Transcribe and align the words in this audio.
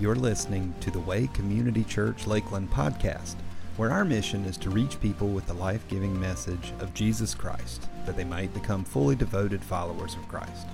You're 0.00 0.14
listening 0.14 0.72
to 0.80 0.90
the 0.90 0.98
Way 0.98 1.26
Community 1.34 1.84
Church 1.84 2.26
Lakeland 2.26 2.70
podcast, 2.70 3.34
where 3.76 3.90
our 3.90 4.02
mission 4.02 4.46
is 4.46 4.56
to 4.56 4.70
reach 4.70 4.98
people 4.98 5.28
with 5.28 5.46
the 5.46 5.52
life 5.52 5.86
giving 5.88 6.18
message 6.18 6.72
of 6.80 6.94
Jesus 6.94 7.34
Christ, 7.34 7.86
that 8.06 8.16
they 8.16 8.24
might 8.24 8.54
become 8.54 8.82
fully 8.82 9.14
devoted 9.14 9.62
followers 9.62 10.14
of 10.14 10.26
Christ. 10.26 10.68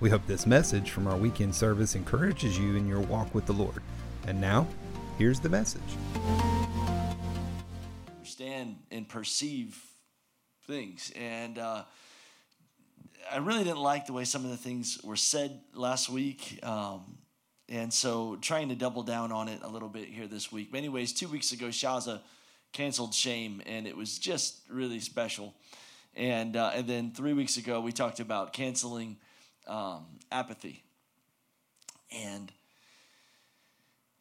We 0.00 0.08
hope 0.08 0.26
this 0.26 0.46
message 0.46 0.88
from 0.88 1.06
our 1.06 1.18
weekend 1.18 1.54
service 1.54 1.94
encourages 1.94 2.58
you 2.58 2.76
in 2.76 2.88
your 2.88 3.00
walk 3.00 3.34
with 3.34 3.44
the 3.44 3.52
Lord. 3.52 3.82
And 4.26 4.40
now, 4.40 4.66
here's 5.18 5.38
the 5.38 5.50
message. 5.50 5.82
Understand 8.16 8.76
and 8.90 9.06
perceive 9.06 9.78
things. 10.66 11.12
And 11.14 11.58
uh, 11.58 11.82
I 13.30 13.36
really 13.36 13.64
didn't 13.64 13.82
like 13.82 14.06
the 14.06 14.14
way 14.14 14.24
some 14.24 14.46
of 14.46 14.50
the 14.50 14.56
things 14.56 14.98
were 15.04 15.16
said 15.16 15.60
last 15.74 16.08
week. 16.08 16.58
Um, 16.62 17.18
and 17.72 17.90
so 17.90 18.36
trying 18.42 18.68
to 18.68 18.74
double 18.74 19.02
down 19.02 19.32
on 19.32 19.48
it 19.48 19.60
a 19.62 19.68
little 19.68 19.88
bit 19.88 20.06
here 20.06 20.26
this 20.26 20.52
week. 20.52 20.70
But 20.70 20.78
anyways, 20.78 21.14
two 21.14 21.26
weeks 21.26 21.52
ago, 21.52 21.68
Shaza 21.68 22.20
canceled 22.72 23.14
Shame, 23.14 23.62
and 23.64 23.86
it 23.86 23.96
was 23.96 24.18
just 24.18 24.58
really 24.68 25.00
special. 25.00 25.54
And, 26.14 26.54
uh, 26.54 26.72
and 26.74 26.86
then 26.86 27.12
three 27.12 27.32
weeks 27.32 27.56
ago, 27.56 27.80
we 27.80 27.90
talked 27.90 28.20
about 28.20 28.52
canceling 28.52 29.16
um, 29.66 30.04
apathy. 30.30 30.82
And 32.14 32.52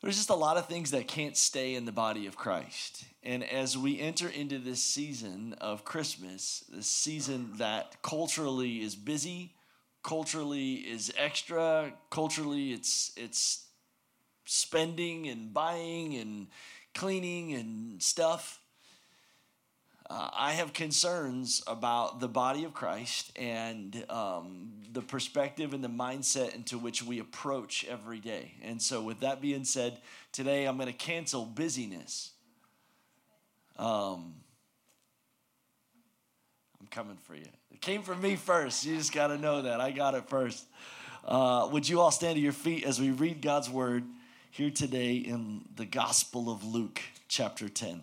there's 0.02 0.16
just 0.16 0.30
a 0.30 0.36
lot 0.36 0.56
of 0.56 0.68
things 0.68 0.92
that 0.92 1.10
can't 1.10 1.36
stay 1.36 1.76
in 1.76 1.84
the 1.84 1.92
body 1.92 2.28
of 2.28 2.38
Christ. 2.38 3.04
And 3.22 3.44
as 3.44 3.78
we 3.78 4.00
enter 4.00 4.30
into 4.30 4.60
this 4.60 4.82
season 4.82 5.56
of 5.60 5.84
Christmas, 5.84 6.64
this 6.70 6.88
season 6.88 7.52
that 7.58 8.02
culturally 8.02 8.82
is 8.82 8.96
busy, 8.96 9.52
culturally 10.04 10.74
is 10.76 11.14
extra 11.18 11.94
culturally 12.10 12.74
it's 12.74 13.12
it's 13.16 13.66
spending 14.46 15.28
and 15.28 15.54
buying 15.54 16.16
and 16.16 16.48
cleaning 16.94 17.54
and 17.54 18.02
stuff 18.02 18.62
uh, 20.12 20.30
I 20.34 20.52
have 20.52 20.74
concerns 20.74 21.64
about 21.68 22.20
the 22.20 22.28
body 22.28 22.66
of 22.66 22.74
Christ 22.74 23.32
and 23.38 24.04
um, 24.10 24.74
the 24.92 25.02
perspective 25.02 25.74
and 25.74 25.82
the 25.82 25.88
mindset 25.88 26.54
into 26.54 26.78
which 26.78 27.02
we 27.02 27.20
approach 27.20 27.86
every 27.90 28.20
day. 28.20 28.56
And 28.62 28.82
so, 28.82 29.02
with 29.02 29.22
that 29.22 29.40
being 29.40 29.64
said, 29.64 30.00
today 30.34 30.66
I'm 30.66 30.76
going 30.76 30.88
to 30.88 30.94
cancel 30.94 31.46
busyness. 31.46 32.32
Um, 33.78 34.34
coming 36.92 37.18
for 37.24 37.36
you. 37.36 37.46
It 37.72 37.80
came 37.80 38.04
from 38.04 38.22
me 38.22 38.36
first. 38.36 38.86
You 38.86 38.98
just 38.98 39.14
got 39.14 39.28
to 39.28 39.38
know 39.38 39.62
that. 39.62 39.80
I 39.80 39.92
got 39.92 40.14
it 40.14 40.28
first. 40.28 40.66
Uh, 41.26 41.70
would 41.72 41.88
you 41.88 42.02
all 42.02 42.12
stand 42.12 42.36
to 42.36 42.42
your 42.42 42.52
feet 42.52 42.84
as 42.84 43.00
we 43.00 43.12
read 43.12 43.42
God's 43.42 43.70
word 43.70 44.04
here 44.52 44.70
today 44.70 45.16
in 45.16 45.62
the 45.76 45.86
Gospel 45.86 46.52
of 46.52 46.66
Luke, 46.66 47.02
chapter 47.30 47.70
10? 47.70 48.02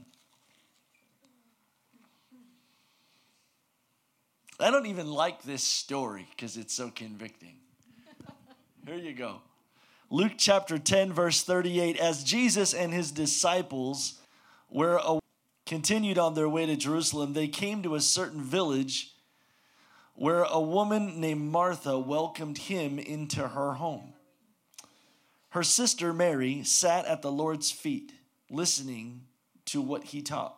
I 4.59 4.71
don't 4.71 4.87
even 4.87 5.13
like 5.13 5.43
this 5.43 5.63
story 5.63 6.27
because 6.31 6.57
it's 6.57 6.75
so 6.75 6.91
convicting. 6.91 7.57
Here 8.87 8.97
you 8.97 9.13
go. 9.13 9.43
Luke 10.11 10.33
chapter 10.39 10.79
10, 10.79 11.13
verse 11.13 11.43
38. 11.43 11.99
As 11.99 12.25
Jesus 12.25 12.73
and 12.73 12.93
his 12.93 13.13
disciples 13.13 14.19
were 14.71 14.99
continued 15.69 16.17
on 16.19 16.33
their 16.33 16.49
way 16.49 16.65
to 16.65 16.77
Jerusalem, 16.77 17.35
they 17.35 17.47
came 17.47 17.83
to 17.83 17.95
a 17.95 18.01
certain 18.01 18.41
village 18.41 19.13
where 20.15 20.43
a 20.43 20.59
woman 20.59 21.21
named 21.21 21.43
Martha 21.43 21.99
welcomed 21.99 22.57
him 22.57 22.99
into 22.99 23.49
her 23.49 23.75
home. 23.75 24.15
Her 25.51 25.63
sister 25.63 26.15
Mary 26.15 26.65
sat 26.65 27.05
at 27.05 27.21
the 27.21 27.31
Lord's 27.31 27.71
feet, 27.71 28.13
listening 28.51 29.27
to 29.67 29.83
what 29.83 30.05
he 30.05 30.23
taught. 30.23 30.57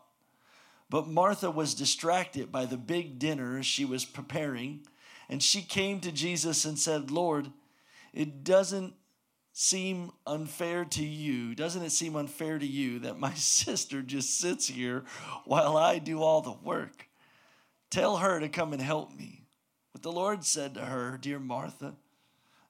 But 0.88 1.08
Martha 1.08 1.50
was 1.50 1.74
distracted 1.74 2.52
by 2.52 2.64
the 2.64 2.76
big 2.76 3.18
dinner 3.18 3.64
she 3.64 3.84
was 3.84 4.04
preparing, 4.04 4.86
and 5.28 5.42
she 5.42 5.62
came 5.62 5.98
to 6.00 6.12
Jesus 6.12 6.64
and 6.64 6.78
said, 6.78 7.10
Lord, 7.10 7.50
it 8.14 8.44
doesn't 8.44 8.94
seem 9.52 10.12
unfair 10.26 10.84
to 10.84 11.04
you? 11.04 11.54
Doesn't 11.54 11.82
it 11.82 11.92
seem 11.92 12.16
unfair 12.16 12.58
to 12.58 12.66
you 12.66 13.00
that 13.00 13.18
my 13.18 13.34
sister 13.34 14.02
just 14.02 14.38
sits 14.38 14.68
here 14.68 15.04
while 15.44 15.76
I 15.76 15.98
do 15.98 16.22
all 16.22 16.40
the 16.40 16.52
work? 16.52 17.08
Tell 17.90 18.18
her 18.18 18.38
to 18.40 18.48
come 18.48 18.72
and 18.72 18.82
help 18.82 19.12
me. 19.16 19.44
But 19.92 20.02
the 20.02 20.12
Lord 20.12 20.44
said 20.44 20.74
to 20.74 20.80
her, 20.80 21.18
Dear 21.20 21.40
Martha, 21.40 21.94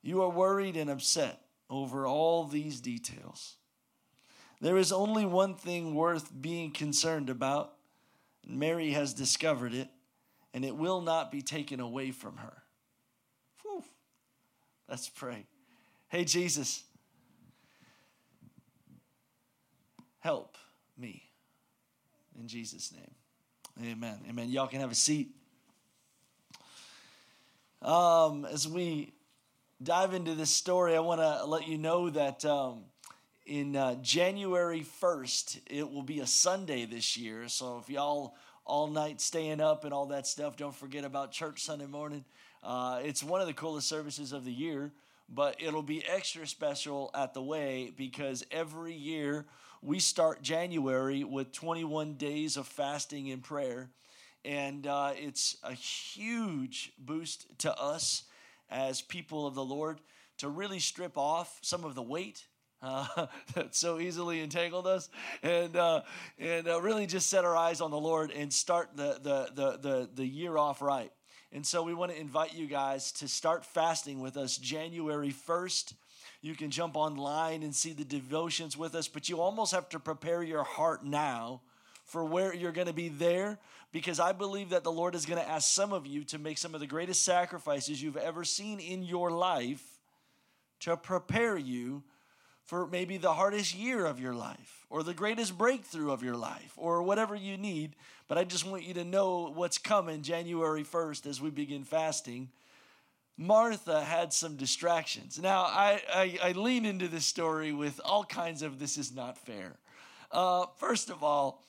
you 0.03 0.23
are 0.23 0.31
worried 0.31 0.77
and 0.77 0.89
upset 0.89 1.43
over 1.69 2.07
all 2.07 2.45
these 2.45 2.81
details. 2.81 3.57
There 4.61 4.77
is 4.77 4.93
only 4.93 5.25
one 5.25 5.55
thing 5.55 5.95
worth 5.95 6.31
being 6.41 6.71
concerned 6.71 7.31
about. 7.31 7.75
Mary 8.47 8.91
has 8.91 9.15
discovered 9.15 9.75
it, 9.75 9.89
and 10.53 10.65
it 10.65 10.77
will 10.77 11.01
not 11.01 11.31
be 11.31 11.43
taken 11.43 11.81
away 11.81 12.11
from 12.11 12.39
her. 12.39 12.63
Whew. 13.63 13.85
Let's 14.89 15.09
pray. 15.09 15.47
Hey, 16.11 16.25
Jesus, 16.25 16.83
help 20.19 20.57
me. 20.99 21.23
In 22.37 22.49
Jesus' 22.49 22.93
name. 22.93 23.93
Amen. 23.93 24.19
Amen. 24.29 24.51
Y'all 24.51 24.67
can 24.67 24.81
have 24.81 24.91
a 24.91 24.97
seat. 24.97 25.29
Um, 27.81 28.45
as 28.45 28.67
we 28.67 29.13
dive 29.81 30.13
into 30.13 30.35
this 30.35 30.51
story, 30.51 30.97
I 30.97 30.99
want 30.99 31.21
to 31.21 31.45
let 31.45 31.69
you 31.69 31.79
know 31.79 32.11
that 32.11 32.45
um, 32.45 32.87
in 33.47 33.77
uh, 33.77 33.95
January 34.03 34.85
1st, 35.01 35.61
it 35.71 35.89
will 35.89 36.03
be 36.03 36.19
a 36.19 36.27
Sunday 36.27 36.87
this 36.87 37.17
year. 37.17 37.47
So 37.47 37.79
if 37.79 37.89
y'all 37.89 38.35
all 38.65 38.89
night 38.89 39.21
staying 39.21 39.61
up 39.61 39.85
and 39.85 39.95
all 39.95 40.07
that 40.07 40.27
stuff, 40.27 40.57
don't 40.57 40.75
forget 40.75 41.05
about 41.05 41.31
church 41.31 41.63
Sunday 41.63 41.87
morning. 41.87 42.25
Uh, 42.65 42.99
it's 43.05 43.23
one 43.23 43.41
of 43.41 43.47
the 43.47 43.55
coolest 43.55 43.89
services 43.89 44.33
of 44.33 44.45
the 44.45 44.53
year 44.53 44.91
but 45.31 45.57
it'll 45.61 45.83
be 45.83 46.05
extra 46.07 46.47
special 46.47 47.11
at 47.15 47.35
the 47.35 47.43
way 47.43 47.93
because 47.97 48.45
every 48.51 48.95
year 48.95 49.47
we 49.83 50.01
start 50.01 50.43
January 50.43 51.25
with 51.25 51.53
21 51.53 52.15
days 52.15 52.57
of 52.57 52.67
fasting 52.67 53.31
and 53.31 53.43
prayer. 53.43 53.89
And 54.45 54.87
uh, 54.87 55.13
it's 55.17 55.57
a 55.63 55.73
huge 55.73 56.93
boost 56.99 57.47
to 57.59 57.75
us 57.79 58.25
as 58.71 59.01
people 59.01 59.47
of 59.47 59.55
the 59.55 59.65
Lord 59.65 60.01
to 60.39 60.49
really 60.49 60.79
strip 60.79 61.17
off 61.17 61.59
some 61.63 61.85
of 61.85 61.95
the 61.95 62.03
weight 62.03 62.47
uh, 62.83 63.27
that 63.55 63.75
so 63.75 63.99
easily 63.99 64.41
entangled 64.41 64.87
us, 64.87 65.11
and 65.43 65.77
uh, 65.77 66.01
and 66.39 66.67
uh, 66.67 66.81
really 66.81 67.07
just 67.07 67.29
set 67.29 67.45
our 67.45 67.55
eyes 67.55 67.83
on 67.83 67.91
the 67.91 68.01
Lord 68.01 68.31
and 68.31 68.51
start 68.51 68.97
the 68.97 69.19
the 69.23 69.51
the 69.55 69.79
the, 69.79 70.11
the 70.15 70.27
year 70.27 70.57
off 70.57 70.81
right. 70.81 71.13
And 71.53 71.67
so 71.67 71.83
we 71.83 71.95
want 71.95 72.13
to 72.13 72.21
invite 72.21 72.55
you 72.55 72.67
guys 72.67 73.11
to 73.13 73.27
start 73.27 73.65
fasting 73.65 74.21
with 74.21 74.37
us 74.37 74.57
January 74.57 75.33
1st. 75.33 75.95
You 76.43 76.55
can 76.55 76.71
jump 76.71 76.97
online 76.97 77.63
and 77.63 77.75
see 77.75 77.93
the 77.93 78.05
devotions 78.05 78.77
with 78.77 78.95
us, 78.95 79.09
but 79.09 79.29
you 79.29 79.41
almost 79.41 79.73
have 79.73 79.89
to 79.91 79.99
prepare 79.99 80.43
your 80.43 80.63
heart 80.63 81.05
now 81.05 81.61
for 82.05 82.25
where 82.25 82.55
you're 82.55 82.73
going 82.73 82.87
to 82.87 82.93
be 82.93 83.09
there 83.09 83.59
because 83.93 84.21
I 84.21 84.33
believe 84.33 84.71
that 84.71 84.85
the 84.85 84.93
Lord 84.93 85.15
is 85.15 85.27
going 85.27 85.43
to 85.43 85.49
ask 85.49 85.71
some 85.71 85.93
of 85.93 86.07
you 86.07 86.25
to 86.25 86.39
make 86.39 86.59
some 86.59 86.75
of 86.75 86.81
the 86.81 86.87
greatest 86.87 87.25
sacrifices 87.25 88.01
you've 88.01 88.17
ever 88.17 88.45
seen 88.45 88.79
in 88.79 89.03
your 89.03 89.31
life 89.31 89.83
to 90.81 90.97
prepare 90.97 91.57
you 91.57 92.03
for 92.71 92.87
maybe 92.87 93.17
the 93.17 93.35
hardest 93.35 93.75
year 93.75 94.07
of 94.07 94.21
your 94.21 94.33
life 94.33 94.87
or 94.91 95.03
the 95.03 95.13
greatest 95.13 95.59
breakthrough 95.59 96.13
of 96.13 96.23
your 96.23 96.37
life 96.37 96.73
or 96.77 97.03
whatever 97.03 97.35
you 97.35 97.59
need. 97.59 97.97
But 98.29 98.39
I 98.39 98.45
just 98.45 98.65
want 98.65 98.85
you 98.85 98.95
to 98.95 99.03
know 99.03 99.51
what's 99.53 99.77
coming 99.77 100.23
January 100.23 100.85
1st 100.85 101.27
as 101.27 101.41
we 101.41 101.51
begin 101.51 101.83
fasting. 101.83 102.49
Martha 103.37 104.05
had 104.05 104.33
some 104.33 104.55
distractions. 104.55 105.37
Now, 105.37 105.63
I, 105.63 106.01
I, 106.15 106.39
I 106.45 106.53
lean 106.53 106.87
into 106.87 107.09
this 107.09 107.27
story 107.27 107.73
with 107.73 108.01
all 108.05 108.23
kinds 108.23 108.63
of 108.63 108.79
this 108.79 108.97
is 108.99 109.13
not 109.13 109.37
fair. 109.37 109.73
Uh, 110.31 110.67
first 110.77 111.11
of 111.11 111.25
all, 111.25 111.65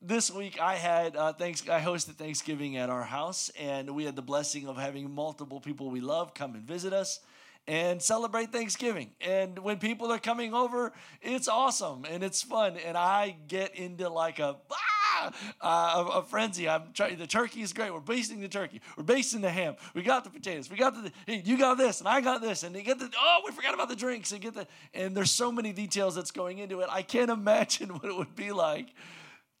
this 0.00 0.30
week 0.30 0.58
I 0.58 0.76
had 0.76 1.14
uh, 1.14 1.34
thanks. 1.34 1.68
I 1.68 1.82
hosted 1.82 2.14
Thanksgiving 2.14 2.78
at 2.78 2.88
our 2.88 3.04
house, 3.04 3.50
and 3.60 3.94
we 3.94 4.06
had 4.06 4.16
the 4.16 4.22
blessing 4.22 4.66
of 4.66 4.78
having 4.78 5.14
multiple 5.14 5.60
people 5.60 5.90
we 5.90 6.00
love 6.00 6.32
come 6.32 6.54
and 6.54 6.62
visit 6.62 6.94
us 6.94 7.20
and 7.66 8.02
celebrate 8.02 8.52
Thanksgiving. 8.52 9.10
And 9.20 9.58
when 9.58 9.78
people 9.78 10.10
are 10.10 10.18
coming 10.18 10.52
over, 10.54 10.92
it's 11.20 11.48
awesome 11.48 12.04
and 12.08 12.22
it's 12.22 12.42
fun. 12.42 12.76
And 12.76 12.96
I 12.96 13.36
get 13.46 13.76
into 13.76 14.08
like 14.08 14.38
a 14.38 14.56
ah, 14.72 15.32
uh, 15.60 16.20
a, 16.20 16.22
frenzy. 16.22 16.68
I'm 16.68 16.92
trying. 16.92 17.16
The 17.18 17.26
turkey 17.26 17.62
is 17.62 17.72
great. 17.72 17.92
We're 17.92 18.00
basting 18.00 18.40
the 18.40 18.48
turkey. 18.48 18.80
We're 18.96 19.04
basting 19.04 19.40
the 19.40 19.50
ham. 19.50 19.76
We 19.94 20.02
got 20.02 20.24
the 20.24 20.30
potatoes. 20.30 20.70
We 20.70 20.76
got 20.76 20.94
the. 20.94 21.12
Hey, 21.26 21.42
you 21.44 21.56
got 21.56 21.78
this, 21.78 22.00
and 22.00 22.08
I 22.08 22.20
got 22.20 22.40
this, 22.40 22.62
and 22.62 22.74
they 22.74 22.82
get 22.82 22.98
the. 22.98 23.10
Oh, 23.18 23.42
we 23.44 23.52
forgot 23.52 23.74
about 23.74 23.88
the 23.88 23.96
drinks. 23.96 24.32
And 24.32 24.40
get 24.40 24.54
the. 24.54 24.66
And 24.94 25.16
there's 25.16 25.30
so 25.30 25.52
many 25.52 25.72
details 25.72 26.14
that's 26.14 26.30
going 26.30 26.58
into 26.58 26.80
it. 26.80 26.88
I 26.90 27.02
can't 27.02 27.30
imagine 27.30 27.88
what 27.94 28.04
it 28.04 28.16
would 28.16 28.34
be 28.34 28.52
like 28.52 28.88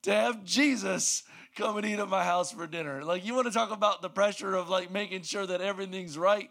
to 0.02 0.12
have 0.12 0.44
Jesus 0.44 1.22
come 1.54 1.76
and 1.76 1.86
eat 1.86 1.98
at 1.98 2.08
my 2.08 2.24
house 2.24 2.50
for 2.50 2.66
dinner. 2.66 3.04
Like 3.04 3.24
you 3.24 3.34
want 3.34 3.46
to 3.46 3.52
talk 3.52 3.70
about 3.70 4.02
the 4.02 4.10
pressure 4.10 4.54
of 4.54 4.68
like 4.68 4.90
making 4.90 5.22
sure 5.22 5.46
that 5.46 5.60
everything's 5.60 6.18
right 6.18 6.50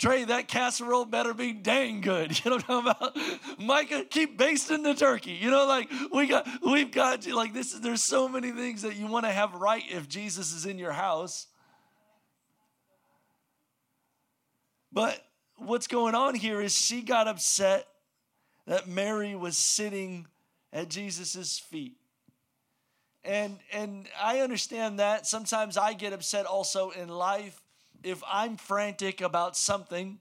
Trey, 0.00 0.24
that 0.24 0.48
casserole 0.48 1.04
better 1.04 1.34
be 1.34 1.52
dang 1.52 2.00
good. 2.00 2.30
You 2.44 2.50
know 2.50 2.56
what 2.56 2.70
I'm 2.70 2.86
about? 2.86 3.16
Micah, 3.58 4.06
keep 4.08 4.38
basting 4.38 4.82
the 4.82 4.94
turkey. 4.94 5.32
You 5.32 5.50
know, 5.50 5.66
like 5.66 5.90
we 6.10 6.26
got, 6.26 6.48
we've 6.64 6.90
got 6.90 7.26
like 7.26 7.52
this. 7.52 7.74
is, 7.74 7.82
There's 7.82 8.02
so 8.02 8.26
many 8.26 8.50
things 8.50 8.80
that 8.80 8.96
you 8.96 9.06
want 9.06 9.26
to 9.26 9.30
have 9.30 9.52
right 9.52 9.84
if 9.90 10.08
Jesus 10.08 10.54
is 10.54 10.64
in 10.64 10.78
your 10.78 10.92
house. 10.92 11.48
But 14.90 15.22
what's 15.56 15.86
going 15.86 16.14
on 16.14 16.34
here 16.34 16.62
is 16.62 16.74
she 16.74 17.02
got 17.02 17.28
upset 17.28 17.86
that 18.66 18.88
Mary 18.88 19.34
was 19.34 19.58
sitting 19.58 20.26
at 20.72 20.88
Jesus' 20.88 21.58
feet. 21.58 21.98
And 23.22 23.58
and 23.70 24.08
I 24.18 24.40
understand 24.40 24.98
that. 24.98 25.26
Sometimes 25.26 25.76
I 25.76 25.92
get 25.92 26.14
upset 26.14 26.46
also 26.46 26.88
in 26.88 27.10
life 27.10 27.60
if 28.02 28.22
I'm 28.26 28.56
frantic 28.56 29.20
about 29.20 29.56
something 29.56 30.18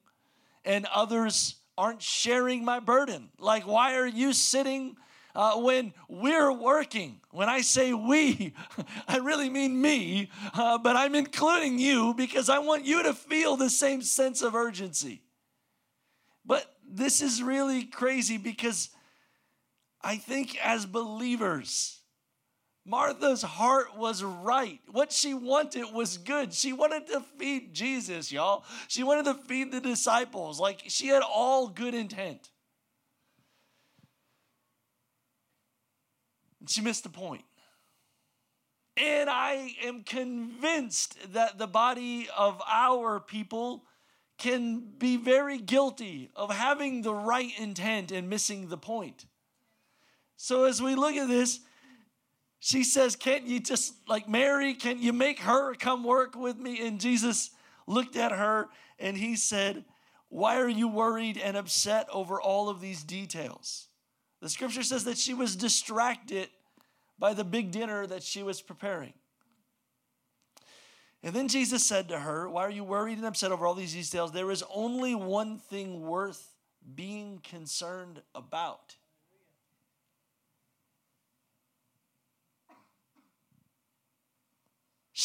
and 0.66 0.86
others 0.94 1.56
aren't 1.78 2.02
sharing 2.02 2.66
my 2.66 2.80
burden. 2.80 3.30
Like, 3.40 3.66
why 3.66 3.96
are 3.96 4.08
you 4.08 4.34
sitting 4.34 4.98
uh, 5.34 5.54
when 5.56 5.94
we're 6.10 6.52
working? 6.52 7.22
When 7.32 7.48
I 7.48 7.62
say 7.62 7.94
we, 7.94 8.54
I 9.08 9.18
really 9.18 9.50
mean 9.50 9.82
me, 9.82 10.30
uh, 10.54 10.78
but 10.78 10.96
I'm 10.96 11.16
including 11.16 11.80
you 11.80 12.14
because 12.14 12.50
I 12.50 12.60
want 12.60 12.86
you 12.86 13.04
to 13.04 13.14
feel 13.14 13.56
the 13.56 13.70
same 13.70 14.02
sense 14.02 14.42
of 14.42 14.56
urgency. 14.56 15.22
But 16.46 16.66
this 16.86 17.22
is 17.22 17.42
really 17.42 17.86
crazy 17.86 18.38
because 18.38 18.90
I 20.02 20.18
think 20.18 20.58
as 20.64 20.86
believers, 20.86 21.99
Martha's 22.86 23.42
heart 23.42 23.98
was 23.98 24.24
right. 24.24 24.80
What 24.92 25.12
she 25.12 25.34
wanted 25.34 25.94
was 25.94 26.18
good. 26.18 26.54
She 26.54 26.74
wanted 26.74 27.08
to 27.08 27.22
feed 27.38 27.74
Jesus, 27.74 28.32
y'all. 28.32 28.64
She 28.88 29.04
wanted 29.04 29.26
to 29.26 29.34
feed 29.36 29.72
the 29.72 29.82
disciples. 29.82 30.60
Like 30.60 30.84
she 30.88 31.08
had 31.08 31.22
all 31.22 31.68
good 31.68 31.94
intent. 31.94 32.50
And 36.60 36.70
she 36.70 36.82
missed 36.82 37.04
the 37.04 37.10
point. 37.10 37.44
And 38.98 39.30
I 39.30 39.76
am 39.84 40.04
convinced 40.04 41.34
that 41.34 41.58
the 41.58 41.68
body 41.68 42.28
of 42.36 42.62
our 42.68 43.20
people 43.20 43.84
can 44.38 44.82
be 44.98 45.18
very 45.18 45.58
guilty 45.58 46.32
of 46.36 46.52
having 46.52 47.02
the 47.02 47.14
right 47.14 47.52
intent 47.60 48.12
and 48.12 48.30
missing 48.30 48.68
the 48.68 48.78
point. 48.78 49.26
So 50.38 50.66
as 50.66 50.82
we 50.82 50.96
look 50.96 51.16
at 51.16 51.28
this, 51.28 51.60
she 52.60 52.84
says, 52.84 53.16
Can't 53.16 53.46
you 53.46 53.60
just, 53.60 53.94
like 54.08 54.28
Mary, 54.28 54.74
can 54.74 55.02
you 55.02 55.14
make 55.14 55.40
her 55.40 55.74
come 55.76 56.04
work 56.04 56.36
with 56.36 56.58
me? 56.58 56.86
And 56.86 57.00
Jesus 57.00 57.52
looked 57.88 58.16
at 58.16 58.32
her 58.32 58.70
and 59.00 59.18
he 59.18 59.36
said, 59.36 59.86
Why 60.28 60.60
are 60.60 60.70
you 60.70 60.88
worried 60.88 61.38
and 61.38 61.56
upset 61.56 62.08
over 62.12 62.42
all 62.42 62.70
of 62.70 62.82
these 62.82 63.04
details? 63.04 63.88
The 64.42 64.50
scripture 64.50 64.84
says 64.84 65.04
that 65.06 65.18
she 65.18 65.34
was 65.34 65.56
distracted 65.56 66.50
by 67.18 67.34
the 67.34 67.44
big 67.44 67.72
dinner 67.72 68.08
that 68.08 68.24
she 68.24 68.44
was 68.44 68.62
preparing. 68.62 69.14
And 71.22 71.36
then 71.36 71.50
Jesus 71.50 71.86
said 71.86 72.08
to 72.10 72.20
her, 72.20 72.50
Why 72.50 72.64
are 72.64 72.72
you 72.72 72.84
worried 72.84 73.18
and 73.18 73.28
upset 73.28 73.52
over 73.52 73.66
all 73.66 73.74
these 73.74 73.94
details? 73.94 74.32
There 74.32 74.52
is 74.52 74.64
only 74.74 75.16
one 75.16 75.60
thing 75.60 76.02
worth 76.02 76.56
being 76.96 77.42
concerned 77.44 78.22
about. 78.34 78.96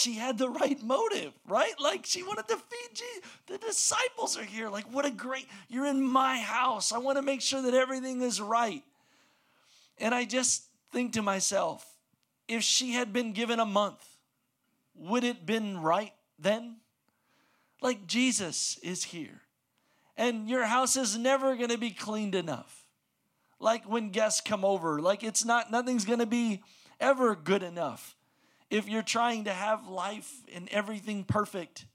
She 0.05 0.15
had 0.15 0.37
the 0.37 0.51
right 0.51 0.81
motive, 0.83 1.33
right? 1.49 1.73
Like 1.81 2.05
she 2.05 2.23
wanted 2.23 2.47
to 2.49 2.57
feed 2.57 2.89
Jesus. 2.95 3.31
The 3.47 3.59
disciples 3.59 4.39
are 4.39 4.45
here. 4.45 4.69
Like, 4.69 4.85
what 4.93 5.07
a 5.07 5.11
great, 5.11 5.49
you're 5.69 5.87
in 5.87 6.03
my 6.03 6.39
house. 6.39 6.93
I 6.93 6.99
want 6.99 7.17
to 7.17 7.23
make 7.23 7.41
sure 7.41 7.63
that 7.63 7.73
everything 7.73 8.21
is 8.21 8.41
right. 8.41 8.83
And 9.99 10.15
I 10.15 10.27
just 10.27 10.65
think 10.93 11.15
to 11.15 11.23
myself, 11.23 11.87
if 12.47 12.63
she 12.63 12.93
had 12.93 13.13
been 13.13 13.33
given 13.33 13.59
a 13.59 13.65
month, 13.65 14.05
would 14.95 15.25
it 15.25 15.47
been 15.47 15.79
right 15.81 16.13
then? 16.39 16.77
Like 17.81 18.07
Jesus 18.07 18.79
is 18.83 19.05
here. 19.05 19.41
And 20.17 20.49
your 20.49 20.65
house 20.65 20.97
is 20.97 21.17
never 21.17 21.57
going 21.57 21.71
to 21.71 21.79
be 21.79 21.91
cleaned 21.91 22.35
enough. 22.35 22.87
Like 23.59 23.89
when 23.89 24.11
guests 24.11 24.43
come 24.43 24.65
over, 24.65 25.01
like 25.01 25.25
it's 25.25 25.45
not 25.45 25.71
nothing's 25.71 26.05
going 26.05 26.19
to 26.19 26.27
be 26.27 26.63
ever 27.01 27.35
good 27.35 27.63
enough 27.63 28.15
if 28.71 28.89
you're 28.89 29.03
trying 29.03 29.45
to 29.45 29.53
have 29.53 29.89
life 29.89 30.33
and 30.53 30.69
everything 30.71 31.25
perfect. 31.25 31.87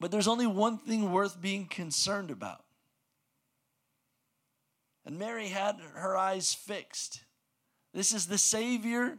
But 0.00 0.10
there's 0.10 0.28
only 0.28 0.46
one 0.46 0.78
thing 0.78 1.12
worth 1.12 1.40
being 1.40 1.66
concerned 1.66 2.30
about. 2.30 2.64
And 5.04 5.18
Mary 5.18 5.48
had 5.48 5.76
her 5.94 6.16
eyes 6.16 6.52
fixed. 6.52 7.24
This 7.94 8.12
is 8.12 8.26
the 8.26 8.38
Savior. 8.38 9.18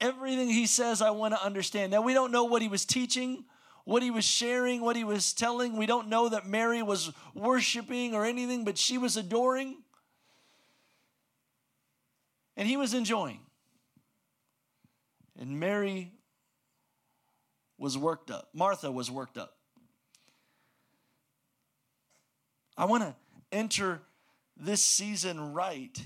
Everything 0.00 0.48
he 0.48 0.66
says, 0.66 1.02
I 1.02 1.10
want 1.10 1.34
to 1.34 1.42
understand. 1.42 1.90
Now, 1.90 2.02
we 2.02 2.14
don't 2.14 2.30
know 2.30 2.44
what 2.44 2.62
he 2.62 2.68
was 2.68 2.84
teaching, 2.84 3.44
what 3.84 4.02
he 4.02 4.10
was 4.10 4.24
sharing, 4.24 4.82
what 4.82 4.96
he 4.96 5.04
was 5.04 5.32
telling. 5.32 5.76
We 5.76 5.86
don't 5.86 6.08
know 6.08 6.28
that 6.28 6.46
Mary 6.46 6.82
was 6.82 7.10
worshiping 7.34 8.14
or 8.14 8.24
anything, 8.24 8.64
but 8.64 8.78
she 8.78 8.98
was 8.98 9.16
adoring. 9.16 9.78
And 12.56 12.68
he 12.68 12.76
was 12.76 12.94
enjoying. 12.94 13.40
And 15.38 15.60
Mary 15.60 16.12
was 17.78 17.96
worked 17.96 18.30
up. 18.30 18.48
Martha 18.52 18.90
was 18.90 19.10
worked 19.10 19.38
up. 19.38 19.54
I 22.76 22.84
want 22.84 23.04
to 23.04 23.14
enter 23.52 24.02
this 24.56 24.82
season 24.82 25.52
right. 25.52 25.96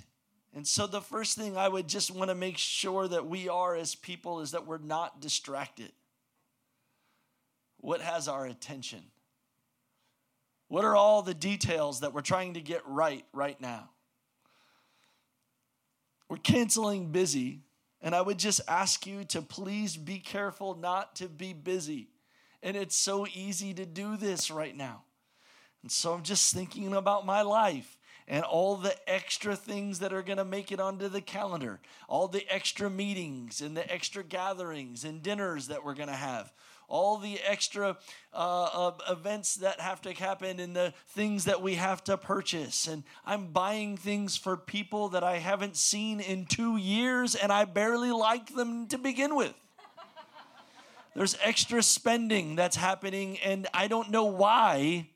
And 0.55 0.67
so, 0.67 0.87
the 0.87 1.01
first 1.01 1.37
thing 1.37 1.57
I 1.57 1.69
would 1.69 1.89
just 1.89 2.11
want 2.11 2.31
to 2.31 2.35
make 2.35 2.59
sure 2.59 3.09
that 3.09 3.27
we 3.27 3.49
are 3.49 3.75
as 3.75 3.95
people 3.95 4.41
is 4.41 4.51
that 4.51 4.67
we're 4.67 4.79
not 4.79 5.21
distracted. 5.21 5.93
What 7.79 8.03
has 8.03 8.29
our 8.29 8.47
attention? 8.47 9.03
What 10.69 10.85
are 10.85 10.95
all 10.95 11.23
the 11.23 11.35
details 11.35 12.01
that 12.01 12.13
we're 12.13 12.21
trying 12.21 12.55
to 12.55 12.61
get 12.61 12.83
right 12.87 13.25
right 13.33 13.61
now? 13.61 13.91
We're 16.29 16.37
canceling 16.39 17.13
busy 17.13 17.61
and 18.03 18.15
I 18.15 18.21
would 18.21 18.39
just 18.39 18.61
ask 18.67 19.07
you 19.07 19.25
to 19.27 19.41
please 19.41 19.97
be 19.97 20.19
careful 20.19 20.75
not 20.75 21.17
to 21.17 21.29
be 21.29 21.53
busy. 21.53 22.09
And 22.63 22.77
it's 22.77 22.97
so 22.97 23.27
easy 23.33 23.73
to 23.75 23.87
do 23.87 24.17
this 24.17 24.51
right 24.51 24.77
now. 24.77 25.05
And 25.83 25.91
so 25.91 26.13
I'm 26.13 26.23
just 26.23 26.55
thinking 26.55 26.95
about 26.95 27.27
my 27.27 27.43
life 27.43 27.99
and 28.29 28.45
all 28.45 28.77
the 28.77 28.95
extra 29.09 29.57
things 29.57 29.99
that 29.99 30.13
are 30.13 30.23
going 30.23 30.39
to 30.39 30.45
make 30.45 30.71
it 30.71 30.81
onto 30.81 31.09
the 31.09 31.21
calendar, 31.21 31.81
all 32.09 32.29
the 32.29 32.47
extra 32.53 32.89
meetings 32.89 33.61
and 33.61 33.77
the 33.77 33.93
extra 33.93 34.23
gatherings 34.23 35.05
and 35.05 35.23
dinners 35.23 35.69
that 35.69 35.85
we're 35.85 35.95
going 35.95 36.09
to 36.09 36.15
have, 36.15 36.53
all 36.89 37.19
the 37.19 37.41
extra 37.41 37.97
uh, 38.33 38.37
uh, 38.37 38.93
events 39.11 39.57
that 39.57 39.81
have 39.81 40.01
to 40.03 40.13
happen 40.13 40.61
and 40.61 40.77
the 40.77 40.93
things 41.09 41.45
that 41.45 41.63
we 41.63 41.75
have 41.75 42.05
to 42.05 42.17
purchase. 42.17 42.87
And 42.87 43.05
I'm 43.25 43.49
buying 43.49 43.97
things 43.97 44.37
for 44.37 44.57
people 44.57 45.11
that 45.11 45.25
I 45.25 45.39
haven't 45.39 45.77
seen 45.77 46.21
in 46.21 46.47
two 46.47 46.77
years 46.77 47.35
and 47.35 47.53
I 47.53 47.65
barely 47.65 48.11
like 48.11 48.55
them 48.55 48.87
to 48.89 48.99
begin 48.99 49.35
with. 49.35 49.55
There's 51.15 51.37
extra 51.43 51.83
spending 51.83 52.57
that's 52.57 52.77
happening, 52.77 53.39
and 53.45 53.67
I 53.75 53.87
don't 53.87 54.11
know 54.11 54.25
why 54.25 55.09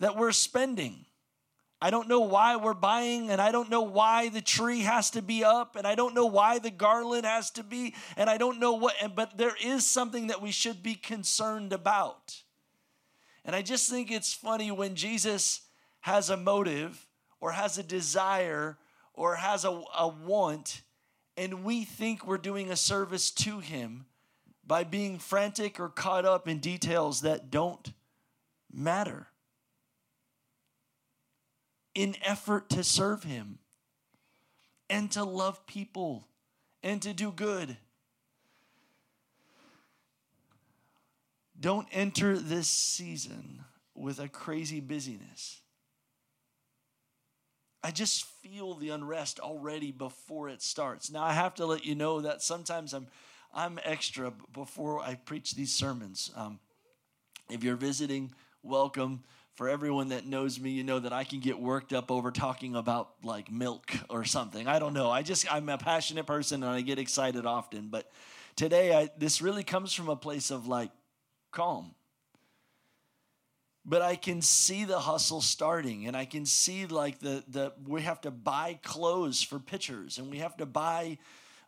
that 0.00 0.16
we're 0.16 0.32
spending. 0.32 1.04
I 1.80 1.90
don't 1.90 2.08
know 2.08 2.20
why 2.20 2.56
we're 2.56 2.72
buying, 2.72 3.30
and 3.30 3.40
I 3.40 3.52
don't 3.52 3.68
know 3.68 3.82
why 3.82 4.30
the 4.30 4.40
tree 4.40 4.80
has 4.80 5.10
to 5.10 5.20
be 5.20 5.44
up, 5.44 5.76
and 5.76 5.86
I 5.86 5.94
don't 5.94 6.14
know 6.14 6.24
why 6.24 6.58
the 6.58 6.70
garland 6.70 7.26
has 7.26 7.50
to 7.52 7.62
be, 7.62 7.94
and 8.16 8.30
I 8.30 8.38
don't 8.38 8.58
know 8.58 8.72
what, 8.72 8.94
but 9.14 9.36
there 9.36 9.54
is 9.62 9.84
something 9.84 10.28
that 10.28 10.40
we 10.40 10.52
should 10.52 10.82
be 10.82 10.94
concerned 10.94 11.74
about. 11.74 12.42
And 13.44 13.54
I 13.54 13.60
just 13.60 13.90
think 13.90 14.10
it's 14.10 14.32
funny 14.32 14.70
when 14.70 14.94
Jesus 14.94 15.62
has 16.00 16.30
a 16.30 16.36
motive 16.36 17.06
or 17.40 17.52
has 17.52 17.76
a 17.76 17.82
desire 17.82 18.78
or 19.12 19.36
has 19.36 19.66
a, 19.66 19.82
a 19.98 20.08
want, 20.08 20.80
and 21.36 21.62
we 21.62 21.84
think 21.84 22.26
we're 22.26 22.38
doing 22.38 22.70
a 22.70 22.76
service 22.76 23.30
to 23.32 23.60
him 23.60 24.06
by 24.66 24.82
being 24.82 25.18
frantic 25.18 25.78
or 25.78 25.90
caught 25.90 26.24
up 26.24 26.48
in 26.48 26.58
details 26.58 27.20
that 27.20 27.50
don't 27.50 27.92
matter 28.72 29.28
in 31.96 32.14
effort 32.22 32.68
to 32.68 32.84
serve 32.84 33.24
Him 33.24 33.58
and 34.88 35.10
to 35.12 35.24
love 35.24 35.66
people 35.66 36.28
and 36.82 37.00
to 37.02 37.14
do 37.14 37.32
good. 37.32 37.76
Don't 41.58 41.88
enter 41.90 42.38
this 42.38 42.68
season 42.68 43.64
with 43.94 44.20
a 44.20 44.28
crazy 44.28 44.78
busyness. 44.78 45.62
I 47.82 47.92
just 47.92 48.24
feel 48.42 48.74
the 48.74 48.90
unrest 48.90 49.40
already 49.40 49.90
before 49.90 50.50
it 50.50 50.60
starts. 50.60 51.10
Now 51.10 51.24
I 51.24 51.32
have 51.32 51.54
to 51.54 51.64
let 51.64 51.86
you 51.86 51.94
know 51.94 52.20
that 52.20 52.42
sometimes 52.42 52.92
I'm 52.92 53.06
I'm 53.54 53.78
extra 53.84 54.34
before 54.52 55.00
I 55.00 55.14
preach 55.14 55.54
these 55.54 55.72
sermons. 55.72 56.30
Um, 56.36 56.58
if 57.48 57.64
you're 57.64 57.76
visiting, 57.76 58.32
welcome. 58.62 59.22
For 59.56 59.68
everyone 59.68 60.10
that 60.10 60.26
knows 60.26 60.60
me, 60.60 60.70
you 60.70 60.84
know 60.84 60.98
that 60.98 61.12
I 61.12 61.24
can 61.24 61.40
get 61.40 61.58
worked 61.58 61.92
up 61.92 62.10
over 62.10 62.30
talking 62.30 62.76
about 62.76 63.10
like 63.24 63.50
milk 63.50 63.90
or 64.08 64.24
something. 64.24 64.68
I 64.68 64.78
don't 64.78 64.92
know. 64.92 65.10
I 65.10 65.22
just, 65.22 65.52
I'm 65.52 65.68
a 65.68 65.78
passionate 65.78 66.26
person 66.26 66.62
and 66.62 66.70
I 66.70 66.82
get 66.82 66.98
excited 66.98 67.46
often. 67.46 67.88
But 67.88 68.10
today, 68.54 68.94
I, 68.94 69.08
this 69.16 69.40
really 69.40 69.64
comes 69.64 69.92
from 69.92 70.08
a 70.08 70.16
place 70.16 70.50
of 70.50 70.66
like 70.66 70.90
calm 71.52 71.94
but 73.88 74.02
I 74.02 74.16
can 74.16 74.42
see 74.42 74.84
the 74.84 74.98
hustle 74.98 75.40
starting 75.40 76.06
and 76.06 76.16
I 76.16 76.24
can 76.24 76.44
see 76.44 76.86
like 76.86 77.20
the 77.20 77.44
the 77.48 77.72
we 77.86 78.02
have 78.02 78.20
to 78.22 78.32
buy 78.32 78.78
clothes 78.82 79.40
for 79.42 79.60
pictures 79.60 80.18
and 80.18 80.28
we 80.30 80.38
have 80.38 80.56
to 80.56 80.66
buy 80.66 81.18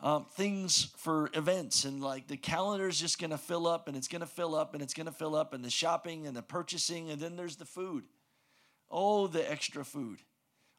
um, 0.00 0.26
things 0.32 0.92
for 0.96 1.28
events 1.34 1.84
and 1.84 2.00
like 2.00 2.28
the 2.28 2.36
calendar 2.36 2.88
is 2.88 3.00
just 3.00 3.20
going 3.20 3.30
to 3.30 3.38
fill 3.38 3.66
up 3.66 3.88
and 3.88 3.96
it's 3.96 4.06
going 4.06 4.20
to 4.20 4.26
fill 4.26 4.54
up 4.54 4.74
and 4.74 4.82
it's 4.82 4.94
going 4.94 5.06
to 5.06 5.12
fill 5.12 5.34
up 5.34 5.52
and 5.54 5.64
the 5.64 5.70
shopping 5.70 6.26
and 6.26 6.36
the 6.36 6.42
purchasing 6.42 7.10
and 7.10 7.20
then 7.20 7.36
there's 7.36 7.56
the 7.56 7.64
food. 7.64 8.04
Oh, 8.90 9.26
the 9.26 9.50
extra 9.50 9.84
food. 9.84 10.20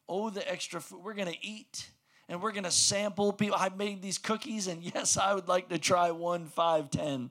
Oh, 0.08 0.30
the 0.30 0.50
extra 0.50 0.80
food. 0.80 1.04
We're 1.04 1.14
going 1.14 1.32
to 1.32 1.46
eat 1.46 1.90
and 2.30 2.42
we're 2.42 2.54
going 2.54 2.64
to 2.64 2.72
sample 2.72 3.34
people. 3.34 3.58
I 3.60 3.70
made 3.70 4.02
these 4.02 4.18
cookies 4.18 4.68
and 4.68 4.82
yes, 4.96 5.18
I 5.18 5.34
would 5.34 5.48
like 5.48 5.70
to 5.70 5.78
try 5.78 6.12
one, 6.12 6.46
five, 6.46 6.90
ten. 6.90 7.30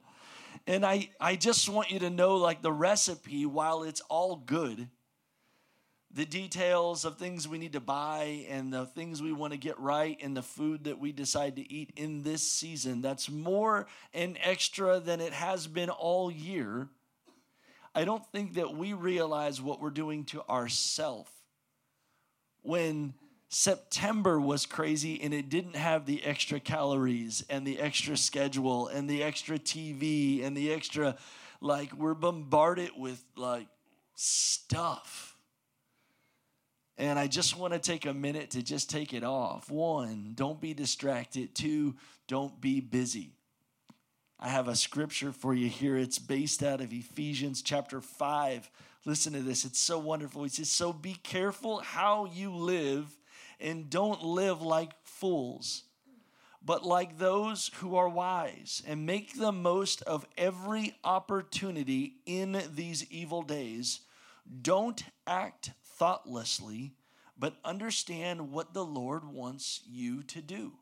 And 0.67 0.85
I, 0.85 1.09
I 1.19 1.37
just 1.37 1.69
want 1.71 1.91
you 1.91 2.01
to 2.01 2.11
know 2.11 2.37
like 2.37 2.61
the 2.61 2.73
recipe, 2.73 3.47
while 3.47 3.85
it's 3.85 4.03
all 4.11 4.37
good, 4.37 4.89
the 6.11 6.25
details 6.25 7.05
of 7.05 7.19
things 7.19 7.47
we 7.47 7.59
need 7.59 7.75
to 7.75 7.81
buy 7.81 8.47
and 8.49 8.73
the 8.73 8.87
things 8.87 9.23
we 9.23 9.33
want 9.33 9.53
to 9.53 9.59
get 9.59 9.79
right 9.79 10.19
and 10.23 10.37
the 10.37 10.43
food 10.43 10.85
that 10.85 10.99
we 10.99 11.13
decide 11.13 11.57
to 11.57 11.73
eat 11.73 11.93
in 11.97 12.23
this 12.23 12.43
season, 12.43 13.03
that's 13.03 13.29
more 13.31 13.87
and 14.15 14.39
extra 14.43 15.01
than 15.01 15.21
it 15.21 15.33
has 15.33 15.67
been 15.67 15.91
all 15.91 16.31
year. 16.31 16.89
I 17.95 18.05
don't 18.05 18.25
think 18.33 18.55
that 18.55 18.75
we 18.75 18.95
realize 18.95 19.61
what 19.61 19.81
we're 19.81 19.91
doing 19.91 20.25
to 20.27 20.43
ourselves 20.49 21.31
when 22.63 23.15
September 23.51 24.41
was 24.41 24.67
crazy 24.67 25.21
and 25.23 25.33
it 25.33 25.49
didn't 25.49 25.77
have 25.77 26.07
the 26.07 26.25
extra 26.25 26.61
calories 26.61 27.45
and 27.49 27.67
the 27.67 27.81
extra 27.81 28.17
schedule 28.17 28.89
and 28.89 29.09
the 29.09 29.23
extra 29.23 29.59
TV 29.59 30.45
and 30.45 30.57
the 30.57 30.73
extra, 30.73 31.17
like, 31.61 31.93
we're 31.95 32.15
bombarded 32.15 32.91
with 32.97 33.23
like 33.37 33.67
stuff. 34.15 35.28
And 36.99 37.17
I 37.17 37.29
just 37.29 37.57
want 37.57 37.73
to 37.73 37.79
take 37.79 38.07
a 38.07 38.13
minute 38.13 38.51
to 38.51 38.63
just 38.63 38.91
take 38.91 39.15
it 39.15 39.23
off. 39.23 39.71
One, 39.71 40.33
don't 40.35 40.61
be 40.61 40.75
distracted. 40.75 41.55
Two, 41.55 41.95
don't 42.27 42.61
be 42.61 42.81
busy. 42.81 43.31
I 44.41 44.49
have 44.49 44.67
a 44.67 44.75
scripture 44.75 45.31
for 45.31 45.55
you 45.55 45.69
here. 45.69 45.97
It's 45.97 46.19
based 46.19 46.63
out 46.63 46.81
of 46.81 46.93
Ephesians 46.93 47.63
chapter 47.63 48.01
5. 48.01 48.69
Listen 49.05 49.33
to 49.33 49.41
this. 49.41 49.65
It's 49.65 49.79
so 49.79 49.99
wonderful. 49.99 50.43
He 50.43 50.49
says, 50.49 50.71
So 50.71 50.93
be 50.93 51.15
careful 51.15 51.79
how 51.79 52.27
you 52.27 52.53
live 52.53 53.17
and 53.61 53.89
don't 53.89 54.23
live 54.23 54.61
like 54.61 54.93
fools, 55.05 55.85
but 56.65 56.85
like 56.85 57.19
those 57.19 57.71
who 57.77 57.97
are 57.97 58.09
wise, 58.09 58.83
and 58.87 59.07
make 59.07 59.37
the 59.37 59.53
most 59.53 60.03
of 60.03 60.27
every 60.37 60.97
opportunity 61.05 62.15
in 62.27 62.61
these 62.75 63.09
evil 63.11 63.43
days. 63.43 64.01
Don't 64.63 65.03
act 65.27 65.71
thoughtlessly, 65.99 66.95
but 67.39 67.57
understand 67.65 68.51
what 68.51 68.75
the 68.75 68.85
Lord 68.85 69.25
wants 69.25 69.83
you 69.89 70.23
to 70.25 70.41
do. 70.41 70.73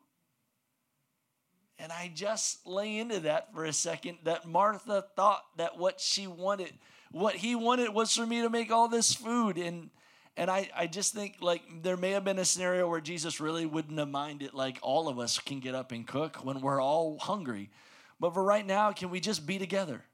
And 1.78 1.92
I 1.92 2.10
just 2.14 2.66
lay 2.66 2.98
into 2.98 3.20
that 3.20 3.52
for 3.52 3.64
a 3.64 3.72
second 3.72 4.18
that 4.24 4.46
Martha 4.46 5.04
thought 5.14 5.42
that 5.58 5.78
what 5.78 6.00
she 6.00 6.26
wanted, 6.26 6.72
what 7.10 7.36
he 7.36 7.54
wanted 7.54 7.90
was 7.92 8.14
for 8.14 8.26
me 8.26 8.40
to 8.42 8.50
make 8.50 8.70
all 8.70 8.88
this 8.88 9.14
food. 9.14 9.58
And 9.58 9.90
and 10.38 10.50
I, 10.50 10.68
I 10.76 10.86
just 10.86 11.14
think 11.14 11.36
like 11.40 11.62
there 11.82 11.96
may 11.96 12.10
have 12.10 12.24
been 12.24 12.38
a 12.38 12.44
scenario 12.44 12.88
where 12.88 13.00
Jesus 13.00 13.40
really 13.40 13.64
wouldn't 13.64 13.98
have 13.98 14.08
minded 14.08 14.52
like 14.52 14.78
all 14.82 15.08
of 15.08 15.18
us 15.18 15.38
can 15.38 15.60
get 15.60 15.74
up 15.74 15.92
and 15.92 16.06
cook 16.06 16.44
when 16.44 16.60
we're 16.60 16.80
all 16.80 17.18
hungry. 17.18 17.70
But 18.20 18.34
for 18.34 18.44
right 18.44 18.66
now, 18.66 18.92
can 18.92 19.10
we 19.10 19.20
just 19.20 19.46
be 19.46 19.58
together 19.58 20.04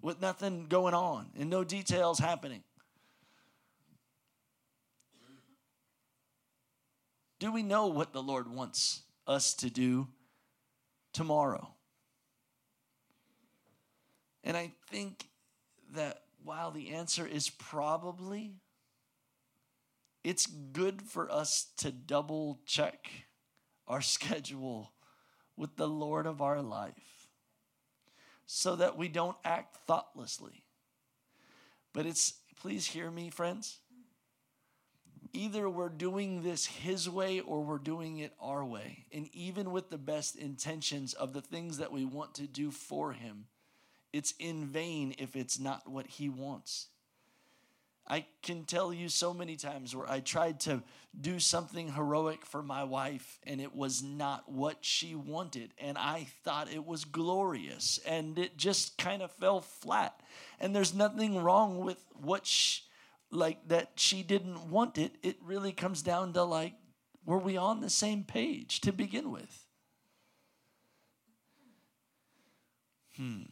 with 0.00 0.20
nothing 0.20 0.66
going 0.66 0.94
on 0.94 1.30
and 1.38 1.50
no 1.50 1.62
details 1.62 2.18
happening? 2.18 2.62
Do 7.40 7.50
we 7.50 7.62
know 7.62 7.86
what 7.86 8.12
the 8.12 8.22
Lord 8.22 8.52
wants 8.52 9.00
us 9.26 9.54
to 9.54 9.70
do 9.70 10.08
tomorrow? 11.14 11.74
And 14.44 14.56
I 14.56 14.72
think 14.90 15.26
that 15.94 16.22
while 16.44 16.70
the 16.70 16.90
answer 16.90 17.26
is 17.26 17.48
probably 17.50 18.52
it's 20.22 20.46
good 20.46 21.00
for 21.00 21.32
us 21.32 21.68
to 21.78 21.90
double 21.90 22.60
check 22.66 23.10
our 23.88 24.02
schedule 24.02 24.92
with 25.56 25.76
the 25.76 25.88
Lord 25.88 26.26
of 26.26 26.42
our 26.42 26.60
life 26.60 27.28
so 28.44 28.76
that 28.76 28.98
we 28.98 29.08
don't 29.08 29.36
act 29.44 29.78
thoughtlessly. 29.86 30.64
But 31.94 32.04
it's, 32.04 32.34
please 32.60 32.86
hear 32.86 33.10
me, 33.10 33.30
friends. 33.30 33.78
Either 35.32 35.68
we're 35.68 35.88
doing 35.88 36.42
this 36.42 36.66
His 36.66 37.08
way 37.08 37.40
or 37.40 37.62
we're 37.62 37.78
doing 37.78 38.18
it 38.18 38.32
our 38.40 38.64
way. 38.64 39.06
And 39.12 39.28
even 39.32 39.70
with 39.70 39.90
the 39.90 39.98
best 39.98 40.36
intentions 40.36 41.14
of 41.14 41.32
the 41.32 41.40
things 41.40 41.78
that 41.78 41.92
we 41.92 42.04
want 42.04 42.34
to 42.34 42.46
do 42.46 42.70
for 42.70 43.12
Him, 43.12 43.46
it's 44.12 44.34
in 44.38 44.66
vain 44.66 45.14
if 45.18 45.36
it's 45.36 45.58
not 45.58 45.88
what 45.88 46.06
He 46.06 46.28
wants. 46.28 46.88
I 48.10 48.26
can 48.42 48.64
tell 48.64 48.92
you 48.92 49.08
so 49.08 49.32
many 49.32 49.54
times 49.54 49.94
where 49.94 50.10
I 50.10 50.18
tried 50.18 50.58
to 50.60 50.82
do 51.18 51.38
something 51.38 51.92
heroic 51.92 52.44
for 52.44 52.60
my 52.60 52.82
wife 52.82 53.38
and 53.46 53.60
it 53.60 53.72
was 53.72 54.02
not 54.02 54.50
what 54.50 54.78
she 54.80 55.14
wanted. 55.14 55.72
And 55.78 55.96
I 55.96 56.26
thought 56.42 56.72
it 56.72 56.84
was 56.84 57.04
glorious 57.04 58.00
and 58.04 58.36
it 58.36 58.56
just 58.56 58.98
kind 58.98 59.22
of 59.22 59.30
fell 59.30 59.60
flat. 59.60 60.20
And 60.58 60.74
there's 60.74 60.92
nothing 60.92 61.40
wrong 61.40 61.84
with 61.84 62.04
what 62.20 62.48
she, 62.48 62.82
like 63.30 63.68
that 63.68 63.92
she 63.96 64.22
didn't 64.22 64.70
want 64.70 64.98
it. 64.98 65.12
It 65.22 65.36
really 65.42 65.72
comes 65.72 66.02
down 66.02 66.32
to 66.34 66.42
like, 66.42 66.74
were 67.24 67.38
we 67.38 67.56
on 67.56 67.80
the 67.80 67.90
same 67.90 68.24
page 68.24 68.80
to 68.82 68.92
begin 68.92 69.30
with? 69.30 69.66
Hmm. 73.16 73.42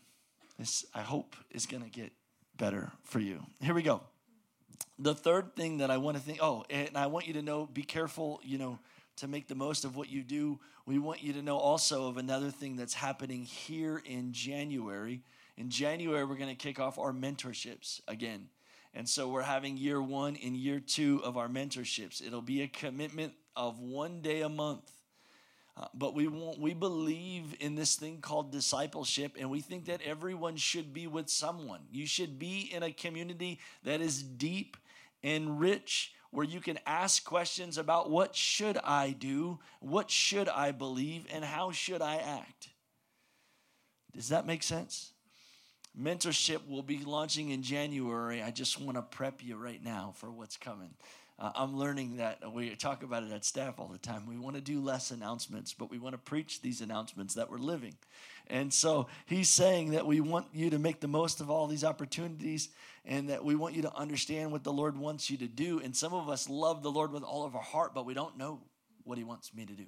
This, 0.59 0.85
I 0.95 1.03
hope, 1.03 1.37
is 1.51 1.67
going 1.67 1.85
to 1.85 1.91
get 1.91 2.13
better 2.57 2.91
for 3.05 3.21
you. 3.21 3.45
Here 3.61 3.75
we 3.75 3.83
go 3.83 4.03
the 4.99 5.15
third 5.15 5.55
thing 5.55 5.79
that 5.79 5.91
I 5.91 5.97
want 5.97 6.17
to 6.17 6.23
think, 6.23 6.39
oh, 6.43 6.65
and 6.71 6.97
I 6.97 7.07
want 7.07 7.27
you 7.27 7.35
to 7.35 7.43
know, 7.43 7.67
be 7.67 7.83
careful, 7.83 8.41
you 8.43 8.59
know, 8.59 8.79
to 9.17 9.29
make 9.29 9.49
the 9.49 9.55
most 9.55 9.85
of 9.85 9.97
what 9.97 10.09
you 10.09 10.23
do. 10.23 10.59
We 10.87 10.99
want 10.99 11.23
you 11.23 11.33
to 11.35 11.43
know 11.43 11.59
also 11.59 12.09
of 12.09 12.17
another 12.17 12.51
thing 12.51 12.77
that's 12.77 12.95
happening 12.95 13.45
here 13.45 14.03
in 14.05 14.33
January. 14.33 15.23
In 15.57 15.71
January, 15.71 16.25
we're 16.25 16.37
going 16.37 16.51
to 16.51 16.55
kick 16.55 16.81
off 16.81 16.99
our 16.99 17.13
mentorships 17.13 18.01
again. 18.09 18.49
And 18.99 19.09
so 19.09 19.29
we're 19.29 19.43
having 19.43 19.77
year 19.77 20.03
one 20.03 20.37
and 20.45 20.57
year 20.57 20.81
two 20.81 21.23
of 21.23 21.37
our 21.37 21.47
mentorships. 21.47 22.21
It'll 22.21 22.43
be 22.43 22.63
a 22.63 22.67
commitment 22.67 23.33
of 23.55 23.79
one 23.79 24.23
day 24.23 24.41
a 24.41 24.49
month. 24.49 24.91
Uh, 25.77 25.87
but 25.95 26.17
we 26.17 26.27
want, 26.27 26.59
we 26.59 26.75
believe 26.75 27.55
in 27.61 27.77
this 27.77 27.95
thing 27.95 28.21
called 28.21 28.51
discipleship, 28.51 29.37
and 29.39 29.51
we 29.51 29.61
think 29.61 29.85
that 29.85 30.03
everyone 30.03 30.57
should 30.57 30.93
be 30.93 31.07
with 31.07 31.31
someone. 31.31 31.83
You 31.93 32.09
should 32.09 32.41
be 32.41 32.73
in 32.75 32.83
a 32.83 32.91
community 32.91 33.61
that 33.85 34.01
is 34.01 34.21
deep 34.21 34.77
and 35.23 35.61
rich 35.61 36.13
where 36.33 36.45
you 36.45 36.61
can 36.61 36.81
ask 36.85 37.25
questions 37.25 37.79
about 37.79 38.11
what 38.11 38.35
should 38.35 38.79
I 38.79 39.11
do, 39.11 39.61
what 39.79 40.11
should 40.11 40.49
I 40.49 40.73
believe, 40.73 41.25
and 41.33 41.45
how 41.45 41.71
should 41.71 42.03
I 42.03 42.17
act. 42.17 42.71
Does 44.13 44.31
that 44.31 44.45
make 44.45 44.65
sense? 44.65 45.13
Mentorship 46.01 46.69
will 46.69 46.83
be 46.83 46.99
launching 47.05 47.51
in 47.51 47.63
January. 47.63 48.43
I 48.43 48.51
just 48.51 48.81
want 48.81 48.97
to 48.97 49.03
prep 49.03 49.43
you 49.43 49.57
right 49.57 49.83
now 49.83 50.15
for 50.17 50.31
what's 50.31 50.57
coming. 50.57 50.91
Uh, 51.41 51.53
I'm 51.55 51.77
learning 51.77 52.17
that 52.17 52.53
we 52.53 52.71
talk 52.77 53.03
about 53.03 53.23
it 53.23 53.33
at 53.33 53.45
staff 53.45 53.79
all 53.79 53.89
the 53.89 53.99
time. 53.99 54.27
We 54.27 54.37
want 54.37 54.57
to 54.57 54.63
do 54.63 54.81
less 54.81 55.11
announcements, 55.11 55.73
but 55.73 55.91
we 55.91 55.99
want 55.99 56.15
to 56.15 56.19
preach 56.19 56.63
these 56.63 56.81
announcements 56.81 57.35
that 57.35 57.51
we're 57.51 57.59
living. 57.59 57.95
And 58.49 58.73
so 58.73 59.09
he's 59.27 59.49
saying 59.49 59.91
that 59.91 60.07
we 60.07 60.21
want 60.21 60.47
you 60.53 60.71
to 60.71 60.79
make 60.79 61.01
the 61.01 61.09
most 61.09 61.41
of 61.41 61.51
all 61.51 61.67
these 61.67 61.85
opportunities 61.85 62.71
and 63.05 63.29
that 63.29 63.45
we 63.45 63.55
want 63.55 63.75
you 63.75 63.83
to 63.83 63.95
understand 63.95 64.53
what 64.53 64.65
the 64.65 64.73
Lord 64.73 64.97
wants 64.97 65.31
you 65.31 65.37
to 65.39 65.47
do. 65.47 65.81
And 65.81 65.97
some 65.97 66.13
of 66.13 66.29
us 66.29 66.49
love 66.49 66.83
the 66.83 66.91
Lord 66.91 67.13
with 67.13 67.23
all 67.23 67.45
of 67.45 67.55
our 67.55 67.63
heart, 67.63 67.95
but 67.95 68.07
we 68.07 68.15
don't 68.15 68.37
know 68.37 68.61
what 69.05 69.19
he 69.19 69.25
wants 69.25 69.55
me 69.55 69.65
to 69.65 69.73
do. 69.73 69.85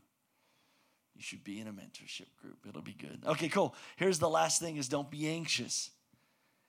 You 1.16 1.22
should 1.22 1.44
be 1.44 1.60
in 1.60 1.66
a 1.66 1.72
mentorship 1.72 2.34
group. 2.40 2.58
It'll 2.68 2.80
be 2.80 2.94
good. 2.94 3.22
Okay, 3.26 3.48
cool. 3.48 3.74
Here's 3.96 4.18
the 4.18 4.28
last 4.28 4.60
thing 4.60 4.76
is 4.76 4.88
don't 4.88 5.10
be 5.10 5.28
anxious. 5.28 5.90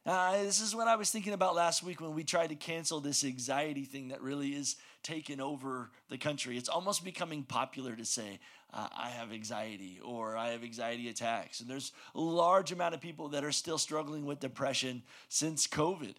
Uh, 0.03 0.41
this 0.43 0.60
is 0.60 0.75
what 0.75 0.88
I 0.88 0.96
was 0.96 1.12
thinking 1.12 1.34
about 1.34 1.53
last 1.53 1.84
week 1.84 2.01
when 2.01 2.15
we 2.15 2.24
tried 2.24 2.48
to 2.48 2.55
cancel 2.55 3.00
this 3.00 3.24
anxiety 3.24 3.86
thing 3.86 4.08
that 4.08 4.22
really 4.22 4.50
is 4.50 4.75
taking 5.03 5.39
over 5.39 5.91
the 6.10 6.17
country. 6.17 6.58
It's 6.58 6.70
almost 6.70 7.05
becoming 7.05 7.43
popular 7.43 7.96
to 7.96 8.03
say, 8.03 8.39
uh, 8.74 8.88
I 8.98 9.10
have 9.10 9.31
anxiety 9.31 10.00
or 10.03 10.36
I 10.36 10.50
have 10.50 10.63
anxiety 10.63 11.08
attacks. 11.10 11.60
And 11.60 11.70
there's 11.70 11.91
a 12.15 12.20
large 12.20 12.72
amount 12.72 12.96
of 12.96 13.01
people 13.01 13.29
that 13.29 13.43
are 13.43 13.51
still 13.51 13.77
struggling 13.77 14.25
with 14.25 14.39
depression 14.39 15.03
since 15.29 15.67
COVID. 15.67 16.15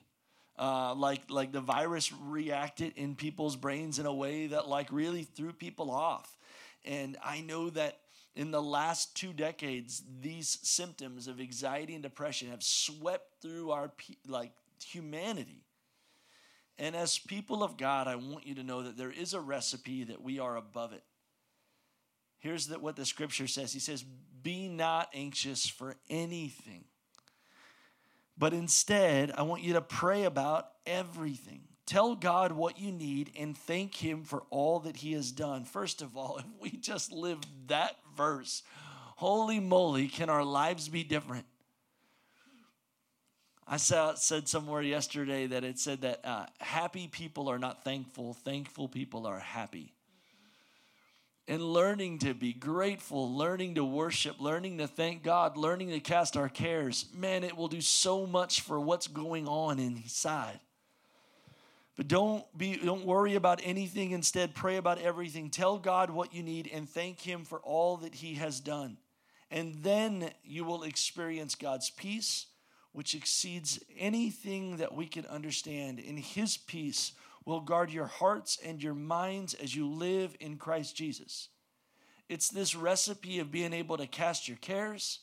Uh, 0.59 0.95
like 0.95 1.23
like 1.31 1.51
the 1.51 1.63
virus 1.63 2.13
reacted 2.13 2.93
in 2.97 3.17
people's 3.17 3.57
brains 3.57 3.99
in 3.99 4.05
a 4.05 4.15
way 4.15 4.49
that 4.49 4.69
like 4.69 4.93
really 4.93 5.23
threw 5.23 5.51
people 5.51 5.91
off 5.91 6.37
and 6.85 7.17
i 7.25 7.41
know 7.41 7.71
that 7.71 8.02
in 8.35 8.51
the 8.51 8.63
last 8.63 9.15
two 9.17 9.33
decades 9.33 10.03
these 10.21 10.59
symptoms 10.63 11.29
of 11.29 11.41
anxiety 11.41 11.95
and 11.95 12.03
depression 12.03 12.49
have 12.49 12.63
swept 12.63 13.43
through 13.43 13.71
our 13.71 13.93
like 14.27 14.53
humanity. 14.85 15.65
And 16.79 16.97
as 16.97 17.19
people 17.19 17.63
of 17.63 17.77
god 17.77 18.09
i 18.09 18.17
want 18.17 18.47
you 18.47 18.55
to 18.57 18.63
know 18.63 18.83
that 18.83 18.97
there 18.97 19.13
is 19.13 19.35
a 19.35 19.41
recipe 19.41 20.05
that 20.05 20.23
we 20.23 20.39
are 20.39 20.57
above 20.57 20.93
it. 20.93 21.05
Here's 22.39 22.67
the, 22.67 22.79
what 22.79 22.97
the 22.97 23.07
scripture 23.07 23.47
says. 23.47 23.73
He 23.73 23.79
says 23.79 24.05
be 24.43 24.69
not 24.69 25.09
anxious 25.15 25.67
for 25.69 25.97
anything 26.11 26.85
but 28.37 28.55
instead, 28.55 29.33
I 29.37 29.43
want 29.43 29.63
you 29.63 29.75
to 29.75 29.81
pray 29.81 30.25
about 30.25 30.69
everything. 30.87 31.63
Tell 31.87 32.15
God 32.15 32.53
what 32.53 32.79
you 32.79 32.93
need 32.93 33.33
and 33.39 33.57
thank 33.57 33.95
Him 33.97 34.23
for 34.23 34.43
all 34.51 34.81
that 34.81 34.97
He 34.97 35.13
has 35.13 35.33
done. 35.33 35.65
First 35.65 36.03
of 36.03 36.17
all, 36.17 36.39
if 36.39 36.45
we 36.61 36.71
just 36.71 37.13
live 37.13 37.39
that 37.67 37.97
verse, 38.17 38.63
holy 39.17 39.61
moly, 39.61 40.09
can 40.09 40.31
our 40.31 40.45
lives 40.45 40.89
be 40.89 41.05
different? 41.05 41.47
I 43.67 43.77
saw, 43.77 44.15
said 44.15 44.49
somewhere 44.49 44.83
yesterday 44.83 45.47
that 45.47 45.65
it 45.65 45.79
said 45.79 46.03
that 46.03 46.21
uh, 46.25 46.47
happy 46.59 47.09
people 47.09 47.49
are 47.49 47.59
not 47.59 47.85
thankful, 47.85 48.35
thankful 48.35 48.89
people 48.89 49.27
are 49.27 49.39
happy 49.39 49.95
and 51.49 51.63
learning 51.63 52.19
to 52.21 52.35
be 52.35 52.53
grateful, 52.53 53.35
learning 53.35 53.75
to 53.75 53.85
worship, 53.85 54.41
learning 54.41 54.79
to 54.79 54.87
thank 54.87 55.23
God, 55.23 55.57
learning 55.57 55.91
to 55.91 56.01
cast 56.01 56.37
our 56.37 56.49
cares, 56.49 57.07
man, 57.15 57.45
it 57.45 57.57
will 57.57 57.69
do 57.69 57.81
so 57.81 58.27
much 58.27 58.61
for 58.61 58.79
what's 58.79 59.09
going 59.09 59.49
on 59.49 59.79
inside. 59.79 60.61
But 61.97 62.09
don't 62.09 62.45
be 62.57 62.77
don't 62.77 63.05
worry 63.05 63.35
about 63.35 63.61
anything, 63.63 64.13
instead 64.13 64.55
pray 64.55 64.77
about 64.77 64.99
everything. 64.99 65.51
Tell 65.51 65.79
God 65.79 66.11
what 66.11 66.35
you 66.35 66.43
need 66.43 66.71
and 66.73 66.89
thank 66.89 67.21
him 67.21 67.45
for 67.45 67.61
all 67.61 67.99
that 67.99 68.15
he 68.15 68.35
has 68.35 68.61
done. 68.61 68.97
And 69.51 69.83
then 69.83 70.31
you 70.43 70.65
will 70.65 70.83
experience 70.83 71.55
God's 71.55 71.91
peace, 71.91 72.47
which 72.93 73.15
exceeds 73.15 73.79
anything 73.99 74.79
that 74.79 74.95
we 74.95 75.07
can 75.07 75.27
understand. 75.27 75.99
In 75.99 76.17
his 76.17 76.57
peace 76.57 77.13
will 77.45 77.61
guard 77.61 77.91
your 77.91 78.07
hearts 78.07 78.59
and 78.65 78.83
your 78.83 78.95
minds 78.95 79.53
as 79.53 79.75
you 79.77 79.87
live 79.87 80.35
in 80.41 80.57
Christ 80.57 80.97
Jesus. 80.97 81.49
It's 82.31 82.49
this 82.49 82.75
recipe 82.75 83.41
of 83.41 83.53
being 83.53 83.75
able 83.75 83.99
to 83.99 84.07
cast 84.07 84.49
your 84.49 84.57
cares 84.57 85.21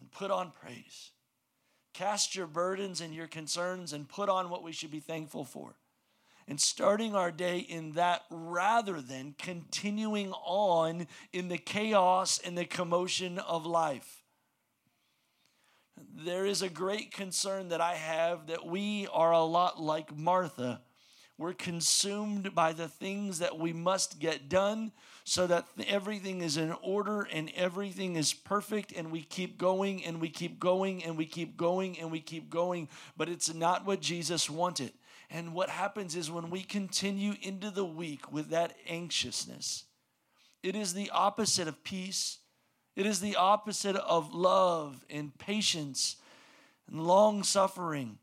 and 0.00 0.10
put 0.10 0.30
on 0.30 0.50
praise. 0.50 1.10
Cast 1.92 2.34
your 2.34 2.46
burdens 2.46 3.02
and 3.02 3.14
your 3.14 3.26
concerns 3.26 3.92
and 3.92 4.08
put 4.08 4.30
on 4.30 4.48
what 4.48 4.62
we 4.62 4.72
should 4.72 4.90
be 4.90 5.00
thankful 5.00 5.44
for. 5.44 5.76
And 6.52 6.60
starting 6.60 7.14
our 7.14 7.30
day 7.30 7.60
in 7.60 7.92
that 7.92 8.24
rather 8.30 9.00
than 9.00 9.34
continuing 9.38 10.32
on 10.32 11.06
in 11.32 11.48
the 11.48 11.56
chaos 11.56 12.38
and 12.44 12.58
the 12.58 12.66
commotion 12.66 13.38
of 13.38 13.64
life. 13.64 14.22
There 16.14 16.44
is 16.44 16.60
a 16.60 16.68
great 16.68 17.10
concern 17.10 17.70
that 17.70 17.80
I 17.80 17.94
have 17.94 18.48
that 18.48 18.66
we 18.66 19.08
are 19.14 19.32
a 19.32 19.42
lot 19.42 19.80
like 19.80 20.14
Martha 20.14 20.82
we're 21.42 21.54
consumed 21.54 22.54
by 22.54 22.72
the 22.72 22.86
things 22.86 23.40
that 23.40 23.58
we 23.58 23.72
must 23.72 24.20
get 24.20 24.48
done 24.48 24.92
so 25.24 25.46
that 25.48 25.66
everything 25.88 26.40
is 26.40 26.56
in 26.56 26.72
order 26.82 27.22
and 27.32 27.50
everything 27.56 28.14
is 28.14 28.32
perfect, 28.32 28.92
and 28.92 29.10
we 29.10 29.22
keep 29.22 29.58
going 29.58 30.04
and 30.04 30.20
we 30.20 30.28
keep 30.28 30.60
going 30.60 31.02
and 31.02 31.16
we 31.16 31.26
keep 31.26 31.56
going 31.56 31.98
and 31.98 32.12
we 32.12 32.20
keep 32.20 32.48
going. 32.48 32.88
But 33.16 33.28
it's 33.28 33.52
not 33.52 33.84
what 33.84 34.00
Jesus 34.00 34.48
wanted. 34.48 34.92
And 35.34 35.54
what 35.54 35.70
happens 35.70 36.14
is 36.14 36.30
when 36.30 36.50
we 36.50 36.62
continue 36.62 37.34
into 37.40 37.70
the 37.70 37.86
week 37.86 38.30
with 38.30 38.50
that 38.50 38.76
anxiousness, 38.86 39.84
it 40.62 40.76
is 40.76 40.92
the 40.92 41.08
opposite 41.10 41.66
of 41.66 41.82
peace. 41.82 42.38
It 42.96 43.06
is 43.06 43.20
the 43.20 43.36
opposite 43.36 43.96
of 43.96 44.34
love 44.34 45.02
and 45.08 45.36
patience 45.38 46.16
and 46.86 47.02
long 47.02 47.44
suffering. 47.44 48.18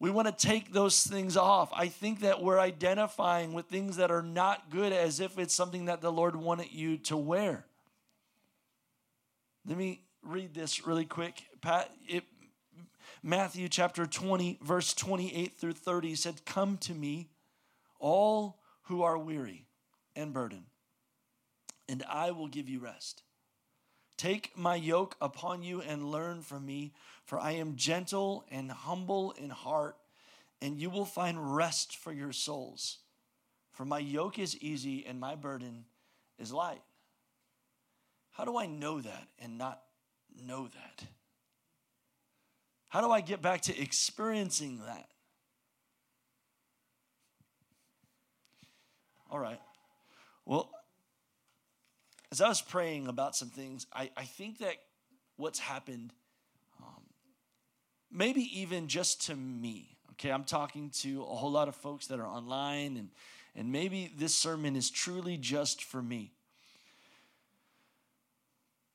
We 0.00 0.10
want 0.10 0.26
to 0.26 0.46
take 0.46 0.72
those 0.72 1.06
things 1.06 1.36
off. 1.36 1.70
I 1.72 1.86
think 1.86 2.22
that 2.22 2.42
we're 2.42 2.58
identifying 2.58 3.52
with 3.52 3.66
things 3.66 3.96
that 3.96 4.10
are 4.10 4.22
not 4.22 4.68
good 4.68 4.92
as 4.92 5.20
if 5.20 5.38
it's 5.38 5.54
something 5.54 5.84
that 5.84 6.00
the 6.00 6.10
Lord 6.10 6.34
wanted 6.34 6.72
you 6.72 6.98
to 6.98 7.16
wear. 7.16 7.64
Let 9.64 9.78
me 9.78 10.02
read 10.24 10.54
this 10.54 10.88
really 10.88 11.04
quick. 11.04 11.44
Pat, 11.60 11.88
it, 12.08 12.24
Matthew 13.22 13.68
chapter 13.68 14.06
20, 14.06 14.58
verse 14.62 14.94
28 14.94 15.56
through 15.56 15.72
30 15.72 16.14
said, 16.14 16.44
Come 16.44 16.76
to 16.78 16.94
me, 16.94 17.28
all 17.98 18.58
who 18.84 19.02
are 19.02 19.18
weary 19.18 19.66
and 20.16 20.32
burdened, 20.32 20.66
and 21.88 22.02
I 22.08 22.30
will 22.30 22.48
give 22.48 22.68
you 22.68 22.80
rest. 22.80 23.22
Take 24.16 24.56
my 24.56 24.76
yoke 24.76 25.16
upon 25.20 25.62
you 25.62 25.80
and 25.80 26.10
learn 26.10 26.42
from 26.42 26.64
me, 26.64 26.92
for 27.24 27.38
I 27.38 27.52
am 27.52 27.76
gentle 27.76 28.44
and 28.50 28.70
humble 28.70 29.32
in 29.32 29.50
heart, 29.50 29.96
and 30.60 30.78
you 30.78 30.90
will 30.90 31.04
find 31.04 31.56
rest 31.56 31.96
for 31.96 32.12
your 32.12 32.32
souls. 32.32 32.98
For 33.72 33.84
my 33.84 33.98
yoke 33.98 34.38
is 34.38 34.56
easy 34.58 35.04
and 35.06 35.18
my 35.18 35.34
burden 35.34 35.86
is 36.38 36.52
light. 36.52 36.82
How 38.32 38.44
do 38.44 38.56
I 38.56 38.66
know 38.66 39.00
that 39.00 39.28
and 39.38 39.58
not 39.58 39.82
know 40.40 40.68
that? 40.68 41.06
How 42.92 43.00
do 43.00 43.10
I 43.10 43.22
get 43.22 43.40
back 43.40 43.62
to 43.62 43.80
experiencing 43.80 44.80
that? 44.84 45.08
All 49.30 49.38
right. 49.38 49.58
Well, 50.44 50.70
as 52.30 52.42
I 52.42 52.48
was 52.48 52.60
praying 52.60 53.08
about 53.08 53.34
some 53.34 53.48
things, 53.48 53.86
I, 53.94 54.10
I 54.14 54.24
think 54.24 54.58
that 54.58 54.74
what's 55.36 55.58
happened, 55.58 56.12
um, 56.82 57.04
maybe 58.10 58.42
even 58.60 58.88
just 58.88 59.24
to 59.28 59.36
me, 59.36 59.96
okay, 60.10 60.30
I'm 60.30 60.44
talking 60.44 60.90
to 61.00 61.22
a 61.22 61.34
whole 61.34 61.50
lot 61.50 61.68
of 61.68 61.74
folks 61.74 62.08
that 62.08 62.20
are 62.20 62.28
online, 62.28 62.98
and, 62.98 63.08
and 63.56 63.72
maybe 63.72 64.12
this 64.18 64.34
sermon 64.34 64.76
is 64.76 64.90
truly 64.90 65.38
just 65.38 65.82
for 65.82 66.02
me. 66.02 66.34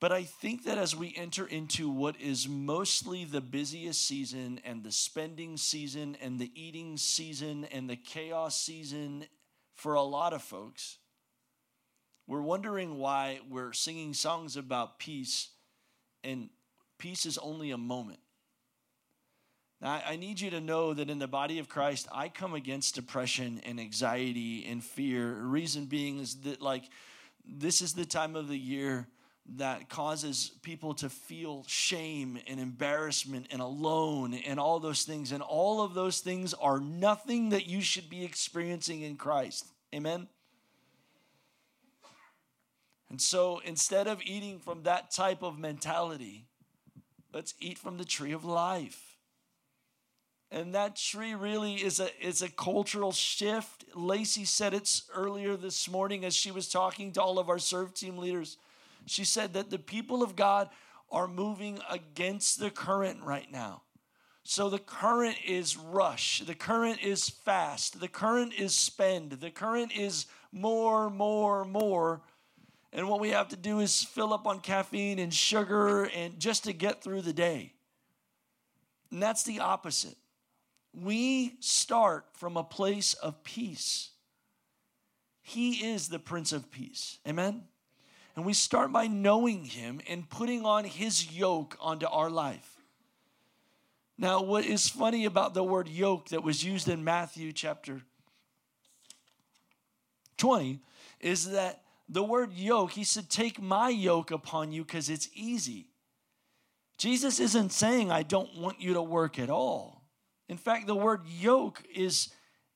But 0.00 0.12
I 0.12 0.22
think 0.22 0.64
that 0.64 0.78
as 0.78 0.94
we 0.94 1.12
enter 1.16 1.44
into 1.44 1.90
what 1.90 2.20
is 2.20 2.48
mostly 2.48 3.24
the 3.24 3.40
busiest 3.40 4.06
season 4.06 4.60
and 4.64 4.84
the 4.84 4.92
spending 4.92 5.56
season 5.56 6.16
and 6.22 6.38
the 6.38 6.52
eating 6.54 6.96
season 6.96 7.64
and 7.72 7.90
the 7.90 7.96
chaos 7.96 8.56
season 8.56 9.24
for 9.74 9.94
a 9.94 10.02
lot 10.02 10.32
of 10.32 10.42
folks, 10.42 10.98
we're 12.28 12.42
wondering 12.42 12.98
why 12.98 13.40
we're 13.50 13.72
singing 13.72 14.14
songs 14.14 14.56
about 14.56 15.00
peace 15.00 15.48
and 16.22 16.50
peace 16.98 17.26
is 17.26 17.38
only 17.38 17.70
a 17.70 17.78
moment. 17.78 18.20
Now, 19.80 20.02
I 20.04 20.16
need 20.16 20.40
you 20.40 20.50
to 20.50 20.60
know 20.60 20.92
that 20.92 21.08
in 21.08 21.20
the 21.20 21.28
body 21.28 21.60
of 21.60 21.68
Christ, 21.68 22.08
I 22.12 22.28
come 22.28 22.54
against 22.54 22.96
depression 22.96 23.60
and 23.64 23.78
anxiety 23.78 24.66
and 24.66 24.82
fear. 24.82 25.32
Reason 25.32 25.86
being 25.86 26.18
is 26.18 26.40
that, 26.42 26.60
like, 26.60 26.84
this 27.46 27.80
is 27.80 27.94
the 27.94 28.04
time 28.04 28.34
of 28.34 28.48
the 28.48 28.58
year 28.58 29.06
that 29.56 29.88
causes 29.88 30.52
people 30.62 30.94
to 30.94 31.08
feel 31.08 31.64
shame 31.66 32.38
and 32.46 32.60
embarrassment 32.60 33.46
and 33.50 33.62
alone 33.62 34.34
and 34.34 34.60
all 34.60 34.78
those 34.78 35.04
things. 35.04 35.32
And 35.32 35.42
all 35.42 35.80
of 35.80 35.94
those 35.94 36.20
things 36.20 36.52
are 36.54 36.80
nothing 36.80 37.48
that 37.50 37.66
you 37.66 37.80
should 37.80 38.10
be 38.10 38.24
experiencing 38.24 39.02
in 39.02 39.16
Christ. 39.16 39.66
Amen? 39.94 40.28
And 43.08 43.20
so 43.20 43.60
instead 43.64 44.06
of 44.06 44.20
eating 44.22 44.58
from 44.58 44.82
that 44.82 45.10
type 45.10 45.42
of 45.42 45.58
mentality, 45.58 46.46
let's 47.32 47.54
eat 47.58 47.78
from 47.78 47.96
the 47.96 48.04
tree 48.04 48.32
of 48.32 48.44
life. 48.44 49.16
And 50.50 50.74
that 50.74 50.96
tree 50.96 51.34
really 51.34 51.74
is 51.76 52.00
a, 52.00 52.08
is 52.24 52.42
a 52.42 52.48
cultural 52.48 53.12
shift. 53.12 53.84
Lacey 53.94 54.44
said 54.44 54.72
it 54.72 55.02
earlier 55.14 55.56
this 55.56 55.88
morning 55.90 56.24
as 56.24 56.34
she 56.34 56.50
was 56.50 56.68
talking 56.68 57.12
to 57.12 57.22
all 57.22 57.38
of 57.38 57.48
our 57.48 57.58
serve 57.58 57.94
team 57.94 58.18
leaders. 58.18 58.56
She 59.08 59.24
said 59.24 59.54
that 59.54 59.70
the 59.70 59.78
people 59.78 60.22
of 60.22 60.36
God 60.36 60.68
are 61.10 61.28
moving 61.28 61.80
against 61.90 62.60
the 62.60 62.70
current 62.70 63.22
right 63.22 63.50
now. 63.50 63.82
So 64.42 64.70
the 64.70 64.78
current 64.78 65.36
is 65.46 65.76
rush, 65.76 66.40
the 66.40 66.54
current 66.54 67.02
is 67.02 67.28
fast, 67.28 68.00
the 68.00 68.08
current 68.08 68.54
is 68.54 68.74
spend, 68.74 69.32
the 69.32 69.50
current 69.50 69.92
is 69.94 70.26
more, 70.52 71.10
more, 71.10 71.64
more 71.66 72.22
and 72.92 73.08
what 73.08 73.20
we 73.20 73.30
have 73.30 73.48
to 73.48 73.56
do 73.56 73.80
is 73.80 74.02
fill 74.02 74.32
up 74.32 74.46
on 74.46 74.60
caffeine 74.60 75.18
and 75.18 75.32
sugar 75.32 76.04
and 76.04 76.38
just 76.38 76.64
to 76.64 76.72
get 76.72 77.02
through 77.02 77.22
the 77.22 77.32
day. 77.32 77.74
And 79.10 79.22
that's 79.22 79.42
the 79.42 79.60
opposite. 79.60 80.16
We 80.94 81.56
start 81.60 82.26
from 82.34 82.56
a 82.56 82.64
place 82.64 83.14
of 83.14 83.44
peace. 83.44 84.10
He 85.42 85.92
is 85.92 86.08
the 86.08 86.18
Prince 86.18 86.52
of 86.52 86.70
Peace. 86.70 87.18
Amen? 87.26 87.64
And 88.38 88.46
we 88.46 88.52
start 88.52 88.92
by 88.92 89.08
knowing 89.08 89.64
Him 89.64 90.00
and 90.08 90.30
putting 90.30 90.64
on 90.64 90.84
His 90.84 91.32
yoke 91.32 91.76
onto 91.80 92.06
our 92.06 92.30
life. 92.30 92.76
Now, 94.16 94.42
what 94.42 94.64
is 94.64 94.88
funny 94.88 95.24
about 95.24 95.54
the 95.54 95.64
word 95.64 95.88
yoke 95.88 96.28
that 96.28 96.44
was 96.44 96.62
used 96.62 96.86
in 96.86 97.02
Matthew 97.02 97.52
chapter 97.52 98.00
20 100.36 100.78
is 101.18 101.50
that 101.50 101.82
the 102.08 102.22
word 102.22 102.52
yoke, 102.52 102.92
he 102.92 103.02
said, 103.02 103.28
Take 103.28 103.60
my 103.60 103.88
yoke 103.88 104.30
upon 104.30 104.70
you 104.70 104.84
because 104.84 105.10
it's 105.10 105.28
easy. 105.34 105.88
Jesus 106.96 107.40
isn't 107.40 107.72
saying, 107.72 108.12
I 108.12 108.22
don't 108.22 108.56
want 108.56 108.80
you 108.80 108.94
to 108.94 109.02
work 109.02 109.40
at 109.40 109.50
all. 109.50 110.04
In 110.48 110.58
fact, 110.58 110.86
the 110.86 110.94
word 110.94 111.22
yoke 111.26 111.82
is 111.92 112.28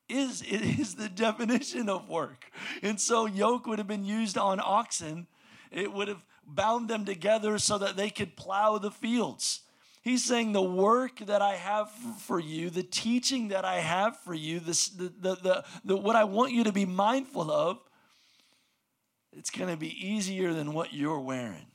is 0.09 0.41
it 0.41 0.61
is 0.77 0.95
the 0.95 1.07
definition 1.25 1.87
of 1.87 2.09
work. 2.09 2.51
And 2.81 2.99
so 2.99 3.27
yoke 3.27 3.65
would 3.65 3.79
have 3.79 3.87
been 3.87 4.03
used 4.03 4.37
on 4.37 4.59
oxen. 4.61 5.27
It 5.73 5.91
would 5.91 6.07
have 6.07 6.23
bound 6.45 6.89
them 6.89 7.05
together 7.05 7.57
so 7.57 7.77
that 7.79 7.95
they 7.95 8.09
could 8.09 8.35
plow 8.35 8.77
the 8.77 8.91
fields. 8.91 9.61
He's 10.01 10.23
saying 10.23 10.51
the 10.51 10.61
work 10.61 11.19
that 11.19 11.41
I 11.41 11.55
have 11.55 11.89
for 12.19 12.39
you, 12.39 12.69
the 12.69 12.83
teaching 12.83 13.47
that 13.49 13.63
I 13.63 13.75
have 13.75 14.17
for 14.19 14.33
you, 14.33 14.59
this, 14.59 14.89
the, 14.89 15.11
the, 15.17 15.35
the, 15.35 15.63
the 15.85 15.97
what 15.97 16.17
I 16.17 16.25
want 16.25 16.51
you 16.51 16.65
to 16.65 16.73
be 16.73 16.85
mindful 16.85 17.49
of, 17.49 17.79
it's 19.31 19.49
going 19.49 19.69
to 19.69 19.77
be 19.77 20.07
easier 20.07 20.53
than 20.53 20.73
what 20.73 20.93
you're 20.93 21.21
wearing. 21.21 21.67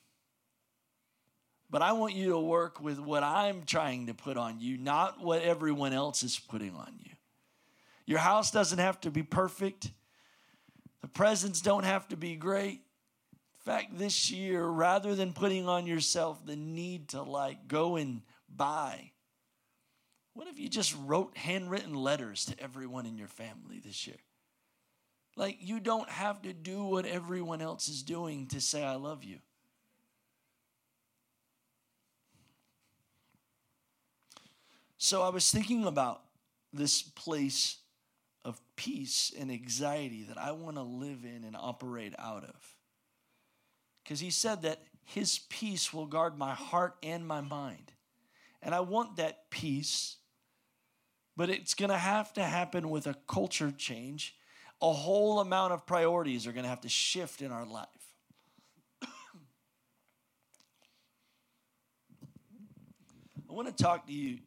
But 1.70 1.82
I 1.82 1.92
want 1.92 2.14
you 2.14 2.30
to 2.30 2.38
work 2.38 2.80
with 2.80 2.98
what 2.98 3.22
I'm 3.22 3.64
trying 3.64 4.06
to 4.06 4.14
put 4.14 4.36
on 4.36 4.60
you, 4.60 4.76
not 4.78 5.22
what 5.22 5.42
everyone 5.42 5.92
else 5.92 6.22
is 6.22 6.38
putting 6.38 6.74
on 6.74 6.94
you. 6.98 7.10
Your 8.06 8.18
house 8.20 8.50
doesn't 8.50 8.78
have 8.78 9.00
to 9.02 9.10
be 9.10 9.22
perfect. 9.22 9.90
The 11.02 11.08
presents 11.08 11.60
don't 11.60 11.84
have 11.84 12.08
to 12.08 12.16
be 12.16 12.36
great. 12.36 12.82
Fact, 13.68 13.98
this 13.98 14.30
year, 14.30 14.64
rather 14.64 15.14
than 15.14 15.34
putting 15.34 15.68
on 15.68 15.86
yourself 15.86 16.38
the 16.46 16.56
need 16.56 17.08
to 17.08 17.20
like 17.20 17.68
go 17.68 17.96
and 17.96 18.22
buy, 18.48 19.10
what 20.32 20.48
if 20.48 20.58
you 20.58 20.70
just 20.70 20.96
wrote 21.04 21.36
handwritten 21.36 21.92
letters 21.92 22.46
to 22.46 22.58
everyone 22.58 23.04
in 23.04 23.18
your 23.18 23.28
family 23.28 23.78
this 23.84 24.06
year? 24.06 24.16
Like, 25.36 25.58
you 25.60 25.80
don't 25.80 26.08
have 26.08 26.40
to 26.42 26.54
do 26.54 26.82
what 26.82 27.04
everyone 27.04 27.60
else 27.60 27.90
is 27.90 28.02
doing 28.02 28.46
to 28.46 28.60
say, 28.62 28.82
I 28.82 28.94
love 28.94 29.22
you. 29.22 29.36
So, 34.96 35.20
I 35.20 35.28
was 35.28 35.50
thinking 35.50 35.84
about 35.84 36.22
this 36.72 37.02
place 37.02 37.76
of 38.46 38.58
peace 38.76 39.30
and 39.38 39.52
anxiety 39.52 40.22
that 40.22 40.38
I 40.38 40.52
want 40.52 40.76
to 40.76 40.82
live 40.82 41.26
in 41.26 41.44
and 41.44 41.54
operate 41.54 42.14
out 42.18 42.44
of. 42.44 42.77
Because 44.08 44.20
he 44.20 44.30
said 44.30 44.62
that 44.62 44.80
his 45.04 45.40
peace 45.50 45.92
will 45.92 46.06
guard 46.06 46.38
my 46.38 46.54
heart 46.54 46.96
and 47.02 47.28
my 47.28 47.42
mind. 47.42 47.92
And 48.62 48.74
I 48.74 48.80
want 48.80 49.16
that 49.16 49.50
peace, 49.50 50.16
but 51.36 51.50
it's 51.50 51.74
going 51.74 51.90
to 51.90 51.98
have 51.98 52.32
to 52.32 52.42
happen 52.42 52.88
with 52.88 53.06
a 53.06 53.14
culture 53.28 53.70
change. 53.70 54.34
A 54.80 54.90
whole 54.90 55.40
amount 55.40 55.74
of 55.74 55.86
priorities 55.86 56.46
are 56.46 56.52
going 56.52 56.62
to 56.62 56.70
have 56.70 56.80
to 56.80 56.88
shift 56.88 57.42
in 57.42 57.52
our 57.52 57.66
life. 57.66 57.86
I 59.02 59.08
want 63.50 63.68
to 63.68 63.84
talk 63.84 64.06
to 64.06 64.12
you 64.14 64.38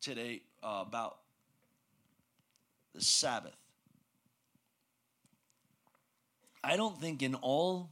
today 0.00 0.40
uh, 0.62 0.82
about 0.86 1.18
the 2.94 3.02
Sabbath. 3.02 3.52
I 6.64 6.78
don't 6.78 6.98
think 6.98 7.22
in 7.22 7.34
all 7.34 7.90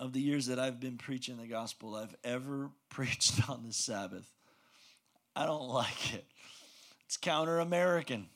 of 0.00 0.14
the 0.14 0.20
years 0.20 0.46
that 0.46 0.58
I've 0.58 0.80
been 0.80 0.96
preaching 0.96 1.36
the 1.36 1.46
gospel, 1.46 1.94
I've 1.94 2.16
ever 2.24 2.70
preached 2.88 3.48
on 3.48 3.62
the 3.64 3.72
Sabbath. 3.72 4.26
I 5.36 5.46
don't 5.46 5.68
like 5.68 6.14
it. 6.14 6.24
It's 7.04 7.16
counter 7.16 7.60
American. 7.60 8.26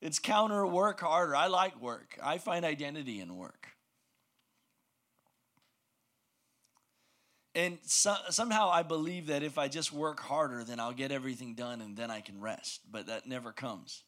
It's 0.00 0.18
counter 0.18 0.66
work 0.66 1.00
harder. 1.00 1.34
I 1.34 1.48
like 1.48 1.80
work, 1.80 2.18
I 2.22 2.38
find 2.38 2.64
identity 2.64 3.20
in 3.20 3.36
work. 3.36 3.68
And 7.52 7.78
so, 7.82 8.14
somehow 8.28 8.70
I 8.70 8.84
believe 8.84 9.26
that 9.26 9.42
if 9.42 9.58
I 9.58 9.66
just 9.66 9.92
work 9.92 10.20
harder, 10.20 10.62
then 10.62 10.78
I'll 10.78 10.92
get 10.92 11.10
everything 11.10 11.54
done 11.54 11.80
and 11.80 11.96
then 11.96 12.10
I 12.10 12.20
can 12.20 12.40
rest. 12.40 12.80
But 12.90 13.08
that 13.08 13.26
never 13.26 13.52
comes. 13.52 14.04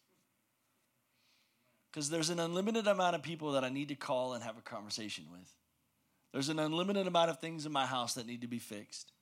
Because 1.93 2.09
there's 2.09 2.31
an 2.31 2.41
unlimited 2.41 2.87
amount 2.87 3.15
of 3.15 3.23
people 3.23 3.53
that 3.53 3.65
I 3.65 3.69
need 3.69 3.89
to 3.89 3.95
call 3.95 4.33
and 4.33 4.43
have 4.43 4.57
a 4.57 4.63
conversation 4.63 5.25
with. 5.31 5.55
There's 6.33 6.49
an 6.49 6.59
unlimited 6.59 7.07
amount 7.07 7.29
of 7.29 7.39
things 7.39 7.67
in 7.67 7.73
my 7.73 7.85
house 7.85 8.15
that 8.15 8.27
need 8.27 8.41
to 8.41 8.47
be 8.47 8.59
fixed. 8.59 9.13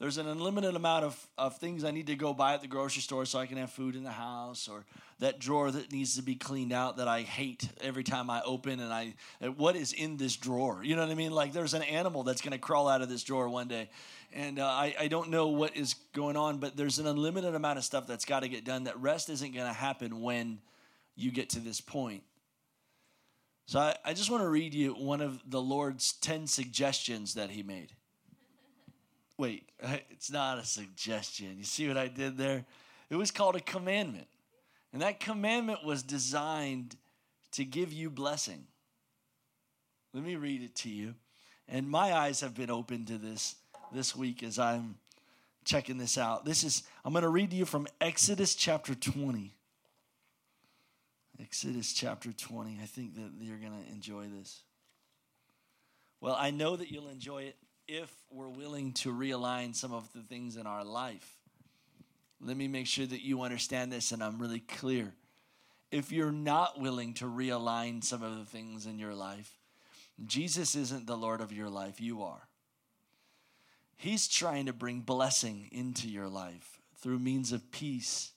There's 0.00 0.18
an 0.18 0.26
unlimited 0.26 0.74
amount 0.74 1.04
of, 1.04 1.28
of 1.38 1.58
things 1.58 1.84
I 1.84 1.90
need 1.90 2.08
to 2.08 2.16
go 2.16 2.34
buy 2.34 2.54
at 2.54 2.62
the 2.62 2.66
grocery 2.66 3.02
store 3.02 3.26
so 3.26 3.38
I 3.38 3.46
can 3.46 3.58
have 3.58 3.70
food 3.70 3.94
in 3.94 4.02
the 4.02 4.10
house, 4.10 4.68
or 4.68 4.84
that 5.20 5.38
drawer 5.38 5.70
that 5.70 5.92
needs 5.92 6.16
to 6.16 6.22
be 6.22 6.34
cleaned 6.34 6.72
out 6.72 6.96
that 6.96 7.06
I 7.06 7.22
hate 7.22 7.68
every 7.80 8.02
time 8.02 8.28
I 8.28 8.42
open. 8.42 8.80
And 8.80 8.92
I, 8.92 9.14
what 9.56 9.76
is 9.76 9.92
in 9.92 10.16
this 10.16 10.34
drawer? 10.34 10.82
You 10.82 10.96
know 10.96 11.02
what 11.02 11.12
I 11.12 11.14
mean? 11.14 11.30
Like 11.30 11.52
there's 11.52 11.74
an 11.74 11.82
animal 11.82 12.24
that's 12.24 12.40
going 12.40 12.52
to 12.52 12.58
crawl 12.58 12.88
out 12.88 13.02
of 13.02 13.08
this 13.08 13.22
drawer 13.22 13.48
one 13.48 13.68
day. 13.68 13.88
And 14.32 14.58
uh, 14.58 14.66
I, 14.66 14.94
I 14.98 15.08
don't 15.08 15.30
know 15.30 15.48
what 15.48 15.76
is 15.76 15.94
going 16.12 16.36
on, 16.36 16.58
but 16.58 16.76
there's 16.76 16.98
an 16.98 17.06
unlimited 17.06 17.54
amount 17.54 17.78
of 17.78 17.84
stuff 17.84 18.06
that's 18.06 18.24
got 18.24 18.40
to 18.40 18.48
get 18.48 18.64
done. 18.64 18.84
That 18.84 18.98
rest 19.00 19.30
isn't 19.30 19.54
going 19.54 19.66
to 19.66 19.72
happen 19.72 20.22
when 20.22 20.58
you 21.16 21.30
get 21.30 21.50
to 21.50 21.60
this 21.60 21.80
point. 21.80 22.22
So 23.66 23.80
I, 23.80 23.96
I 24.04 24.12
just 24.12 24.30
want 24.30 24.42
to 24.42 24.48
read 24.48 24.74
you 24.74 24.92
one 24.92 25.20
of 25.20 25.40
the 25.48 25.60
Lord's 25.60 26.12
10 26.14 26.46
suggestions 26.46 27.34
that 27.34 27.50
He 27.50 27.62
made. 27.62 27.92
Wait, 29.38 29.68
it's 30.10 30.30
not 30.30 30.58
a 30.58 30.64
suggestion. 30.64 31.56
You 31.58 31.64
see 31.64 31.88
what 31.88 31.96
I 31.96 32.08
did 32.08 32.36
there? 32.36 32.64
It 33.10 33.16
was 33.16 33.30
called 33.30 33.56
a 33.56 33.60
commandment. 33.60 34.28
And 34.92 35.02
that 35.02 35.18
commandment 35.18 35.84
was 35.84 36.02
designed 36.02 36.96
to 37.52 37.64
give 37.64 37.92
you 37.92 38.10
blessing. 38.10 38.66
Let 40.12 40.24
me 40.24 40.36
read 40.36 40.62
it 40.62 40.74
to 40.76 40.88
you. 40.88 41.14
And 41.68 41.88
my 41.88 42.12
eyes 42.14 42.40
have 42.40 42.54
been 42.54 42.70
open 42.70 43.04
to 43.06 43.18
this 43.18 43.56
this 43.92 44.14
week 44.14 44.42
as 44.42 44.58
I'm 44.58 44.96
checking 45.64 45.98
this 45.98 46.18
out. 46.18 46.44
This 46.44 46.64
is, 46.64 46.82
I'm 47.04 47.12
going 47.12 47.22
to 47.22 47.28
read 47.28 47.50
to 47.50 47.56
you 47.56 47.64
from 47.64 47.86
Exodus 48.00 48.54
chapter 48.54 48.94
20. 48.94 49.54
Exodus 51.40 51.92
chapter 51.92 52.32
20. 52.32 52.78
I 52.82 52.86
think 52.86 53.14
that 53.16 53.30
you're 53.40 53.58
going 53.58 53.72
to 53.72 53.92
enjoy 53.92 54.26
this. 54.26 54.62
Well, 56.20 56.36
I 56.38 56.50
know 56.50 56.76
that 56.76 56.90
you'll 56.90 57.08
enjoy 57.08 57.44
it 57.44 57.56
if 57.86 58.10
we're 58.30 58.48
willing 58.48 58.92
to 58.94 59.12
realign 59.12 59.74
some 59.74 59.92
of 59.92 60.10
the 60.12 60.22
things 60.22 60.56
in 60.56 60.66
our 60.66 60.84
life. 60.84 61.38
Let 62.40 62.56
me 62.56 62.68
make 62.68 62.86
sure 62.86 63.06
that 63.06 63.22
you 63.22 63.42
understand 63.42 63.92
this 63.92 64.12
and 64.12 64.22
I'm 64.22 64.38
really 64.38 64.60
clear. 64.60 65.12
If 65.90 66.12
you're 66.12 66.32
not 66.32 66.80
willing 66.80 67.14
to 67.14 67.24
realign 67.24 68.02
some 68.02 68.22
of 68.22 68.38
the 68.38 68.44
things 68.44 68.86
in 68.86 68.98
your 68.98 69.14
life, 69.14 69.58
Jesus 70.26 70.74
isn't 70.74 71.06
the 71.06 71.16
Lord 71.16 71.40
of 71.40 71.52
your 71.52 71.68
life, 71.68 72.00
you 72.00 72.22
are. 72.22 72.48
He's 73.96 74.28
trying 74.28 74.66
to 74.66 74.72
bring 74.72 75.00
blessing 75.00 75.68
into 75.72 76.08
your 76.08 76.28
life 76.28 76.80
through 76.96 77.18
means 77.18 77.52
of 77.52 77.70
peace 77.70 78.32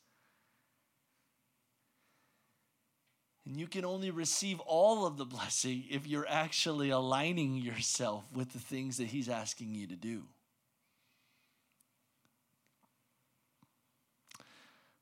And 3.48 3.56
you 3.56 3.68
can 3.68 3.86
only 3.86 4.12
receive 4.12 4.60
all 4.60 5.06
of 5.06 5.16
the 5.16 5.24
blessing 5.24 5.86
if 5.90 6.06
you're 6.06 6.28
actually 6.28 6.90
aligning 6.90 7.56
yourself 7.56 8.26
with 8.34 8.52
the 8.52 8.60
things 8.60 8.98
that 8.98 9.08
He's 9.08 9.30
asking 9.30 9.74
you 9.74 9.88
to 9.88 9.96
do. 9.96 10.24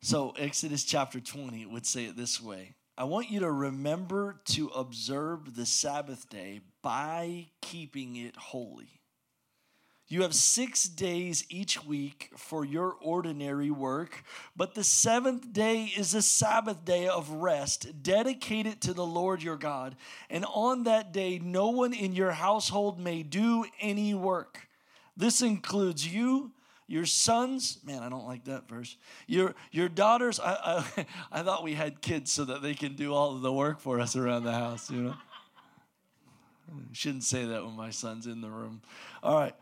So, 0.02 0.36
Exodus 0.38 0.84
chapter 0.84 1.20
20 1.20 1.66
would 1.66 1.88
say 1.88 2.06
it 2.06 2.16
this 2.16 2.40
way 2.40 2.76
I 2.96 3.06
want 3.06 3.32
you 3.32 3.40
to 3.40 3.52
remember 3.52 4.40
to 4.50 4.68
observe 4.68 5.56
the 5.56 5.66
Sabbath 5.66 6.30
day 6.30 6.62
by 6.84 7.48
keeping 7.62 8.16
it 8.16 8.36
holy. 8.36 9.02
You 10.08 10.22
have 10.22 10.36
six 10.36 10.84
days 10.84 11.46
each 11.50 11.84
week 11.84 12.30
for 12.38 12.64
your 12.64 12.96
ordinary 13.02 13.72
work, 13.72 14.24
but 14.56 14.76
the 14.76 14.84
seventh 14.84 15.52
day 15.52 15.92
is 15.98 16.14
a 16.14 16.22
Sabbath 16.22 16.86
day 16.86 17.08
of 17.08 17.32
rest, 17.32 18.04
dedicated 18.04 18.82
to 18.82 18.94
the 18.94 19.06
Lord 19.06 19.42
your 19.42 19.58
God. 19.58 19.96
And 20.30 20.46
on 20.46 20.84
that 20.84 21.12
day, 21.12 21.40
no 21.40 21.70
one 21.70 21.92
in 21.92 22.14
your 22.14 22.32
household 22.32 23.00
may 23.00 23.24
do 23.24 23.66
any 23.82 24.14
work. 24.14 24.68
This 25.18 25.42
includes 25.42 26.08
you, 26.08 26.52
your 26.86 27.08
sons. 27.08 27.80
Man, 27.84 28.04
I 28.04 28.10
don't 28.10 28.28
like 28.28 28.46
that 28.46 28.70
verse. 28.70 28.98
Your 29.26 29.56
your 29.72 29.90
daughters. 29.90 30.40
I 30.40 30.84
I, 30.98 31.06
I 31.40 31.42
thought 31.42 31.64
we 31.64 31.74
had 31.74 32.02
kids 32.02 32.32
so 32.32 32.46
that 32.46 32.62
they 32.62 32.76
can 32.76 32.96
do 32.96 33.16
all 33.16 33.34
of 33.34 33.42
the 33.42 33.52
work 33.52 33.80
for 33.80 34.00
us 34.00 34.16
around 34.16 34.44
the 34.44 34.52
house. 34.52 34.92
You 34.92 35.02
know. 35.02 35.16
shouldn't 36.92 37.24
say 37.24 37.46
that 37.46 37.66
when 37.66 37.76
my 37.76 37.90
son's 37.90 38.28
in 38.28 38.42
the 38.42 38.50
room. 38.50 38.84
All 39.24 39.40
right 39.40 39.56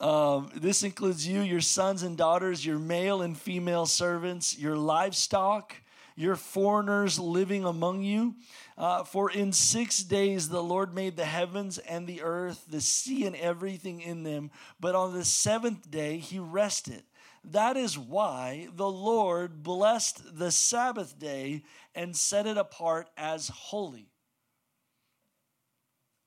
Um, 0.00 0.50
this 0.54 0.82
includes 0.82 1.26
you, 1.26 1.40
your 1.42 1.60
sons 1.60 2.02
and 2.02 2.16
daughters, 2.16 2.64
your 2.64 2.78
male 2.78 3.20
and 3.20 3.36
female 3.36 3.84
servants, 3.84 4.58
your 4.58 4.76
livestock, 4.76 5.74
your 6.16 6.36
foreigners 6.36 7.18
living 7.18 7.64
among 7.64 8.02
you. 8.02 8.34
Uh, 8.78 9.04
for 9.04 9.30
in 9.30 9.52
six 9.52 10.02
days 10.02 10.48
the 10.48 10.62
Lord 10.62 10.94
made 10.94 11.16
the 11.16 11.26
heavens 11.26 11.76
and 11.76 12.06
the 12.06 12.22
earth, 12.22 12.64
the 12.68 12.80
sea 12.80 13.26
and 13.26 13.36
everything 13.36 14.00
in 14.00 14.22
them. 14.22 14.50
But 14.80 14.94
on 14.94 15.12
the 15.12 15.24
seventh 15.24 15.90
day 15.90 16.16
he 16.16 16.38
rested. 16.38 17.02
That 17.44 17.76
is 17.76 17.98
why 17.98 18.68
the 18.74 18.90
Lord 18.90 19.62
blessed 19.62 20.38
the 20.38 20.50
Sabbath 20.50 21.18
day 21.18 21.62
and 21.94 22.16
set 22.16 22.46
it 22.46 22.56
apart 22.56 23.08
as 23.16 23.48
holy. 23.48 24.08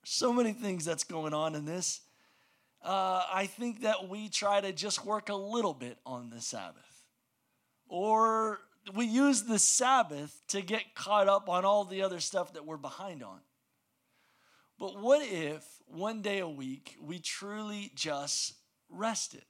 So 0.04 0.32
many 0.32 0.52
things 0.52 0.84
that's 0.84 1.04
going 1.04 1.34
on 1.34 1.54
in 1.54 1.64
this. 1.64 2.00
Uh, 2.84 3.22
I 3.32 3.46
think 3.46 3.80
that 3.80 4.08
we 4.08 4.28
try 4.28 4.60
to 4.60 4.72
just 4.72 5.06
work 5.06 5.30
a 5.30 5.34
little 5.34 5.72
bit 5.72 5.98
on 6.04 6.28
the 6.28 6.42
Sabbath. 6.42 6.82
Or 7.88 8.60
we 8.94 9.06
use 9.06 9.44
the 9.44 9.58
Sabbath 9.58 10.38
to 10.48 10.60
get 10.60 10.94
caught 10.94 11.26
up 11.26 11.48
on 11.48 11.64
all 11.64 11.84
the 11.84 12.02
other 12.02 12.20
stuff 12.20 12.52
that 12.52 12.66
we're 12.66 12.76
behind 12.76 13.22
on. 13.22 13.40
But 14.78 15.00
what 15.00 15.22
if 15.22 15.64
one 15.86 16.20
day 16.20 16.40
a 16.40 16.48
week 16.48 16.96
we 17.00 17.20
truly 17.20 17.90
just 17.94 18.54
rested? 18.90 19.44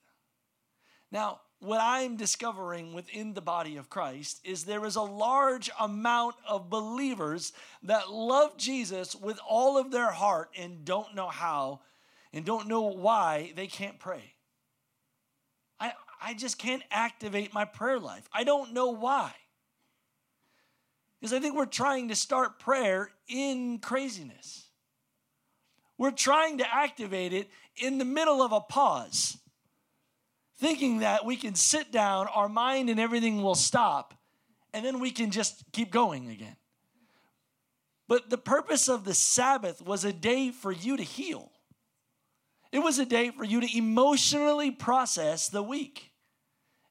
Now, 1.10 1.40
what 1.58 1.80
I'm 1.80 2.16
discovering 2.16 2.92
within 2.92 3.34
the 3.34 3.40
body 3.40 3.76
of 3.76 3.88
Christ 3.88 4.40
is 4.44 4.64
there 4.64 4.84
is 4.84 4.96
a 4.96 5.02
large 5.02 5.70
amount 5.80 6.36
of 6.46 6.70
believers 6.70 7.52
that 7.82 8.10
love 8.10 8.56
Jesus 8.58 9.14
with 9.14 9.40
all 9.48 9.78
of 9.78 9.90
their 9.90 10.10
heart 10.10 10.50
and 10.56 10.84
don't 10.84 11.14
know 11.14 11.28
how 11.28 11.80
and 12.34 12.44
don't 12.44 12.66
know 12.66 12.82
why 12.82 13.52
they 13.54 13.68
can't 13.68 13.98
pray. 13.98 14.34
I, 15.78 15.92
I 16.20 16.34
just 16.34 16.58
can't 16.58 16.82
activate 16.90 17.54
my 17.54 17.64
prayer 17.64 17.98
life. 17.98 18.28
I 18.32 18.42
don't 18.42 18.74
know 18.74 18.90
why. 18.90 19.32
Because 21.20 21.32
I 21.32 21.38
think 21.38 21.54
we're 21.54 21.64
trying 21.64 22.08
to 22.08 22.16
start 22.16 22.58
prayer 22.58 23.10
in 23.28 23.78
craziness. 23.78 24.66
We're 25.96 26.10
trying 26.10 26.58
to 26.58 26.74
activate 26.74 27.32
it 27.32 27.48
in 27.76 27.98
the 27.98 28.04
middle 28.04 28.42
of 28.42 28.52
a 28.52 28.60
pause 28.60 29.38
thinking 30.58 30.98
that 30.98 31.24
we 31.24 31.36
can 31.36 31.54
sit 31.54 31.92
down, 31.92 32.26
our 32.28 32.48
mind 32.48 32.90
and 32.90 32.98
everything 32.98 33.42
will 33.42 33.54
stop, 33.54 34.14
and 34.72 34.84
then 34.84 34.98
we 34.98 35.10
can 35.10 35.30
just 35.30 35.64
keep 35.72 35.90
going 35.90 36.30
again. 36.30 36.56
But 38.08 38.28
the 38.28 38.38
purpose 38.38 38.88
of 38.88 39.04
the 39.04 39.14
Sabbath 39.14 39.80
was 39.80 40.04
a 40.04 40.12
day 40.12 40.50
for 40.50 40.72
you 40.72 40.96
to 40.96 41.02
heal. 41.02 41.50
It 42.74 42.82
was 42.82 42.98
a 42.98 43.06
day 43.06 43.30
for 43.30 43.44
you 43.44 43.60
to 43.60 43.78
emotionally 43.78 44.72
process 44.72 45.48
the 45.48 45.62
week. 45.62 46.10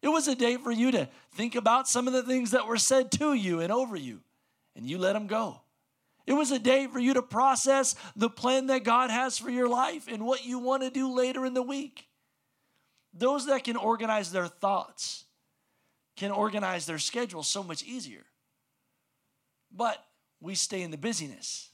It 0.02 0.08
was 0.08 0.30
a 0.30 0.34
day 0.34 0.56
for 0.56 0.72
you 0.72 0.91
to 0.91 1.10
think 1.34 1.56
about 1.56 1.89
some 1.89 2.08
of 2.08 2.13
the 2.13 2.24
things 2.24 2.52
that 2.52 2.67
were 2.67 2.78
said 2.78 3.12
to 3.12 3.34
you 3.34 3.60
and 3.60 3.69
over 3.69 3.98
you, 3.98 4.22
and 4.78 4.89
you 4.89 4.98
let 4.98 5.12
them 5.12 5.28
go. 5.28 5.60
It 6.26 6.32
was 6.32 6.52
a 6.52 6.58
day 6.58 6.88
for 6.88 7.00
you 7.00 7.15
to 7.15 7.22
process 7.22 7.96
the 8.15 8.30
plan 8.30 8.67
that 8.67 8.86
God 8.86 9.10
has 9.10 9.38
for 9.38 9.50
your 9.50 9.67
life 9.67 10.08
and 10.08 10.26
what 10.26 10.46
you 10.46 10.58
want 10.58 10.84
to 10.84 10.89
do 10.89 11.13
later 11.13 11.46
in 11.46 11.54
the 11.54 11.62
week. 11.62 12.08
Those 13.13 13.48
that 13.48 13.65
can 13.65 13.76
organize 13.76 14.32
their 14.32 14.48
thoughts 14.48 15.26
can 16.15 16.32
organize 16.32 16.86
their 16.86 16.98
schedule 16.98 17.43
so 17.43 17.62
much 17.62 17.84
easier. 17.84 18.24
But 19.69 20.02
we 20.39 20.56
stay 20.56 20.82
in 20.82 20.91
the 20.91 20.98
busyness 20.98 21.72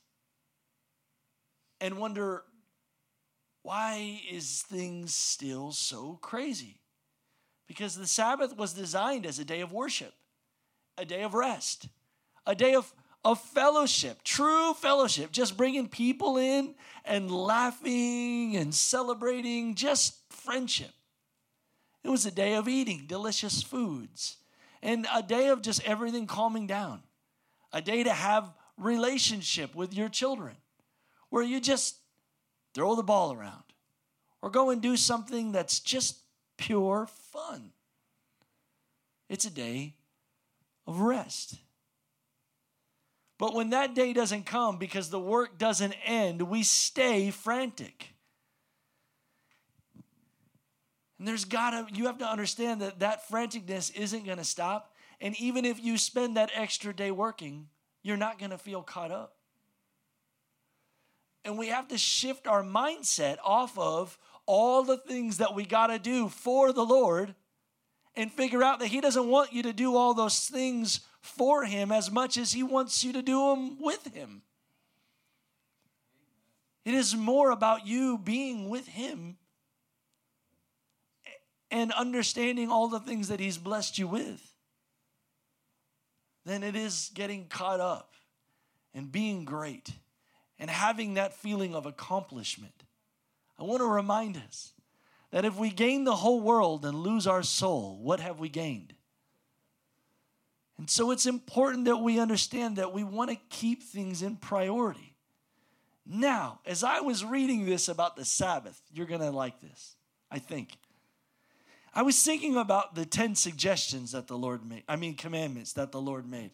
and 1.79 1.99
wonder 1.99 2.41
why 3.69 4.19
is 4.27 4.63
things 4.63 5.13
still 5.13 5.71
so 5.71 6.17
crazy? 6.23 6.79
Because 7.67 7.95
the 7.95 8.07
Sabbath 8.07 8.57
was 8.57 8.73
designed 8.73 9.27
as 9.27 9.37
a 9.37 9.45
day 9.45 9.61
of 9.61 9.71
worship, 9.71 10.11
a 10.97 11.05
day 11.05 11.21
of 11.21 11.35
rest, 11.35 11.87
a 12.47 12.55
day 12.55 12.73
of, 12.73 12.91
of 13.23 13.39
fellowship, 13.39 14.23
true 14.23 14.73
fellowship, 14.73 15.31
just 15.31 15.55
bringing 15.55 15.87
people 15.87 16.37
in 16.37 16.73
and 17.05 17.29
laughing 17.29 18.55
and 18.57 18.73
celebrating, 18.73 19.75
just 19.75 20.15
friendship. 20.31 20.89
It 22.03 22.09
was 22.09 22.25
a 22.25 22.31
day 22.31 22.55
of 22.55 22.67
eating 22.67 23.05
delicious 23.05 23.61
foods 23.61 24.37
and 24.81 25.05
a 25.13 25.21
day 25.21 25.49
of 25.49 25.61
just 25.61 25.83
everything 25.83 26.25
calming 26.25 26.65
down. 26.65 27.03
A 27.71 27.83
day 27.83 28.01
to 28.01 28.13
have 28.13 28.51
relationship 28.77 29.75
with 29.75 29.93
your 29.93 30.09
children 30.09 30.55
where 31.29 31.43
you 31.43 31.59
just 31.59 31.98
throw 32.79 32.95
the 32.95 33.03
ball 33.03 33.33
around 33.33 33.63
or 34.41 34.49
go 34.49 34.69
and 34.69 34.81
do 34.81 34.95
something 34.95 35.51
that's 35.51 35.81
just 35.81 36.19
pure 36.57 37.09
fun. 37.33 37.71
It's 39.27 39.43
a 39.43 39.49
day 39.49 39.95
of 40.87 41.01
rest. 41.01 41.55
But 43.37 43.53
when 43.53 43.71
that 43.71 43.95
day 43.95 44.13
doesn't 44.13 44.45
come 44.45 44.77
because 44.77 45.09
the 45.09 45.19
work 45.19 45.57
doesn't 45.57 45.93
end, 46.05 46.41
we 46.43 46.63
stay 46.63 47.31
frantic. 47.31 48.13
And 51.17 51.27
there's 51.27 51.43
gotta, 51.43 51.85
you 51.93 52.05
have 52.05 52.19
to 52.19 52.25
understand 52.25 52.81
that 52.81 52.99
that 52.99 53.27
franticness 53.29 53.93
isn't 53.93 54.25
gonna 54.25 54.45
stop. 54.45 54.95
And 55.19 55.37
even 55.37 55.65
if 55.65 55.83
you 55.83 55.97
spend 55.97 56.37
that 56.37 56.49
extra 56.55 56.95
day 56.95 57.11
working, 57.11 57.67
you're 58.03 58.15
not 58.15 58.39
gonna 58.39 58.57
feel 58.57 58.81
caught 58.81 59.11
up. 59.11 59.35
And 61.49 61.57
we 61.57 61.69
have 61.69 61.87
to 61.87 61.97
shift 61.97 62.45
our 62.45 62.61
mindset 62.61 63.37
off 63.43 63.75
of 63.75 64.19
all 64.45 64.83
the 64.83 64.97
things 64.97 65.39
that 65.39 65.55
we 65.55 65.65
gotta 65.65 65.97
do 65.97 66.29
for 66.29 66.71
the 66.71 66.85
Lord 66.85 67.33
and 68.15 68.31
figure 68.31 68.61
out 68.61 68.77
that 68.81 68.89
He 68.89 69.01
doesn't 69.01 69.27
want 69.27 69.51
you 69.51 69.63
to 69.63 69.73
do 69.73 69.95
all 69.95 70.13
those 70.13 70.47
things 70.47 70.99
for 71.21 71.65
Him 71.65 71.91
as 71.91 72.11
much 72.11 72.37
as 72.37 72.51
He 72.51 72.61
wants 72.61 73.03
you 73.03 73.13
to 73.13 73.23
do 73.23 73.49
them 73.49 73.81
with 73.81 74.13
Him. 74.13 74.43
It 76.85 76.93
is 76.93 77.15
more 77.15 77.49
about 77.49 77.87
you 77.87 78.19
being 78.19 78.69
with 78.69 78.87
Him 78.87 79.37
and 81.71 81.91
understanding 81.93 82.69
all 82.69 82.89
the 82.89 82.99
things 82.99 83.29
that 83.29 83.39
He's 83.39 83.57
blessed 83.57 83.97
you 83.97 84.07
with 84.07 84.53
than 86.45 86.61
it 86.61 86.75
is 86.75 87.09
getting 87.15 87.47
caught 87.47 87.79
up 87.79 88.13
and 88.93 89.11
being 89.11 89.45
great 89.45 89.89
and 90.59 90.69
having 90.69 91.15
that 91.15 91.33
feeling 91.33 91.73
of 91.73 91.85
accomplishment. 91.85 92.83
I 93.57 93.63
want 93.63 93.79
to 93.81 93.87
remind 93.87 94.37
us 94.37 94.73
that 95.31 95.45
if 95.45 95.55
we 95.57 95.69
gain 95.69 96.03
the 96.03 96.15
whole 96.15 96.41
world 96.41 96.85
and 96.85 96.99
lose 96.99 97.27
our 97.27 97.43
soul, 97.43 97.99
what 98.01 98.19
have 98.19 98.39
we 98.39 98.49
gained? 98.49 98.93
And 100.77 100.89
so 100.89 101.11
it's 101.11 101.25
important 101.25 101.85
that 101.85 101.97
we 101.97 102.19
understand 102.19 102.77
that 102.77 102.93
we 102.93 103.03
want 103.03 103.29
to 103.29 103.37
keep 103.49 103.83
things 103.83 104.21
in 104.21 104.37
priority. 104.37 105.13
Now, 106.05 106.59
as 106.65 106.83
I 106.83 107.01
was 107.01 107.23
reading 107.23 107.65
this 107.65 107.87
about 107.87 108.15
the 108.15 108.25
Sabbath, 108.25 108.81
you're 108.91 109.05
going 109.05 109.21
to 109.21 109.29
like 109.29 109.59
this, 109.61 109.95
I 110.31 110.39
think. 110.39 110.71
I 111.93 112.01
was 112.01 112.21
thinking 112.23 112.55
about 112.55 112.95
the 112.95 113.05
10 113.05 113.35
suggestions 113.35 114.13
that 114.13 114.27
the 114.27 114.37
Lord 114.37 114.65
made, 114.65 114.83
I 114.87 114.95
mean, 114.95 115.15
commandments 115.15 115.73
that 115.73 115.91
the 115.91 116.01
Lord 116.01 116.27
made. 116.27 116.51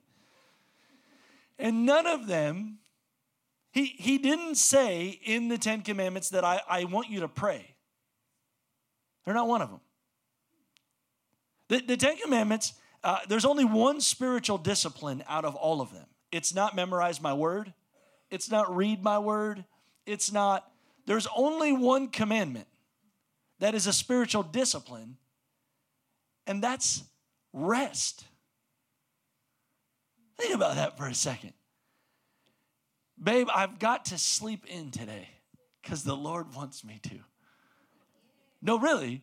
And 1.59 1.85
none 1.85 2.07
of 2.07 2.27
them, 2.27 2.79
he, 3.75 3.83
he 3.97 4.17
didn't 4.17 4.55
say 4.55 5.19
in 5.25 5.49
the 5.49 5.57
10 5.57 5.81
commandments 5.81 6.29
that 6.29 6.45
I, 6.45 6.61
I 6.67 6.85
want 6.85 7.09
you 7.09 7.19
to 7.19 7.27
pray. 7.27 7.75
They're 9.25 9.33
not 9.33 9.49
one 9.49 9.61
of 9.61 9.69
them. 9.69 9.81
The, 11.67 11.81
the 11.81 11.97
Ten 11.97 12.15
Commandments, 12.15 12.73
uh, 13.03 13.19
there's 13.27 13.43
only 13.43 13.65
one 13.65 13.99
spiritual 13.99 14.57
discipline 14.57 15.25
out 15.27 15.43
of 15.43 15.55
all 15.55 15.81
of 15.81 15.91
them. 15.91 16.05
It's 16.31 16.55
not 16.55 16.73
memorize 16.73 17.21
my 17.21 17.33
word, 17.33 17.73
it's 18.31 18.49
not 18.49 18.73
read 18.73 19.03
my 19.03 19.19
word, 19.19 19.65
it's 20.05 20.31
not, 20.31 20.71
there's 21.05 21.27
only 21.35 21.73
one 21.73 22.07
commandment 22.07 22.67
that 23.59 23.75
is 23.75 23.87
a 23.87 23.93
spiritual 23.93 24.43
discipline, 24.43 25.17
and 26.47 26.63
that's 26.63 27.03
rest. 27.51 28.23
Think 30.37 30.55
about 30.55 30.75
that 30.75 30.97
for 30.97 31.07
a 31.07 31.13
second. 31.13 31.51
Babe, 33.21 33.47
I've 33.53 33.79
got 33.79 34.05
to 34.05 34.17
sleep 34.17 34.65
in 34.67 34.91
today 34.91 35.29
because 35.81 36.03
the 36.03 36.15
Lord 36.15 36.53
wants 36.53 36.83
me 36.83 36.99
to. 37.03 37.19
No, 38.61 38.77
really, 38.77 39.21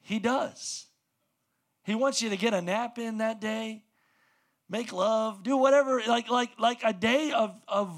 He 0.00 0.18
does. 0.18 0.86
He 1.84 1.94
wants 1.94 2.22
you 2.22 2.30
to 2.30 2.36
get 2.36 2.54
a 2.54 2.62
nap 2.62 2.98
in 2.98 3.18
that 3.18 3.40
day, 3.40 3.84
make 4.68 4.92
love, 4.92 5.42
do 5.42 5.56
whatever, 5.56 6.00
like 6.06 6.28
like 6.30 6.58
like 6.58 6.80
a 6.84 6.92
day 6.92 7.32
of 7.32 7.54
of 7.68 7.94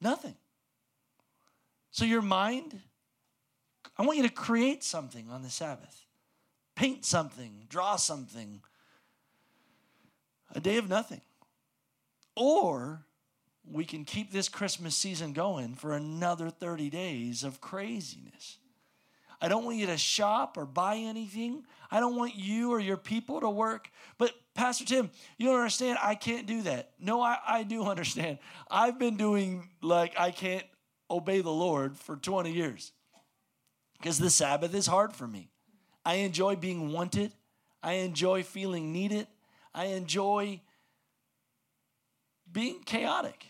nothing. 0.00 0.36
So 1.90 2.04
your 2.04 2.22
mind 2.22 2.80
I 3.98 4.02
want 4.02 4.18
you 4.18 4.24
to 4.24 4.32
create 4.32 4.84
something 4.84 5.30
on 5.30 5.42
the 5.42 5.50
Sabbath. 5.50 6.04
Paint 6.74 7.04
something, 7.04 7.64
draw 7.68 7.96
something. 7.96 8.60
A 10.54 10.60
day 10.60 10.76
of 10.76 10.88
nothing. 10.88 11.22
Or 12.36 13.04
we 13.64 13.84
can 13.84 14.04
keep 14.04 14.30
this 14.30 14.48
Christmas 14.48 14.94
season 14.94 15.32
going 15.32 15.74
for 15.74 15.92
another 15.92 16.50
30 16.50 16.90
days 16.90 17.42
of 17.42 17.60
craziness. 17.60 18.58
I 19.40 19.48
don't 19.48 19.64
want 19.64 19.76
you 19.76 19.86
to 19.86 19.98
shop 19.98 20.56
or 20.56 20.64
buy 20.64 20.96
anything. 20.96 21.64
I 21.90 22.00
don't 22.00 22.16
want 22.16 22.36
you 22.36 22.72
or 22.72 22.80
your 22.80 22.96
people 22.96 23.40
to 23.40 23.50
work. 23.50 23.90
But, 24.18 24.32
Pastor 24.54 24.84
Tim, 24.84 25.10
you 25.36 25.46
don't 25.46 25.56
understand. 25.56 25.98
I 26.02 26.14
can't 26.14 26.46
do 26.46 26.62
that. 26.62 26.92
No, 26.98 27.20
I, 27.20 27.38
I 27.46 27.62
do 27.62 27.84
understand. 27.88 28.38
I've 28.70 28.98
been 28.98 29.16
doing 29.16 29.68
like 29.82 30.14
I 30.18 30.30
can't 30.30 30.64
obey 31.10 31.40
the 31.40 31.50
Lord 31.50 31.96
for 31.96 32.16
20 32.16 32.52
years 32.52 32.92
because 33.98 34.18
the 34.18 34.30
Sabbath 34.30 34.74
is 34.74 34.86
hard 34.86 35.12
for 35.12 35.26
me. 35.26 35.50
I 36.04 36.16
enjoy 36.16 36.56
being 36.56 36.92
wanted, 36.92 37.32
I 37.82 37.94
enjoy 37.94 38.44
feeling 38.44 38.92
needed, 38.92 39.26
I 39.74 39.86
enjoy 39.86 40.60
being 42.56 42.82
chaotic. 42.84 43.44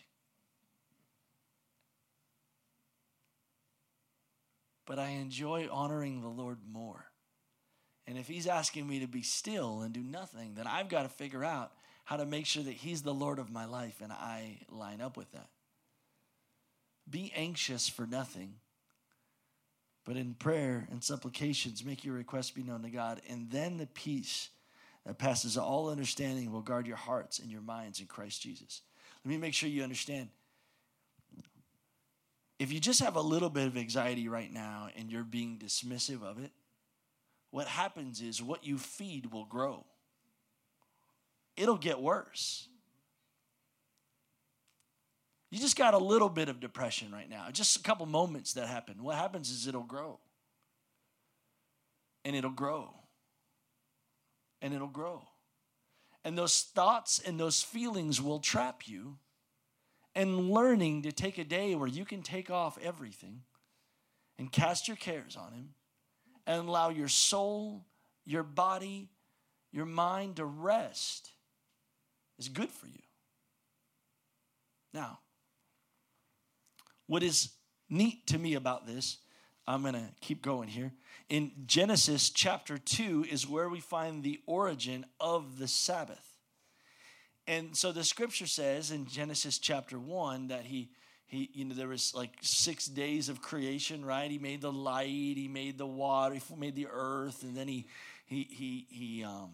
But 4.85 4.99
I 4.99 5.11
enjoy 5.11 5.69
honoring 5.71 6.23
the 6.23 6.29
Lord 6.29 6.59
more. 6.69 7.05
And 8.09 8.19
if 8.19 8.27
He's 8.27 8.49
asking 8.49 8.89
me 8.89 8.99
to 8.99 9.07
be 9.07 9.23
still 9.23 9.83
and 9.83 9.95
do 9.95 10.03
nothing, 10.03 10.55
then 10.57 10.67
I've 10.67 10.89
got 10.89 11.05
to 11.05 11.09
figure 11.09 11.45
out 11.45 11.71
how 12.05 12.17
to 12.17 12.27
make 12.27 12.47
sure 12.47 12.65
that 12.65 12.73
He's 12.73 13.03
the 13.03 13.15
Lord 13.15 13.39
of 13.39 13.49
my 13.49 13.65
life 13.65 14.01
and 14.03 14.11
I 14.11 14.59
line 14.69 15.01
up 15.01 15.17
with 15.17 15.31
that. 15.31 15.51
Be 17.09 17.33
anxious 17.37 17.89
for 17.89 18.09
nothing, 18.09 18.55
but 20.05 20.17
in 20.17 20.35
prayer 20.35 20.89
and 20.91 21.05
supplications, 21.05 21.85
make 21.85 22.05
your 22.05 22.17
requests 22.17 22.51
be 22.51 22.65
known 22.65 22.83
to 22.83 22.91
God, 22.91 23.23
and 23.29 23.53
then 23.53 23.77
the 23.77 23.87
peace 23.87 24.49
that 25.05 25.17
passes 25.17 25.57
all 25.57 25.91
understanding 25.91 26.51
will 26.51 26.61
guard 26.61 26.89
your 26.89 26.97
hearts 26.97 27.39
and 27.39 27.53
your 27.53 27.61
minds 27.61 28.01
in 28.01 28.07
Christ 28.07 28.43
Jesus. 28.43 28.83
Let 29.27 29.31
me 29.31 29.39
make 29.39 29.55
sure 29.55 29.69
you 29.69 29.83
understand. 29.83 30.29
If 32.61 32.73
you 32.73 32.79
just 32.79 33.01
have 33.01 33.17
a 33.17 33.21
little 33.21 33.51
bit 33.51 33.67
of 33.67 33.77
anxiety 33.77 34.29
right 34.29 34.53
now 34.53 34.87
and 34.97 35.11
you're 35.11 35.25
being 35.25 35.59
dismissive 35.59 36.23
of 36.23 36.39
it, 36.39 36.53
what 37.51 37.67
happens 37.67 38.21
is 38.21 38.41
what 38.41 38.65
you 38.65 38.79
feed 38.79 39.33
will 39.33 39.45
grow. 39.45 39.85
It'll 41.57 41.77
get 41.77 42.01
worse. 42.01 42.69
You 45.51 45.59
just 45.59 45.77
got 45.77 45.95
a 45.95 45.99
little 45.99 46.29
bit 46.29 46.49
of 46.49 46.61
depression 46.61 47.11
right 47.11 47.29
now, 47.29 47.51
just 47.51 47.79
a 47.79 47.83
couple 47.83 48.07
moments 48.07 48.53
that 48.53 48.69
happen. 48.69 49.03
What 49.03 49.17
happens 49.17 49.51
is 49.51 49.67
it'll 49.67 49.83
grow. 49.83 50.21
And 52.25 52.37
it'll 52.37 52.51
grow. 52.53 52.95
And 54.63 54.73
it'll 54.73 54.87
grow. 54.87 55.25
And 56.27 56.37
those 56.37 56.63
thoughts 56.75 57.23
and 57.25 57.39
those 57.39 57.63
feelings 57.63 58.21
will 58.21 58.41
trap 58.41 58.89
you. 58.89 59.19
And 60.17 60.51
learning 60.51 61.03
to 61.03 61.13
take 61.13 61.39
a 61.39 61.45
day 61.45 61.77
where 61.77 61.87
you 61.87 62.05
can 62.05 62.23
take 62.23 62.51
off 62.51 62.77
everything 62.83 63.43
and 64.37 64.51
cast 64.51 64.89
your 64.89 64.97
cares 64.97 65.37
on 65.37 65.53
Him 65.53 65.69
and 66.45 66.69
allow 66.69 66.89
your 66.89 67.07
soul, 67.07 67.85
your 68.25 68.43
body, 68.43 69.09
your 69.71 69.87
mind 69.87 70.37
to 70.37 70.45
rest 70.45 71.31
is 72.41 72.49
good 72.49 72.71
for 72.71 72.89
you. 72.89 73.03
Now, 74.93 75.21
what 77.07 77.23
is 77.23 77.51
neat 77.89 78.27
to 78.27 78.39
me 78.39 78.55
about 78.55 78.85
this, 78.85 79.19
I'm 79.67 79.83
going 79.83 79.95
to 79.95 80.09
keep 80.21 80.43
going 80.43 80.69
here. 80.69 80.93
In 81.29 81.51
Genesis 81.67 82.31
chapter 82.31 82.79
2 82.79 83.27
is 83.31 83.49
where 83.49 83.69
we 83.69 83.81
find 83.81 84.23
the 84.23 84.41
origin 84.47 85.05
of 85.21 85.59
the 85.59 85.67
Sabbath. 85.67 86.39
And 87.49 87.77
so 87.77 87.93
the 87.93 88.05
scripture 88.05 88.47
says 88.47 88.91
in 88.91 89.07
Genesis 89.07 89.59
chapter 89.59 89.99
1 89.99 90.49
that 90.49 90.65
he 90.65 90.91
he 91.29 91.51
you 91.55 91.65
know 91.65 91.75
there 91.75 91.89
was 91.89 92.15
like 92.15 92.31
6 92.41 92.87
days 92.87 93.29
of 93.29 93.43
creation, 93.43 94.05
right? 94.05 94.31
He 94.31 94.39
made 94.39 94.61
the 94.61 94.73
light, 94.73 95.35
he 95.37 95.49
made 95.49 95.79
the 95.79 95.87
water, 95.87 96.35
he 96.35 96.55
made 96.57 96.77
the 96.77 96.87
earth 96.91 97.43
and 97.43 97.57
then 97.57 97.69
he 97.69 97.87
he 98.27 98.45
he 98.45 98.87
he 98.91 99.25
um 99.25 99.51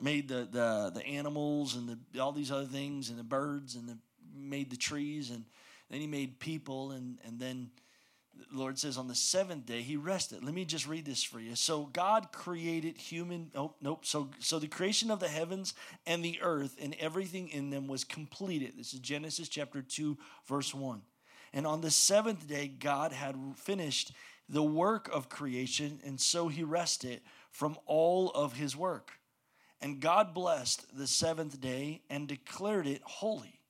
made 0.00 0.28
the 0.28 0.48
the 0.50 0.90
the 0.94 1.06
animals 1.06 1.76
and 1.76 1.88
the 1.88 2.20
all 2.20 2.32
these 2.32 2.52
other 2.52 2.66
things 2.66 3.10
and 3.10 3.18
the 3.18 3.24
birds 3.24 3.74
and 3.74 3.88
the 3.88 3.98
made 4.34 4.70
the 4.70 4.76
trees 4.76 5.30
and 5.30 5.44
then 5.90 6.00
he 6.00 6.06
made 6.06 6.38
people, 6.38 6.92
and, 6.92 7.18
and 7.24 7.40
then 7.40 7.70
the 8.52 8.58
Lord 8.58 8.78
says 8.78 8.96
on 8.96 9.08
the 9.08 9.14
seventh 9.14 9.66
day 9.66 9.82
he 9.82 9.96
rested. 9.96 10.44
Let 10.44 10.54
me 10.54 10.64
just 10.64 10.86
read 10.86 11.04
this 11.04 11.22
for 11.22 11.40
you. 11.40 11.54
So 11.54 11.84
God 11.92 12.32
created 12.32 12.96
human. 12.96 13.50
Oh 13.54 13.74
nope. 13.80 14.06
So 14.06 14.30
so 14.38 14.58
the 14.58 14.68
creation 14.68 15.10
of 15.10 15.20
the 15.20 15.28
heavens 15.28 15.74
and 16.06 16.24
the 16.24 16.38
earth 16.40 16.76
and 16.80 16.96
everything 16.98 17.48
in 17.48 17.70
them 17.70 17.88
was 17.88 18.04
completed. 18.04 18.74
This 18.76 18.94
is 18.94 19.00
Genesis 19.00 19.48
chapter 19.48 19.82
two, 19.82 20.16
verse 20.46 20.74
one. 20.74 21.02
And 21.52 21.66
on 21.66 21.80
the 21.80 21.90
seventh 21.90 22.46
day, 22.46 22.68
God 22.68 23.12
had 23.12 23.36
finished 23.56 24.12
the 24.48 24.62
work 24.62 25.10
of 25.12 25.28
creation, 25.28 26.00
and 26.04 26.20
so 26.20 26.48
he 26.48 26.62
rested 26.62 27.20
from 27.50 27.76
all 27.86 28.30
of 28.30 28.54
his 28.54 28.76
work. 28.76 29.12
And 29.80 30.00
God 30.00 30.34
blessed 30.34 30.96
the 30.96 31.06
seventh 31.06 31.60
day 31.60 32.02
and 32.10 32.26
declared 32.26 32.86
it 32.86 33.02
holy, 33.04 33.60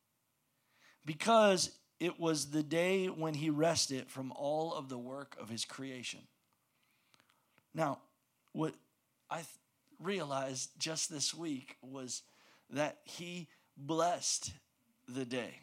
because 1.04 1.70
it 2.00 2.18
was 2.20 2.50
the 2.50 2.62
day 2.62 3.06
when 3.06 3.34
he 3.34 3.50
rested 3.50 4.08
from 4.08 4.32
all 4.32 4.72
of 4.74 4.88
the 4.88 4.98
work 4.98 5.36
of 5.40 5.48
his 5.48 5.64
creation. 5.64 6.20
Now, 7.74 7.98
what 8.52 8.74
I 9.30 9.42
realized 9.98 10.70
just 10.78 11.10
this 11.10 11.34
week 11.34 11.76
was 11.82 12.22
that 12.70 12.98
he 13.04 13.48
blessed 13.76 14.52
the 15.08 15.24
day. 15.24 15.60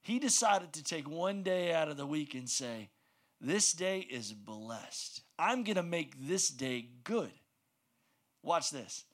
He 0.00 0.18
decided 0.18 0.72
to 0.72 0.82
take 0.82 1.08
one 1.08 1.42
day 1.42 1.72
out 1.72 1.88
of 1.88 1.96
the 1.96 2.06
week 2.06 2.34
and 2.34 2.48
say, 2.48 2.88
This 3.40 3.72
day 3.72 4.00
is 4.00 4.32
blessed. 4.32 5.22
I'm 5.38 5.64
going 5.64 5.76
to 5.76 5.82
make 5.82 6.14
this 6.26 6.48
day 6.48 6.88
good. 7.04 7.30
Watch 8.42 8.70
this. 8.70 9.04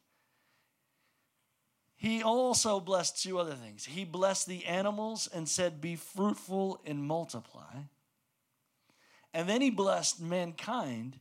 He 1.96 2.22
also 2.22 2.80
blessed 2.80 3.22
two 3.22 3.38
other 3.38 3.54
things. 3.54 3.84
He 3.84 4.04
blessed 4.04 4.46
the 4.46 4.64
animals 4.66 5.28
and 5.32 5.48
said, 5.48 5.80
Be 5.80 5.96
fruitful 5.96 6.80
and 6.84 7.02
multiply. 7.02 7.74
And 9.32 9.48
then 9.48 9.60
he 9.60 9.70
blessed 9.70 10.20
mankind 10.20 11.18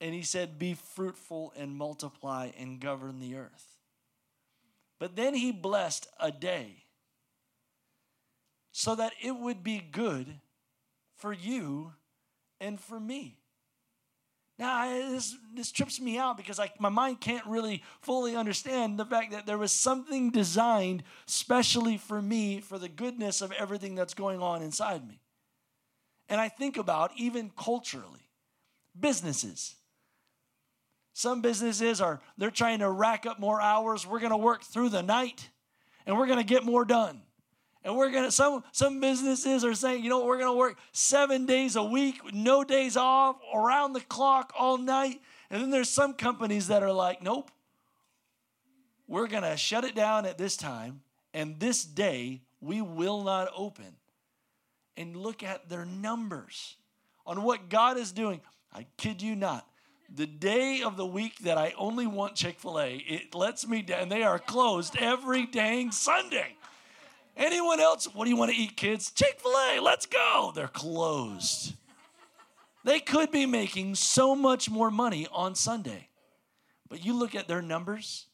and 0.00 0.14
he 0.14 0.22
said, 0.22 0.58
Be 0.58 0.74
fruitful 0.74 1.52
and 1.56 1.76
multiply 1.76 2.50
and 2.58 2.80
govern 2.80 3.20
the 3.20 3.36
earth. 3.36 3.66
But 4.98 5.16
then 5.16 5.34
he 5.34 5.52
blessed 5.52 6.06
a 6.18 6.30
day 6.30 6.84
so 8.72 8.94
that 8.94 9.12
it 9.22 9.32
would 9.32 9.62
be 9.62 9.78
good 9.78 10.40
for 11.16 11.32
you 11.32 11.92
and 12.60 12.80
for 12.80 13.00
me. 13.00 13.39
Now, 14.60 14.90
this, 14.90 15.34
this 15.54 15.72
trips 15.72 15.98
me 15.98 16.18
out 16.18 16.36
because 16.36 16.58
like 16.58 16.78
my 16.78 16.90
mind 16.90 17.22
can't 17.22 17.46
really 17.46 17.82
fully 18.02 18.36
understand 18.36 18.98
the 18.98 19.06
fact 19.06 19.32
that 19.32 19.46
there 19.46 19.56
was 19.56 19.72
something 19.72 20.30
designed 20.30 21.02
specially 21.24 21.96
for 21.96 22.20
me 22.20 22.60
for 22.60 22.78
the 22.78 22.90
goodness 22.90 23.40
of 23.40 23.52
everything 23.52 23.94
that's 23.94 24.12
going 24.12 24.42
on 24.42 24.60
inside 24.60 25.08
me. 25.08 25.18
And 26.28 26.38
I 26.38 26.50
think 26.50 26.76
about 26.76 27.12
even 27.16 27.50
culturally, 27.56 28.28
businesses. 28.98 29.76
Some 31.14 31.40
businesses 31.40 32.02
are 32.02 32.20
they're 32.36 32.50
trying 32.50 32.80
to 32.80 32.90
rack 32.90 33.24
up 33.24 33.40
more 33.40 33.62
hours. 33.62 34.06
We're 34.06 34.20
going 34.20 34.30
to 34.30 34.36
work 34.36 34.62
through 34.62 34.90
the 34.90 35.02
night 35.02 35.48
and 36.04 36.18
we're 36.18 36.26
going 36.26 36.38
to 36.38 36.44
get 36.44 36.64
more 36.64 36.84
done. 36.84 37.22
And 37.82 37.96
we're 37.96 38.10
gonna 38.10 38.30
some 38.30 38.62
some 38.72 39.00
businesses 39.00 39.64
are 39.64 39.74
saying, 39.74 40.04
you 40.04 40.10
know, 40.10 40.24
we're 40.24 40.38
gonna 40.38 40.54
work 40.54 40.78
seven 40.92 41.46
days 41.46 41.76
a 41.76 41.82
week, 41.82 42.20
no 42.32 42.62
days 42.62 42.96
off, 42.96 43.36
around 43.54 43.94
the 43.94 44.00
clock, 44.00 44.52
all 44.58 44.76
night. 44.76 45.20
And 45.50 45.62
then 45.62 45.70
there's 45.70 45.88
some 45.88 46.12
companies 46.14 46.68
that 46.68 46.82
are 46.82 46.92
like, 46.92 47.22
nope, 47.22 47.50
we're 49.08 49.28
gonna 49.28 49.56
shut 49.56 49.84
it 49.84 49.94
down 49.94 50.26
at 50.26 50.36
this 50.36 50.56
time, 50.56 51.00
and 51.32 51.58
this 51.58 51.84
day 51.84 52.42
we 52.60 52.82
will 52.82 53.22
not 53.22 53.48
open. 53.56 53.96
And 54.96 55.16
look 55.16 55.42
at 55.42 55.70
their 55.70 55.86
numbers 55.86 56.76
on 57.26 57.42
what 57.42 57.70
God 57.70 57.96
is 57.96 58.12
doing. 58.12 58.42
I 58.72 58.86
kid 58.98 59.22
you 59.22 59.34
not. 59.34 59.66
The 60.14 60.26
day 60.26 60.82
of 60.82 60.96
the 60.96 61.06
week 61.06 61.38
that 61.40 61.56
I 61.56 61.72
only 61.78 62.06
want 62.06 62.34
Chick 62.34 62.58
fil 62.58 62.78
A, 62.78 62.96
it 62.96 63.34
lets 63.34 63.66
me 63.66 63.80
down. 63.80 64.08
They 64.10 64.22
are 64.22 64.38
closed 64.38 64.96
every 64.98 65.46
dang 65.46 65.92
Sunday. 65.92 66.56
Anyone 67.40 67.80
else? 67.80 68.04
What 68.14 68.24
do 68.24 68.30
you 68.30 68.36
want 68.36 68.52
to 68.52 68.56
eat, 68.56 68.76
kids? 68.76 69.10
Chick 69.10 69.40
fil 69.40 69.50
A, 69.50 69.80
let's 69.80 70.04
go. 70.04 70.52
They're 70.54 70.68
closed. 70.68 71.74
They 72.84 73.00
could 73.00 73.30
be 73.30 73.46
making 73.46 73.94
so 73.94 74.36
much 74.36 74.68
more 74.68 74.90
money 74.90 75.26
on 75.32 75.54
Sunday. 75.54 76.08
But 76.88 77.04
you 77.04 77.14
look 77.14 77.34
at 77.34 77.48
their 77.48 77.62
numbers, 77.62 78.26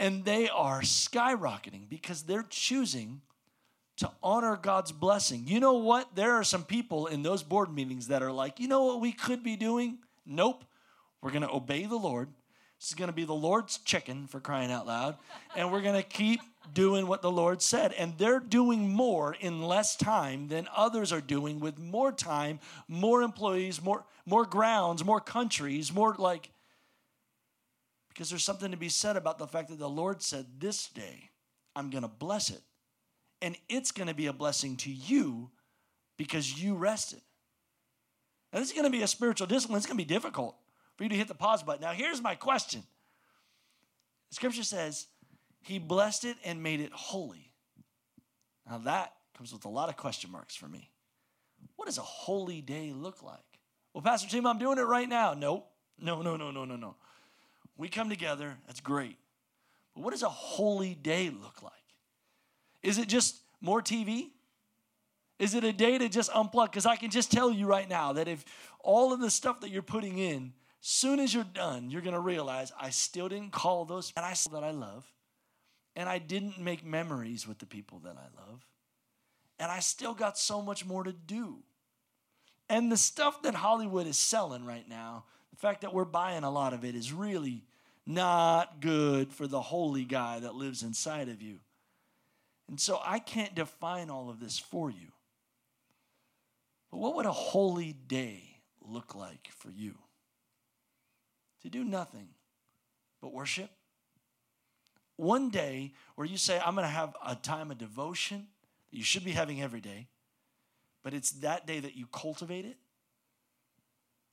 and 0.00 0.24
they 0.24 0.48
are 0.48 0.80
skyrocketing 0.80 1.88
because 1.88 2.22
they're 2.22 2.46
choosing 2.48 3.20
to 3.98 4.10
honor 4.24 4.56
God's 4.56 4.90
blessing. 4.90 5.44
You 5.46 5.60
know 5.60 5.74
what? 5.74 6.16
There 6.16 6.32
are 6.32 6.42
some 6.42 6.64
people 6.64 7.06
in 7.06 7.22
those 7.22 7.44
board 7.44 7.72
meetings 7.72 8.08
that 8.08 8.24
are 8.24 8.32
like, 8.32 8.58
you 8.58 8.66
know 8.66 8.82
what 8.84 9.00
we 9.00 9.12
could 9.12 9.44
be 9.44 9.54
doing? 9.54 9.98
Nope. 10.26 10.64
We're 11.22 11.30
going 11.30 11.42
to 11.42 11.52
obey 11.52 11.86
the 11.86 11.96
Lord 11.96 12.28
This 12.80 12.88
is 12.88 12.94
going 12.94 13.08
to 13.08 13.14
be 13.14 13.24
the 13.24 13.34
Lord's 13.34 13.78
chicken 13.78 14.26
for 14.26 14.40
crying 14.40 14.72
out 14.72 14.86
loud. 14.86 15.16
And 15.56 15.70
we're 15.70 15.80
going 15.80 15.94
to 15.94 16.02
keep 16.02 16.40
doing 16.72 17.06
what 17.06 17.22
the 17.22 17.30
Lord 17.30 17.60
said. 17.62 17.92
And 17.92 18.16
they're 18.18 18.40
doing 18.40 18.88
more 18.88 19.36
in 19.38 19.62
less 19.62 19.96
time 19.96 20.48
than 20.48 20.68
others 20.74 21.12
are 21.12 21.20
doing 21.20 21.60
with 21.60 21.78
more 21.78 22.12
time, 22.12 22.60
more 22.88 23.22
employees, 23.22 23.82
more, 23.82 24.04
more 24.26 24.46
grounds, 24.46 25.04
more 25.04 25.20
countries, 25.20 25.92
more 25.92 26.14
like. 26.18 26.50
Because 28.08 28.30
there's 28.30 28.44
something 28.44 28.70
to 28.70 28.76
be 28.76 28.88
said 28.88 29.16
about 29.16 29.38
the 29.38 29.46
fact 29.46 29.68
that 29.68 29.78
the 29.78 29.88
Lord 29.88 30.22
said, 30.22 30.46
This 30.58 30.88
day 30.88 31.30
I'm 31.76 31.90
going 31.90 32.02
to 32.02 32.08
bless 32.08 32.50
it. 32.50 32.62
And 33.42 33.56
it's 33.68 33.90
going 33.90 34.08
to 34.08 34.14
be 34.14 34.26
a 34.26 34.32
blessing 34.32 34.76
to 34.78 34.90
you 34.90 35.50
because 36.16 36.62
you 36.62 36.74
rested. 36.74 37.20
Now, 38.52 38.60
this 38.60 38.68
is 38.68 38.74
going 38.74 38.84
to 38.84 38.90
be 38.90 39.02
a 39.02 39.08
spiritual 39.08 39.48
discipline. 39.48 39.78
It's 39.78 39.86
going 39.86 39.98
to 39.98 40.04
be 40.04 40.08
difficult 40.08 40.56
for 40.96 41.02
you 41.02 41.08
to 41.08 41.16
hit 41.16 41.28
the 41.28 41.34
pause 41.34 41.62
button. 41.62 41.82
Now, 41.82 41.92
here's 41.92 42.22
my 42.22 42.34
question 42.36 42.84
Scripture 44.30 44.62
says, 44.62 45.06
He 45.64 45.78
blessed 45.78 46.24
it 46.24 46.36
and 46.44 46.62
made 46.62 46.80
it 46.80 46.92
holy. 46.92 47.50
Now, 48.68 48.78
that 48.78 49.14
comes 49.36 49.52
with 49.52 49.64
a 49.64 49.68
lot 49.68 49.88
of 49.88 49.96
question 49.96 50.30
marks 50.30 50.54
for 50.54 50.68
me. 50.68 50.90
What 51.76 51.86
does 51.86 51.98
a 51.98 52.02
holy 52.02 52.60
day 52.60 52.92
look 52.94 53.22
like? 53.22 53.38
Well, 53.92 54.02
Pastor 54.02 54.28
Tim, 54.28 54.46
I'm 54.46 54.58
doing 54.58 54.78
it 54.78 54.82
right 54.82 55.08
now. 55.08 55.34
Nope. 55.34 55.66
No, 55.98 56.22
no, 56.22 56.36
no, 56.36 56.50
no, 56.50 56.64
no, 56.64 56.76
no. 56.76 56.96
We 57.76 57.88
come 57.88 58.10
together, 58.10 58.56
that's 58.66 58.80
great. 58.80 59.16
But 59.94 60.04
what 60.04 60.10
does 60.10 60.22
a 60.22 60.28
holy 60.28 60.94
day 60.94 61.30
look 61.30 61.62
like? 61.62 61.72
Is 62.82 62.98
it 62.98 63.08
just 63.08 63.36
more 63.60 63.80
TV? 63.80 64.28
Is 65.38 65.54
it 65.54 65.64
a 65.64 65.72
day 65.72 65.96
to 65.98 66.08
just 66.08 66.30
unplug? 66.30 66.66
Because 66.66 66.86
I 66.86 66.96
can 66.96 67.10
just 67.10 67.32
tell 67.32 67.50
you 67.50 67.66
right 67.66 67.88
now 67.88 68.12
that 68.12 68.28
if 68.28 68.44
all 68.80 69.12
of 69.12 69.20
the 69.20 69.30
stuff 69.30 69.60
that 69.60 69.70
you're 69.70 69.82
putting 69.82 70.18
in, 70.18 70.52
soon 70.80 71.18
as 71.18 71.32
you're 71.32 71.44
done, 71.44 71.90
you're 71.90 72.02
going 72.02 72.14
to 72.14 72.20
realize 72.20 72.70
I 72.78 72.90
still 72.90 73.28
didn't 73.28 73.52
call 73.52 73.86
those 73.86 74.12
and 74.16 74.26
I 74.26 74.34
that 74.52 74.62
I 74.62 74.70
love, 74.70 75.10
and 75.96 76.08
I 76.08 76.18
didn't 76.18 76.58
make 76.58 76.84
memories 76.84 77.46
with 77.46 77.58
the 77.58 77.66
people 77.66 78.00
that 78.00 78.16
I 78.16 78.48
love, 78.48 78.66
and 79.58 79.70
I 79.70 79.80
still 79.80 80.14
got 80.14 80.38
so 80.38 80.60
much 80.60 80.84
more 80.84 81.04
to 81.04 81.12
do. 81.12 81.58
And 82.68 82.90
the 82.90 82.96
stuff 82.96 83.42
that 83.42 83.54
Hollywood 83.54 84.06
is 84.06 84.16
selling 84.16 84.64
right 84.64 84.88
now, 84.88 85.24
the 85.50 85.56
fact 85.56 85.82
that 85.82 85.94
we're 85.94 86.04
buying 86.04 86.44
a 86.44 86.50
lot 86.50 86.72
of 86.72 86.84
it 86.84 86.94
is 86.94 87.12
really 87.12 87.62
not 88.06 88.80
good 88.80 89.32
for 89.32 89.46
the 89.46 89.60
holy 89.60 90.04
guy 90.04 90.40
that 90.40 90.54
lives 90.54 90.82
inside 90.82 91.28
of 91.28 91.40
you. 91.40 91.60
And 92.68 92.80
so 92.80 93.00
I 93.04 93.18
can't 93.18 93.54
define 93.54 94.10
all 94.10 94.30
of 94.30 94.40
this 94.40 94.58
for 94.58 94.90
you. 94.90 95.12
But 96.90 96.98
what 96.98 97.16
would 97.16 97.26
a 97.26 97.32
holy 97.32 97.92
day 97.92 98.60
look 98.80 99.14
like 99.14 99.48
for 99.56 99.70
you? 99.70 99.94
To 101.62 101.70
do 101.70 101.84
nothing 101.84 102.28
but 103.20 103.32
worship? 103.32 103.70
One 105.16 105.50
day 105.50 105.92
where 106.16 106.26
you 106.26 106.36
say, 106.36 106.60
I'm 106.64 106.74
going 106.74 106.86
to 106.86 106.92
have 106.92 107.14
a 107.24 107.36
time 107.36 107.70
of 107.70 107.78
devotion 107.78 108.48
that 108.90 108.96
you 108.96 109.04
should 109.04 109.24
be 109.24 109.30
having 109.30 109.62
every 109.62 109.80
day, 109.80 110.08
but 111.02 111.14
it's 111.14 111.30
that 111.32 111.66
day 111.66 111.80
that 111.80 111.96
you 111.96 112.06
cultivate 112.06 112.64
it. 112.64 112.76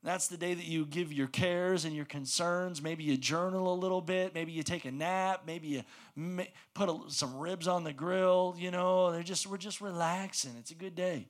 That's 0.04 0.28
the 0.28 0.38
day 0.38 0.56
that 0.56 0.66
you 0.66 0.88
give 0.88 1.14
your 1.14 1.28
cares 1.28 1.86
and 1.86 1.96
your 1.96 2.06
concerns. 2.06 2.82
Maybe 2.82 3.04
you 3.04 3.18
journal 3.18 3.72
a 3.72 3.76
little 3.76 4.02
bit. 4.02 4.34
Maybe 4.34 4.52
you 4.52 4.64
take 4.64 4.86
a 4.86 4.92
nap. 4.92 5.44
Maybe 5.46 5.68
you 5.68 5.84
put 6.74 6.90
a, 6.90 7.00
some 7.10 7.38
ribs 7.38 7.68
on 7.68 7.84
the 7.84 7.94
grill. 7.94 8.56
You 8.58 8.72
know, 8.72 9.12
they're 9.12 9.22
just 9.22 9.46
we're 9.46 9.58
just 9.58 9.80
relaxing. 9.80 10.54
It's 10.58 10.72
a 10.72 10.76
good 10.76 10.96
day. 10.96 11.28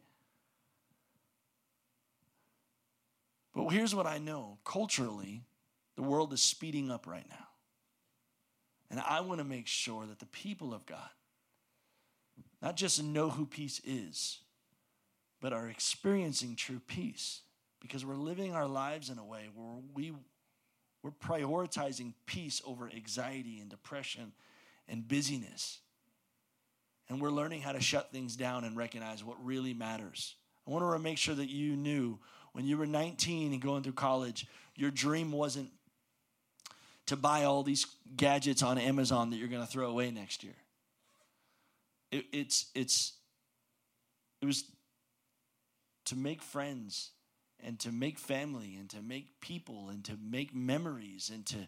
But 3.53 3.67
here's 3.69 3.93
what 3.93 4.07
I 4.07 4.19
know 4.19 4.59
culturally, 4.63 5.43
the 5.97 6.03
world 6.03 6.31
is 6.31 6.41
speeding 6.41 6.89
up 6.89 7.05
right 7.05 7.27
now. 7.29 7.50
And 8.91 8.99
I 8.99 9.21
want 9.21 9.39
to 9.39 9.45
make 9.45 9.67
sure 9.67 10.05
that 10.05 10.19
the 10.19 10.25
people 10.27 10.73
of 10.73 10.85
God 10.85 11.09
not 12.61 12.75
just 12.75 13.01
know 13.01 13.29
who 13.29 13.45
peace 13.45 13.81
is, 13.83 14.39
but 15.39 15.53
are 15.53 15.67
experiencing 15.67 16.55
true 16.55 16.81
peace 16.85 17.41
because 17.79 18.05
we're 18.05 18.15
living 18.15 18.53
our 18.53 18.67
lives 18.67 19.09
in 19.09 19.17
a 19.17 19.25
way 19.25 19.49
where 19.55 19.77
we, 19.95 20.13
we're 21.01 21.11
prioritizing 21.11 22.13
peace 22.27 22.61
over 22.65 22.89
anxiety 22.93 23.59
and 23.59 23.69
depression 23.69 24.33
and 24.87 25.07
busyness. 25.07 25.79
And 27.09 27.19
we're 27.19 27.31
learning 27.31 27.61
how 27.61 27.71
to 27.71 27.81
shut 27.81 28.11
things 28.11 28.35
down 28.35 28.63
and 28.63 28.77
recognize 28.77 29.23
what 29.23 29.43
really 29.43 29.73
matters. 29.73 30.35
I 30.67 30.71
want 30.71 30.83
to 30.83 30.99
make 30.99 31.17
sure 31.17 31.35
that 31.35 31.49
you 31.49 31.75
knew 31.75 32.19
when 32.53 32.65
you 32.65 32.77
were 32.77 32.85
19 32.85 33.53
and 33.53 33.61
going 33.61 33.81
through 33.81 33.93
college, 33.93 34.45
your 34.75 34.91
dream 34.91 35.31
wasn't 35.31 35.71
to 37.07 37.15
buy 37.15 37.43
all 37.43 37.63
these 37.63 37.85
gadgets 38.15 38.63
on 38.63 38.77
Amazon 38.77 39.29
that 39.29 39.37
you're 39.37 39.47
going 39.47 39.65
to 39.65 39.71
throw 39.71 39.89
away 39.89 40.11
next 40.11 40.43
year. 40.43 40.55
It, 42.11 42.25
it's 42.31 42.67
it's 42.75 43.13
it 44.41 44.45
was 44.45 44.65
to 46.05 46.15
make 46.15 46.41
friends 46.41 47.11
and 47.63 47.79
to 47.79 47.91
make 47.91 48.17
family 48.17 48.75
and 48.79 48.89
to 48.89 49.01
make 49.01 49.39
people 49.39 49.89
and 49.89 50.03
to 50.05 50.13
make 50.21 50.53
memories 50.55 51.31
and 51.33 51.45
to 51.45 51.67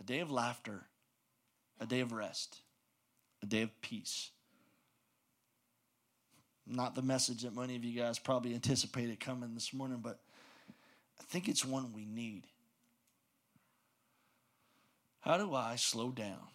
a 0.00 0.04
day 0.04 0.20
of 0.20 0.30
laughter, 0.30 0.86
a 1.80 1.86
day 1.86 2.00
of 2.00 2.12
rest, 2.12 2.60
a 3.42 3.46
day 3.46 3.62
of 3.62 3.80
peace. 3.82 4.30
Not 6.66 6.94
the 6.94 7.02
message 7.02 7.42
that 7.42 7.54
many 7.54 7.76
of 7.76 7.84
you 7.84 8.00
guys 8.00 8.18
probably 8.18 8.54
anticipated 8.54 9.20
coming 9.20 9.54
this 9.54 9.72
morning, 9.72 9.98
but 10.02 10.18
I 11.20 11.24
think 11.24 11.48
it's 11.48 11.64
one 11.64 11.92
we 11.92 12.04
need. 12.04 12.46
How 15.22 15.38
do 15.38 15.54
I 15.54 15.76
slow 15.76 16.10
down? 16.10 16.48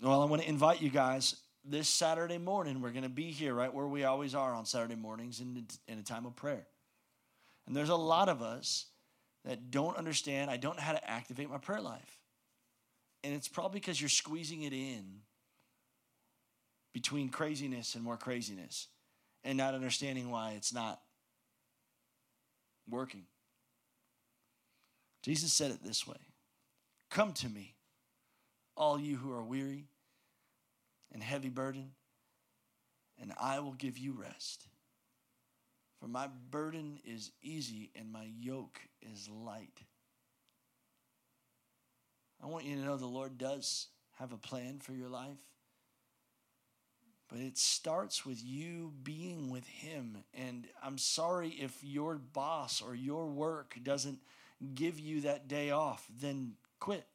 Well, 0.00 0.22
I 0.22 0.26
want 0.26 0.42
to 0.42 0.48
invite 0.48 0.82
you 0.82 0.90
guys 0.90 1.36
this 1.64 1.88
Saturday 1.88 2.36
morning. 2.36 2.82
We're 2.82 2.90
going 2.90 3.02
to 3.02 3.08
be 3.08 3.30
here 3.30 3.54
right 3.54 3.72
where 3.72 3.86
we 3.86 4.04
always 4.04 4.34
are 4.34 4.52
on 4.52 4.66
Saturday 4.66 4.94
mornings 4.94 5.40
in, 5.40 5.66
in 5.88 5.98
a 5.98 6.02
time 6.02 6.26
of 6.26 6.36
prayer. 6.36 6.66
And 7.66 7.74
there's 7.74 7.88
a 7.88 7.96
lot 7.96 8.28
of 8.28 8.42
us 8.42 8.86
that 9.46 9.70
don't 9.70 9.96
understand, 9.96 10.50
I 10.50 10.58
don't 10.58 10.76
know 10.76 10.82
how 10.82 10.92
to 10.92 11.10
activate 11.10 11.48
my 11.48 11.56
prayer 11.56 11.80
life. 11.80 12.18
And 13.24 13.34
it's 13.34 13.48
probably 13.48 13.80
because 13.80 14.00
you're 14.00 14.10
squeezing 14.10 14.62
it 14.62 14.74
in 14.74 15.20
between 16.92 17.30
craziness 17.30 17.94
and 17.94 18.04
more 18.04 18.18
craziness 18.18 18.88
and 19.44 19.56
not 19.56 19.74
understanding 19.74 20.30
why 20.30 20.52
it's 20.52 20.74
not 20.74 21.00
working. 22.88 23.24
Jesus 25.22 25.54
said 25.54 25.70
it 25.70 25.82
this 25.82 26.06
way 26.06 26.16
Come 27.10 27.32
to 27.34 27.48
me, 27.48 27.74
all 28.76 29.00
you 29.00 29.16
who 29.16 29.32
are 29.32 29.44
weary 29.44 29.86
and 31.12 31.22
heavy 31.22 31.48
burden, 31.48 31.92
and 33.20 33.32
I 33.40 33.60
will 33.60 33.72
give 33.72 33.98
you 33.98 34.12
rest. 34.12 34.66
For 36.00 36.06
my 36.06 36.28
burden 36.50 37.00
is 37.04 37.32
easy 37.42 37.90
and 37.96 38.12
my 38.12 38.28
yoke 38.38 38.80
is 39.02 39.28
light. 39.28 39.80
I 42.42 42.46
want 42.46 42.66
you 42.66 42.76
to 42.76 42.82
know 42.82 42.96
the 42.96 43.06
Lord 43.06 43.36
does 43.36 43.88
have 44.18 44.32
a 44.32 44.36
plan 44.36 44.78
for 44.80 44.92
your 44.92 45.08
life. 45.08 45.38
But 47.28 47.40
it 47.40 47.58
starts 47.58 48.24
with 48.24 48.42
you 48.42 48.92
being 49.02 49.50
with 49.50 49.66
Him. 49.66 50.24
And 50.32 50.66
I'm 50.82 50.98
sorry 50.98 51.50
if 51.50 51.76
your 51.82 52.16
boss 52.16 52.80
or 52.80 52.94
your 52.94 53.26
work 53.26 53.76
doesn't 53.82 54.20
give 54.74 54.98
you 54.98 55.22
that 55.22 55.46
day 55.46 55.70
off, 55.70 56.06
then 56.20 56.54
quit. 56.78 57.06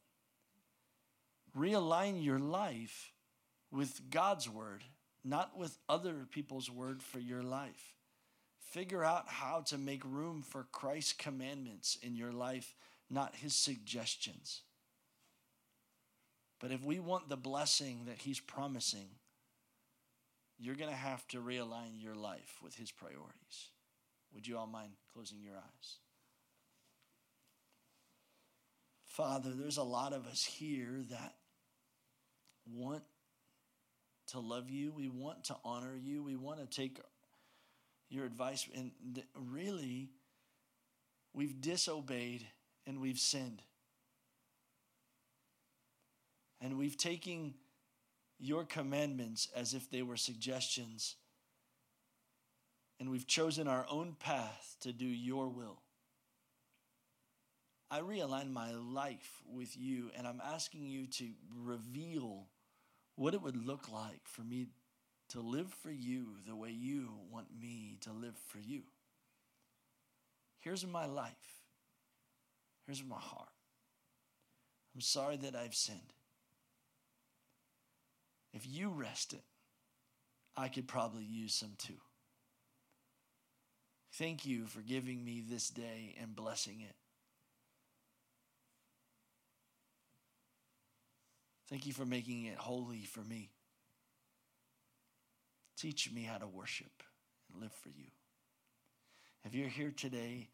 Realign 1.58 2.24
your 2.24 2.40
life 2.40 3.14
with 3.72 4.10
God's 4.10 4.50
word, 4.50 4.84
not 5.24 5.58
with 5.58 5.78
other 5.88 6.26
people's 6.30 6.70
word 6.70 7.02
for 7.02 7.20
your 7.20 7.44
life. 7.44 7.96
Figure 8.60 9.04
out 9.04 9.26
how 9.28 9.62
to 9.68 9.78
make 9.78 10.04
room 10.04 10.42
for 10.42 10.68
Christ's 10.72 11.14
commandments 11.14 11.98
in 12.02 12.16
your 12.16 12.32
life, 12.32 12.76
not 13.10 13.36
His 13.36 13.54
suggestions. 13.54 14.62
But 16.60 16.72
if 16.72 16.84
we 16.84 17.00
want 17.00 17.30
the 17.30 17.38
blessing 17.38 18.06
that 18.08 18.20
He's 18.20 18.40
promising, 18.40 19.10
you're 20.58 20.76
going 20.76 20.90
to 20.90 20.96
have 20.96 21.28
to 21.28 21.38
realign 21.38 22.02
your 22.02 22.16
life 22.16 22.60
with 22.64 22.76
His 22.76 22.90
priorities. 22.90 23.70
Would 24.34 24.48
you 24.48 24.58
all 24.58 24.68
mind 24.68 24.94
closing 25.14 25.42
your 25.42 25.56
eyes? 25.56 25.98
Father, 29.14 29.52
there's 29.54 29.78
a 29.78 29.84
lot 29.84 30.12
of 30.12 30.26
us 30.26 30.44
here 30.44 31.04
that 31.12 31.36
want 32.66 33.04
to 34.30 34.40
love 34.40 34.72
you. 34.72 34.92
We 34.92 35.08
want 35.08 35.44
to 35.46 35.56
honor 35.64 35.96
you. 35.96 36.24
We 36.24 36.36
want 36.36 36.60
to 36.60 36.66
take 36.66 37.00
your 38.10 38.26
advice. 38.26 38.68
And 38.76 38.92
really, 39.36 40.10
we've 41.32 41.62
disobeyed 41.62 42.48
and 42.88 43.00
we've 43.00 43.20
sinned. 43.20 43.62
And 46.60 46.80
we've 46.80 46.98
taken 46.98 47.54
your 48.40 48.64
commandments 48.64 49.48
as 49.56 49.76
if 49.76 49.92
they 49.92 50.02
were 50.02 50.18
suggestions. 50.18 51.18
And 53.00 53.12
we've 53.12 53.28
chosen 53.28 53.68
our 53.68 53.86
own 53.92 54.16
path 54.20 54.76
to 54.82 54.92
do 54.92 55.06
your 55.06 55.50
will. 55.50 55.83
I 57.94 58.00
realign 58.00 58.50
my 58.50 58.72
life 58.72 59.44
with 59.48 59.78
you, 59.78 60.10
and 60.18 60.26
I'm 60.26 60.42
asking 60.44 60.88
you 60.88 61.06
to 61.06 61.28
reveal 61.64 62.48
what 63.16 63.36
it 63.36 63.42
would 63.44 63.68
look 63.68 63.88
like 63.88 64.22
for 64.24 64.42
me 64.42 64.66
to 65.30 65.42
live 65.42 65.72
for 65.72 65.92
you 65.92 66.38
the 66.48 66.56
way 66.56 66.72
you 66.72 67.10
want 67.32 67.50
me 67.62 67.98
to 68.02 68.12
live 68.12 68.36
for 68.48 68.58
you. 68.58 68.82
Here's 70.60 70.88
my 70.88 71.06
life. 71.06 71.62
Here's 72.88 73.04
my 73.04 73.20
heart. 73.20 73.52
I'm 74.96 75.02
sorry 75.02 75.38
that 75.38 75.56
I've 75.56 75.76
sinned. 75.76 76.14
If 78.56 78.66
you 78.68 78.90
rest 78.90 79.34
it, 79.34 79.44
I 80.58 80.68
could 80.68 80.88
probably 80.88 81.26
use 81.26 81.54
some 81.54 81.74
too. 81.78 82.02
Thank 84.14 84.48
you 84.48 84.66
for 84.66 84.82
giving 84.82 85.24
me 85.24 85.44
this 85.48 85.70
day 85.70 86.16
and 86.20 86.36
blessing 86.36 86.82
it. 86.82 86.96
Thank 91.74 91.88
you 91.88 91.94
for 91.94 92.06
making 92.06 92.46
it 92.46 92.56
holy 92.56 93.02
for 93.02 93.22
me. 93.22 93.50
Teach 95.76 96.12
me 96.12 96.22
how 96.22 96.38
to 96.38 96.46
worship 96.46 97.02
and 97.52 97.64
live 97.64 97.72
for 97.72 97.90
you. 97.90 98.12
If 99.44 99.56
you're 99.56 99.70
here 99.70 99.90
today 99.90 100.50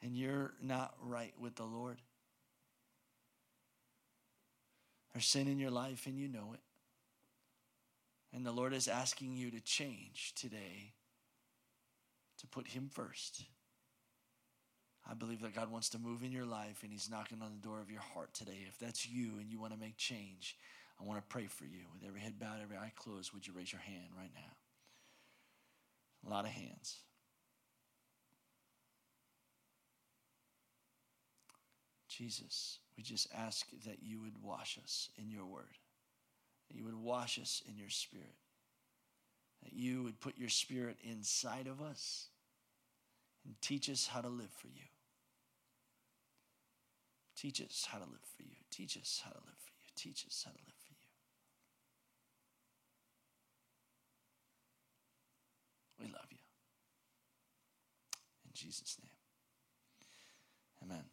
and 0.00 0.16
you're 0.16 0.54
not 0.62 0.94
right 1.02 1.34
with 1.38 1.56
the 1.56 1.64
Lord, 1.64 1.98
there's 5.12 5.26
sin 5.26 5.46
in 5.46 5.58
your 5.58 5.70
life 5.70 6.06
and 6.06 6.16
you 6.16 6.26
know 6.26 6.54
it. 6.54 6.60
And 8.34 8.46
the 8.46 8.50
Lord 8.50 8.72
is 8.72 8.88
asking 8.88 9.36
you 9.36 9.50
to 9.50 9.60
change 9.60 10.32
today 10.34 10.94
to 12.40 12.46
put 12.46 12.68
Him 12.68 12.88
first. 12.90 13.44
I 15.08 15.14
believe 15.14 15.42
that 15.42 15.54
God 15.54 15.70
wants 15.70 15.88
to 15.90 15.98
move 15.98 16.22
in 16.22 16.32
your 16.32 16.44
life 16.44 16.82
and 16.82 16.92
He's 16.92 17.10
knocking 17.10 17.42
on 17.42 17.50
the 17.52 17.66
door 17.66 17.80
of 17.80 17.90
your 17.90 18.00
heart 18.00 18.32
today. 18.34 18.58
If 18.68 18.78
that's 18.78 19.08
you 19.08 19.32
and 19.40 19.50
you 19.50 19.58
want 19.58 19.72
to 19.72 19.78
make 19.78 19.96
change, 19.96 20.56
I 21.00 21.04
want 21.04 21.18
to 21.18 21.26
pray 21.26 21.46
for 21.46 21.64
you. 21.64 21.80
With 21.92 22.06
every 22.06 22.20
head 22.20 22.38
bowed, 22.38 22.62
every 22.62 22.76
eye 22.76 22.92
closed, 22.94 23.32
would 23.32 23.46
you 23.46 23.52
raise 23.56 23.72
your 23.72 23.80
hand 23.80 24.10
right 24.16 24.30
now? 24.34 24.52
A 26.26 26.30
lot 26.30 26.44
of 26.44 26.52
hands. 26.52 26.98
Jesus, 32.08 32.78
we 32.96 33.02
just 33.02 33.26
ask 33.36 33.66
that 33.86 34.02
you 34.02 34.20
would 34.20 34.42
wash 34.42 34.78
us 34.82 35.08
in 35.16 35.30
your 35.30 35.46
word, 35.46 35.78
that 36.68 36.76
you 36.76 36.84
would 36.84 36.94
wash 36.94 37.38
us 37.38 37.62
in 37.68 37.76
your 37.76 37.88
spirit, 37.88 38.36
that 39.64 39.72
you 39.72 40.02
would 40.02 40.20
put 40.20 40.38
your 40.38 40.50
spirit 40.50 40.98
inside 41.02 41.66
of 41.66 41.80
us 41.80 42.26
and 43.44 43.54
teach 43.60 43.88
us 43.88 44.06
how 44.06 44.20
to 44.20 44.28
live 44.28 44.50
for 44.50 44.68
you. 44.68 44.91
Teach 47.42 47.60
us 47.60 47.88
how 47.90 47.98
to 47.98 48.04
live 48.04 48.22
for 48.36 48.44
you. 48.44 48.54
Teach 48.70 48.96
us 48.96 49.20
how 49.24 49.32
to 49.32 49.38
live 49.38 49.58
for 49.58 49.72
you. 49.82 49.90
Teach 49.96 50.24
us 50.24 50.44
how 50.46 50.52
to 50.52 50.58
live 50.58 50.76
for 50.86 50.92
you. 55.98 56.06
We 56.06 56.12
love 56.12 56.28
you. 56.30 56.38
In 58.44 58.52
Jesus' 58.54 58.96
name. 59.02 59.10
Amen. 60.84 61.04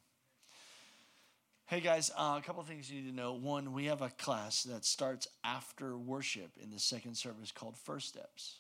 Hey 1.65 1.79
guys, 1.79 2.11
uh, 2.15 2.35
a 2.37 2.43
couple 2.45 2.61
things 2.61 2.91
you 2.91 3.01
need 3.01 3.09
to 3.09 3.15
know. 3.15 3.33
One, 3.33 3.73
we 3.73 3.85
have 3.85 4.03
a 4.03 4.09
class 4.09 4.61
that 4.63 4.85
starts 4.85 5.27
after 5.43 5.97
worship 5.97 6.51
in 6.61 6.69
the 6.69 6.79
second 6.79 7.15
service 7.17 7.51
called 7.51 7.75
First 7.75 8.09
Steps 8.09 8.59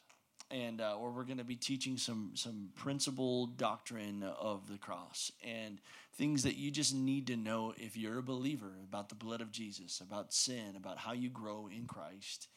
and 0.51 0.81
uh, 0.81 0.95
where 0.95 1.11
we're 1.11 1.23
going 1.23 1.37
to 1.37 1.43
be 1.43 1.55
teaching 1.55 1.97
some 1.97 2.31
some 2.33 2.69
principle 2.75 3.47
doctrine 3.47 4.23
of 4.23 4.67
the 4.67 4.77
cross 4.77 5.31
and 5.43 5.79
things 6.15 6.43
that 6.43 6.57
you 6.57 6.71
just 6.71 6.93
need 6.93 7.27
to 7.27 7.37
know 7.37 7.73
if 7.77 7.95
you're 7.95 8.19
a 8.19 8.23
believer 8.23 8.73
about 8.83 9.09
the 9.09 9.15
blood 9.15 9.41
of 9.41 9.51
Jesus, 9.51 10.01
about 10.01 10.33
sin, 10.33 10.75
about 10.75 10.97
how 10.97 11.13
you 11.13 11.29
grow 11.29 11.69
in 11.73 11.85
Christ, 11.85 12.47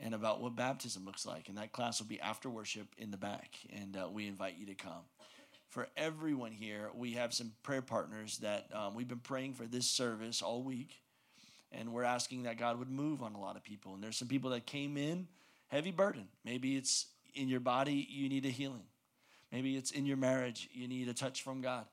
and 0.00 0.14
about 0.14 0.40
what 0.40 0.56
baptism 0.56 1.04
looks 1.04 1.26
like. 1.26 1.48
And 1.48 1.58
that 1.58 1.72
class 1.72 2.00
will 2.00 2.06
be 2.06 2.20
after 2.20 2.48
worship 2.48 2.86
in 2.96 3.10
the 3.10 3.16
back, 3.16 3.56
and 3.70 3.96
uh, 3.96 4.08
we 4.10 4.26
invite 4.26 4.56
you 4.58 4.66
to 4.66 4.74
come. 4.74 5.04
For 5.68 5.88
everyone 5.96 6.52
here, 6.52 6.90
we 6.94 7.12
have 7.12 7.32
some 7.32 7.52
prayer 7.62 7.82
partners 7.82 8.38
that 8.38 8.66
um, 8.74 8.94
we've 8.94 9.08
been 9.08 9.18
praying 9.18 9.54
for 9.54 9.64
this 9.64 9.86
service 9.86 10.42
all 10.42 10.62
week, 10.62 11.02
and 11.72 11.92
we're 11.92 12.04
asking 12.04 12.44
that 12.44 12.58
God 12.58 12.78
would 12.78 12.90
move 12.90 13.22
on 13.22 13.34
a 13.34 13.40
lot 13.40 13.56
of 13.56 13.64
people. 13.64 13.94
And 13.94 14.02
there's 14.02 14.16
some 14.16 14.28
people 14.28 14.50
that 14.50 14.66
came 14.66 14.96
in 14.96 15.26
heavy 15.68 15.90
burden. 15.90 16.28
Maybe 16.44 16.76
it's 16.76 17.06
in 17.34 17.48
your 17.48 17.60
body, 17.60 18.06
you 18.10 18.28
need 18.28 18.44
a 18.46 18.50
healing. 18.50 18.84
Maybe 19.50 19.76
it's 19.76 19.90
in 19.90 20.06
your 20.06 20.16
marriage, 20.16 20.68
you 20.72 20.88
need 20.88 21.08
a 21.08 21.14
touch 21.14 21.42
from 21.42 21.60
God. 21.60 21.84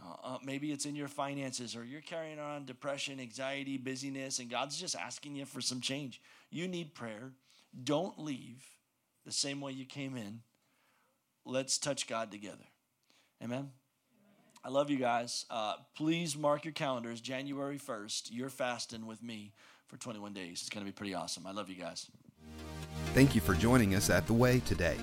Uh, 0.00 0.34
uh, 0.34 0.38
maybe 0.44 0.70
it's 0.70 0.84
in 0.84 0.94
your 0.94 1.08
finances, 1.08 1.74
or 1.74 1.84
you're 1.84 2.00
carrying 2.00 2.38
on 2.38 2.64
depression, 2.64 3.18
anxiety, 3.18 3.76
busyness, 3.76 4.38
and 4.38 4.50
God's 4.50 4.78
just 4.78 4.94
asking 4.94 5.34
you 5.34 5.44
for 5.44 5.60
some 5.60 5.80
change. 5.80 6.20
You 6.50 6.68
need 6.68 6.94
prayer. 6.94 7.32
Don't 7.84 8.18
leave 8.18 8.64
the 9.24 9.32
same 9.32 9.60
way 9.60 9.72
you 9.72 9.84
came 9.84 10.16
in. 10.16 10.40
Let's 11.44 11.78
touch 11.78 12.06
God 12.06 12.30
together. 12.30 12.64
Amen. 13.42 13.70
I 14.64 14.70
love 14.70 14.90
you 14.90 14.98
guys. 14.98 15.46
Uh, 15.50 15.74
please 15.94 16.36
mark 16.36 16.64
your 16.64 16.74
calendars. 16.74 17.20
January 17.20 17.78
1st, 17.78 18.28
you're 18.30 18.50
fasting 18.50 19.06
with 19.06 19.22
me 19.22 19.52
for 19.86 19.96
21 19.96 20.32
days. 20.32 20.60
It's 20.60 20.68
going 20.68 20.84
to 20.84 20.90
be 20.90 20.94
pretty 20.94 21.14
awesome. 21.14 21.46
I 21.46 21.52
love 21.52 21.68
you 21.68 21.76
guys. 21.76 22.10
Thank 23.14 23.34
you 23.34 23.40
for 23.40 23.54
joining 23.54 23.94
us 23.94 24.10
at 24.10 24.26
The 24.26 24.34
Way 24.34 24.60
today. 24.60 24.96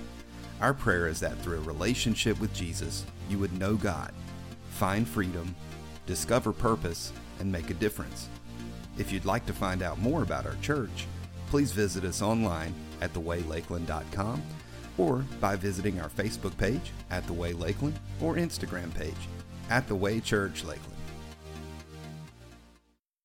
Our 0.61 0.73
prayer 0.73 1.07
is 1.07 1.19
that 1.19 1.37
through 1.39 1.57
a 1.57 1.61
relationship 1.61 2.39
with 2.39 2.53
Jesus, 2.53 3.03
you 3.29 3.39
would 3.39 3.57
know 3.59 3.75
God, 3.75 4.13
find 4.69 5.07
freedom, 5.07 5.53
discover 6.05 6.53
purpose, 6.53 7.11
and 7.39 7.51
make 7.51 7.71
a 7.71 7.73
difference. 7.73 8.29
If 8.97 9.11
you'd 9.11 9.25
like 9.25 9.45
to 9.47 9.53
find 9.53 9.81
out 9.81 9.99
more 9.99 10.21
about 10.23 10.45
our 10.45 10.55
church, 10.61 11.07
please 11.49 11.71
visit 11.71 12.05
us 12.05 12.21
online 12.21 12.73
at 13.01 13.13
thewaylakeland.com 13.13 14.41
or 14.97 15.25
by 15.41 15.57
visiting 15.57 15.99
our 15.99 16.09
Facebook 16.09 16.55
page 16.57 16.91
at 17.09 17.25
The 17.27 17.33
Way 17.33 17.51
Lakeland 17.53 17.99
or 18.21 18.35
Instagram 18.35 18.93
page 18.93 19.13
at 19.69 19.87
The 19.87 19.95
Way 19.95 20.21
Church 20.21 20.63
Lakeland. 20.63 20.94